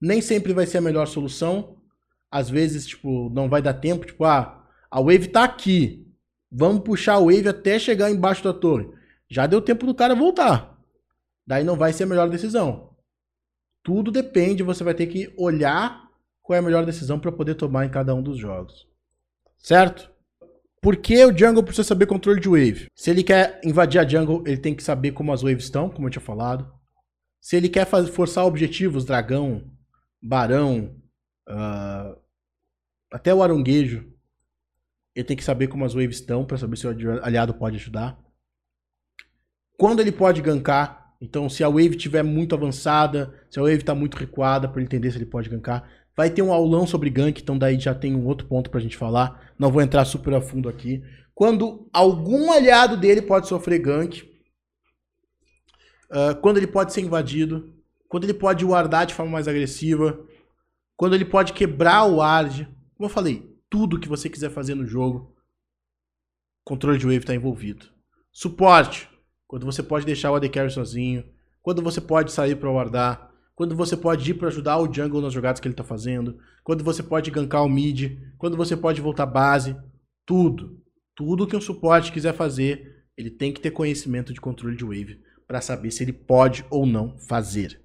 Nem 0.00 0.20
sempre 0.20 0.52
vai 0.52 0.66
ser 0.66 0.78
a 0.78 0.82
melhor 0.82 1.06
solução. 1.06 1.76
Às 2.30 2.48
vezes, 2.48 2.86
tipo, 2.86 3.30
não 3.30 3.48
vai 3.48 3.60
dar 3.62 3.74
tempo, 3.74 4.06
tipo, 4.06 4.24
ah, 4.24 4.64
a 4.90 5.00
wave 5.00 5.28
tá 5.28 5.44
aqui. 5.44 6.06
Vamos 6.50 6.82
puxar 6.82 7.14
a 7.14 7.20
wave 7.20 7.48
até 7.48 7.78
chegar 7.78 8.10
embaixo 8.10 8.44
da 8.44 8.52
torre. 8.52 8.88
Já 9.28 9.46
deu 9.46 9.62
tempo 9.62 9.86
do 9.86 9.94
cara 9.94 10.14
voltar. 10.14 10.78
Daí 11.46 11.64
não 11.64 11.76
vai 11.76 11.92
ser 11.92 12.04
a 12.04 12.06
melhor 12.06 12.28
decisão. 12.28 12.91
Tudo 13.82 14.10
depende, 14.10 14.62
você 14.62 14.84
vai 14.84 14.94
ter 14.94 15.06
que 15.06 15.32
olhar 15.36 16.08
qual 16.42 16.56
é 16.56 16.58
a 16.58 16.62
melhor 16.62 16.84
decisão 16.84 17.18
para 17.18 17.32
poder 17.32 17.54
tomar 17.54 17.84
em 17.84 17.90
cada 17.90 18.14
um 18.14 18.22
dos 18.22 18.38
jogos. 18.38 18.86
Certo? 19.58 20.10
Por 20.80 20.96
que 20.96 21.24
o 21.24 21.36
jungle 21.36 21.62
precisa 21.62 21.86
saber 21.86 22.06
controle 22.06 22.40
de 22.40 22.48
wave? 22.48 22.88
Se 22.94 23.10
ele 23.10 23.22
quer 23.22 23.60
invadir 23.64 24.00
a 24.00 24.08
jungle, 24.08 24.42
ele 24.46 24.56
tem 24.56 24.74
que 24.74 24.82
saber 24.82 25.12
como 25.12 25.32
as 25.32 25.42
waves 25.42 25.64
estão, 25.64 25.88
como 25.88 26.06
eu 26.06 26.10
tinha 26.10 26.20
falado. 26.20 26.72
Se 27.40 27.56
ele 27.56 27.68
quer 27.68 27.86
forçar 27.86 28.44
objetivos, 28.44 29.04
dragão, 29.04 29.70
barão, 30.20 30.96
uh, 31.48 32.20
até 33.12 33.32
o 33.32 33.42
aronguejo, 33.42 34.12
ele 35.14 35.24
tem 35.24 35.36
que 35.36 35.44
saber 35.44 35.68
como 35.68 35.84
as 35.84 35.94
waves 35.94 36.16
estão 36.16 36.44
para 36.44 36.56
saber 36.58 36.76
se 36.76 36.86
o 36.86 37.22
aliado 37.22 37.54
pode 37.54 37.76
ajudar. 37.76 38.18
Quando 39.76 40.00
ele 40.00 40.12
pode 40.12 40.40
gankar, 40.40 41.01
então 41.22 41.48
se 41.48 41.62
a 41.62 41.68
wave 41.68 41.90
estiver 41.90 42.24
muito 42.24 42.52
avançada, 42.52 43.32
se 43.48 43.56
a 43.56 43.62
wave 43.62 43.76
está 43.76 43.94
muito 43.94 44.16
recuada, 44.16 44.68
para 44.68 44.80
ele 44.80 44.86
entender 44.86 45.08
se 45.12 45.18
ele 45.18 45.24
pode 45.24 45.48
gankar. 45.48 45.88
Vai 46.16 46.28
ter 46.28 46.42
um 46.42 46.52
aulão 46.52 46.84
sobre 46.84 47.08
gank, 47.08 47.40
então 47.40 47.56
daí 47.56 47.78
já 47.78 47.94
tem 47.94 48.12
um 48.12 48.26
outro 48.26 48.48
ponto 48.48 48.68
pra 48.68 48.80
gente 48.80 48.96
falar. 48.96 49.54
Não 49.56 49.70
vou 49.70 49.80
entrar 49.80 50.04
super 50.04 50.34
a 50.34 50.40
fundo 50.40 50.68
aqui. 50.68 51.00
Quando 51.32 51.88
algum 51.92 52.50
aliado 52.50 52.96
dele 52.96 53.22
pode 53.22 53.46
sofrer 53.46 53.78
gank, 53.78 54.22
uh, 56.10 56.34
quando 56.40 56.56
ele 56.56 56.66
pode 56.66 56.92
ser 56.92 57.02
invadido, 57.02 57.72
quando 58.08 58.24
ele 58.24 58.34
pode 58.34 58.64
wardar 58.64 59.06
de 59.06 59.14
forma 59.14 59.30
mais 59.30 59.46
agressiva, 59.46 60.26
quando 60.96 61.14
ele 61.14 61.24
pode 61.24 61.52
quebrar 61.52 62.02
o 62.02 62.16
ward. 62.16 62.68
Como 62.96 63.08
eu 63.08 63.14
falei, 63.14 63.56
tudo 63.70 64.00
que 64.00 64.08
você 64.08 64.28
quiser 64.28 64.50
fazer 64.50 64.74
no 64.74 64.84
jogo, 64.84 65.32
controle 66.64 66.98
de 66.98 67.06
wave 67.06 67.18
está 67.18 67.32
envolvido. 67.32 67.86
Suporte, 68.32 69.08
quando 69.52 69.66
você 69.66 69.82
pode 69.82 70.06
deixar 70.06 70.32
o 70.32 70.34
AD 70.34 70.48
Carry 70.48 70.70
sozinho, 70.70 71.22
quando 71.60 71.82
você 71.82 72.00
pode 72.00 72.32
sair 72.32 72.56
para 72.56 72.70
wardar, 72.70 73.30
quando 73.54 73.76
você 73.76 73.94
pode 73.94 74.30
ir 74.30 74.32
para 74.32 74.48
ajudar 74.48 74.78
o 74.78 74.90
jungle 74.90 75.20
nas 75.20 75.34
jogadas 75.34 75.60
que 75.60 75.68
ele 75.68 75.74
está 75.74 75.84
fazendo, 75.84 76.38
quando 76.64 76.82
você 76.82 77.02
pode 77.02 77.30
gankar 77.30 77.62
o 77.62 77.68
mid, 77.68 78.16
quando 78.38 78.56
você 78.56 78.74
pode 78.74 79.02
voltar 79.02 79.26
base, 79.26 79.76
tudo. 80.24 80.80
Tudo 81.14 81.46
que 81.46 81.54
um 81.54 81.60
suporte 81.60 82.10
quiser 82.10 82.32
fazer, 82.32 83.04
ele 83.14 83.28
tem 83.28 83.52
que 83.52 83.60
ter 83.60 83.72
conhecimento 83.72 84.32
de 84.32 84.40
controle 84.40 84.74
de 84.74 84.86
wave 84.86 85.20
para 85.46 85.60
saber 85.60 85.90
se 85.90 86.02
ele 86.02 86.14
pode 86.14 86.64
ou 86.70 86.86
não 86.86 87.18
fazer. 87.18 87.78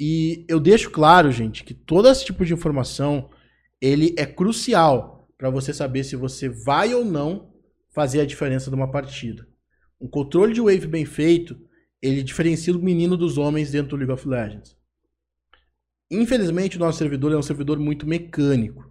E 0.00 0.46
eu 0.48 0.58
deixo 0.58 0.90
claro, 0.90 1.30
gente, 1.30 1.62
que 1.62 1.74
todo 1.74 2.08
esse 2.08 2.24
tipo 2.24 2.42
de 2.42 2.54
informação 2.54 3.28
ele 3.82 4.14
é 4.16 4.24
crucial 4.24 5.28
para 5.36 5.50
você 5.50 5.74
saber 5.74 6.04
se 6.04 6.16
você 6.16 6.48
vai 6.48 6.94
ou 6.94 7.04
não 7.04 7.52
fazer 7.90 8.22
a 8.22 8.26
diferença 8.26 8.70
de 8.70 8.76
uma 8.76 8.90
partida. 8.90 9.46
Um 10.00 10.08
controle 10.08 10.52
de 10.52 10.60
wave 10.60 10.86
bem 10.86 11.04
feito, 11.04 11.58
ele 12.00 12.22
diferencia 12.22 12.74
o 12.74 12.82
menino 12.82 13.16
dos 13.16 13.38
homens 13.38 13.70
dentro 13.70 13.90
do 13.90 13.96
League 13.96 14.12
of 14.12 14.28
Legends. 14.28 14.76
Infelizmente, 16.10 16.76
o 16.76 16.80
nosso 16.80 16.98
servidor 16.98 17.32
é 17.32 17.36
um 17.36 17.42
servidor 17.42 17.78
muito 17.78 18.06
mecânico. 18.06 18.82
O 18.82 18.90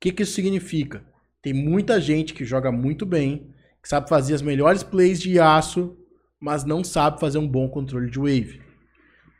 que, 0.00 0.12
que 0.12 0.22
isso 0.22 0.32
significa? 0.32 1.04
Tem 1.42 1.52
muita 1.52 2.00
gente 2.00 2.32
que 2.32 2.44
joga 2.44 2.72
muito 2.72 3.04
bem, 3.04 3.52
que 3.82 3.88
sabe 3.88 4.08
fazer 4.08 4.34
as 4.34 4.42
melhores 4.42 4.82
plays 4.82 5.20
de 5.20 5.38
aço 5.38 5.96
mas 6.44 6.62
não 6.62 6.84
sabe 6.84 7.18
fazer 7.18 7.38
um 7.38 7.48
bom 7.48 7.70
controle 7.70 8.10
de 8.10 8.18
wave. 8.18 8.60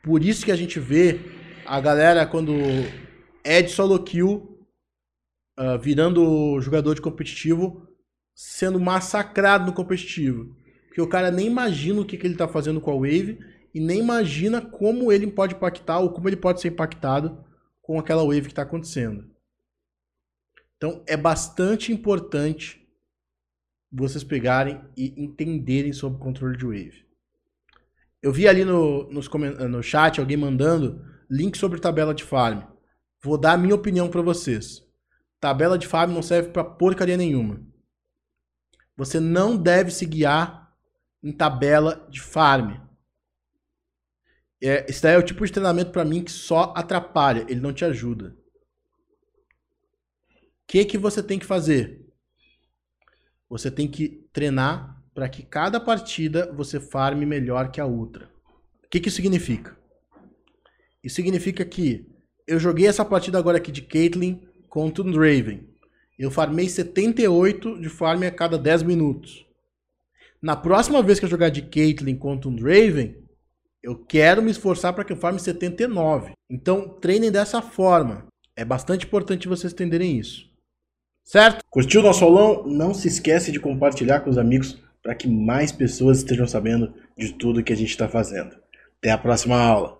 Por 0.03 0.23
isso 0.23 0.43
que 0.43 0.51
a 0.51 0.55
gente 0.55 0.79
vê 0.79 1.19
a 1.63 1.79
galera 1.79 2.25
quando 2.25 2.51
é 3.43 3.61
de 3.61 3.69
solo 3.69 4.03
kill, 4.03 4.59
uh, 5.59 5.77
virando 5.79 6.59
jogador 6.61 6.95
de 6.95 7.01
competitivo, 7.01 7.87
sendo 8.33 8.79
massacrado 8.79 9.67
no 9.67 9.73
competitivo. 9.73 10.55
Porque 10.95 11.01
o 11.01 11.09
cara 11.09 11.29
nem 11.29 11.47
imagina 11.47 11.99
o 11.99 12.05
que, 12.05 12.15
que 12.15 12.25
ele 12.25 12.35
está 12.35 12.47
fazendo 12.47 12.79
com 12.79 12.89
a 12.89 12.95
wave 12.95 13.37
e 13.73 13.81
nem 13.81 13.99
imagina 13.99 14.61
como 14.61 15.11
ele 15.11 15.27
pode 15.27 15.53
impactar 15.53 15.99
ou 15.99 16.09
como 16.13 16.29
ele 16.29 16.37
pode 16.37 16.61
ser 16.61 16.69
impactado 16.69 17.43
com 17.81 17.99
aquela 17.99 18.23
wave 18.23 18.43
que 18.43 18.53
está 18.53 18.61
acontecendo. 18.61 19.29
Então 20.77 21.03
é 21.05 21.17
bastante 21.17 21.91
importante 21.91 22.87
vocês 23.91 24.23
pegarem 24.23 24.81
e 24.95 25.21
entenderem 25.21 25.91
sobre 25.91 26.17
controle 26.17 26.55
de 26.55 26.63
wave. 26.63 27.05
Eu 28.23 28.31
vi 28.31 28.47
ali 28.47 28.63
no, 28.63 29.11
nos, 29.11 29.29
no 29.69 29.83
chat 29.83 30.21
alguém 30.21 30.37
mandando 30.37 31.05
link 31.29 31.57
sobre 31.57 31.81
tabela 31.81 32.15
de 32.15 32.23
farm. 32.23 32.61
Vou 33.21 33.37
dar 33.37 33.51
a 33.51 33.57
minha 33.57 33.75
opinião 33.75 34.07
para 34.07 34.21
vocês. 34.21 34.81
Tabela 35.41 35.77
de 35.77 35.87
farm 35.87 36.13
não 36.13 36.21
serve 36.21 36.51
para 36.51 36.63
porcaria 36.63 37.17
nenhuma. 37.17 37.59
Você 38.95 39.19
não 39.19 39.57
deve 39.57 39.91
se 39.91 40.05
guiar 40.05 40.64
em 41.25 41.31
tabela 41.31 42.07
de 42.09 42.21
farm. 42.21 42.77
É, 44.61 44.85
esse 44.87 45.01
daí 45.01 45.15
é 45.15 45.17
o 45.17 45.23
tipo 45.23 45.43
de 45.43 45.51
treinamento 45.51 45.91
para 45.91 46.05
mim 46.05 46.23
que 46.23 46.31
só 46.31 46.71
atrapalha, 46.77 47.45
ele 47.49 47.59
não 47.59 47.73
te 47.73 47.83
ajuda. 47.83 48.37
que, 50.67 50.85
que 50.85 50.97
você 50.99 51.23
tem 51.23 51.39
que 51.39 51.45
fazer? 51.45 52.05
Você 53.49 53.71
tem 53.71 53.87
que 53.87 54.27
treinar 54.31 55.03
para 55.15 55.27
que 55.27 55.41
cada 55.41 55.79
partida 55.79 56.51
você 56.53 56.79
farme 56.79 57.25
melhor 57.25 57.71
que 57.71 57.81
a 57.81 57.85
outra. 57.85 58.29
O 58.83 58.89
que, 58.89 58.99
que 58.99 59.07
isso 59.07 59.15
significa? 59.15 59.75
Isso 61.03 61.15
significa 61.15 61.65
que 61.65 62.07
eu 62.45 62.59
joguei 62.59 62.87
essa 62.87 63.03
partida 63.03 63.39
agora 63.39 63.57
aqui 63.57 63.71
de 63.71 63.81
Caitlyn 63.81 64.47
contra 64.69 65.03
o 65.03 65.11
Draven. 65.11 65.67
Eu 66.19 66.29
farmei 66.29 66.69
78 66.69 67.79
de 67.79 67.89
farm 67.89 68.23
a 68.23 68.31
cada 68.31 68.57
10 68.57 68.83
minutos. 68.83 69.45
Na 70.41 70.55
próxima 70.55 71.01
vez 71.01 71.19
que 71.19 71.25
eu 71.25 71.29
jogar 71.29 71.49
de 71.49 71.61
Caitlyn 71.61 72.15
contra 72.15 72.49
um 72.49 72.55
Draven, 72.55 73.15
eu 73.81 73.95
quero 73.95 74.41
me 74.41 74.51
esforçar 74.51 74.93
para 74.93 75.03
que 75.03 75.13
eu 75.13 75.17
farme 75.17 75.39
79. 75.39 76.33
Então, 76.49 76.89
treinem 76.89 77.31
dessa 77.31 77.61
forma. 77.61 78.25
É 78.55 78.63
bastante 78.63 79.05
importante 79.05 79.47
vocês 79.47 79.73
entenderem 79.73 80.17
isso. 80.17 80.49
Certo? 81.23 81.63
Curtiu 81.69 82.01
nosso 82.01 82.23
aulão? 82.23 82.65
Não 82.65 82.93
se 82.93 83.07
esquece 83.07 83.51
de 83.51 83.59
compartilhar 83.59 84.21
com 84.21 84.29
os 84.29 84.37
amigos 84.37 84.77
para 85.01 85.15
que 85.15 85.27
mais 85.27 85.71
pessoas 85.71 86.17
estejam 86.17 86.47
sabendo 86.47 86.93
de 87.17 87.33
tudo 87.33 87.63
que 87.63 87.73
a 87.73 87.75
gente 87.75 87.89
está 87.89 88.07
fazendo. 88.07 88.55
Até 88.97 89.11
a 89.11 89.17
próxima 89.17 89.59
aula. 89.59 89.99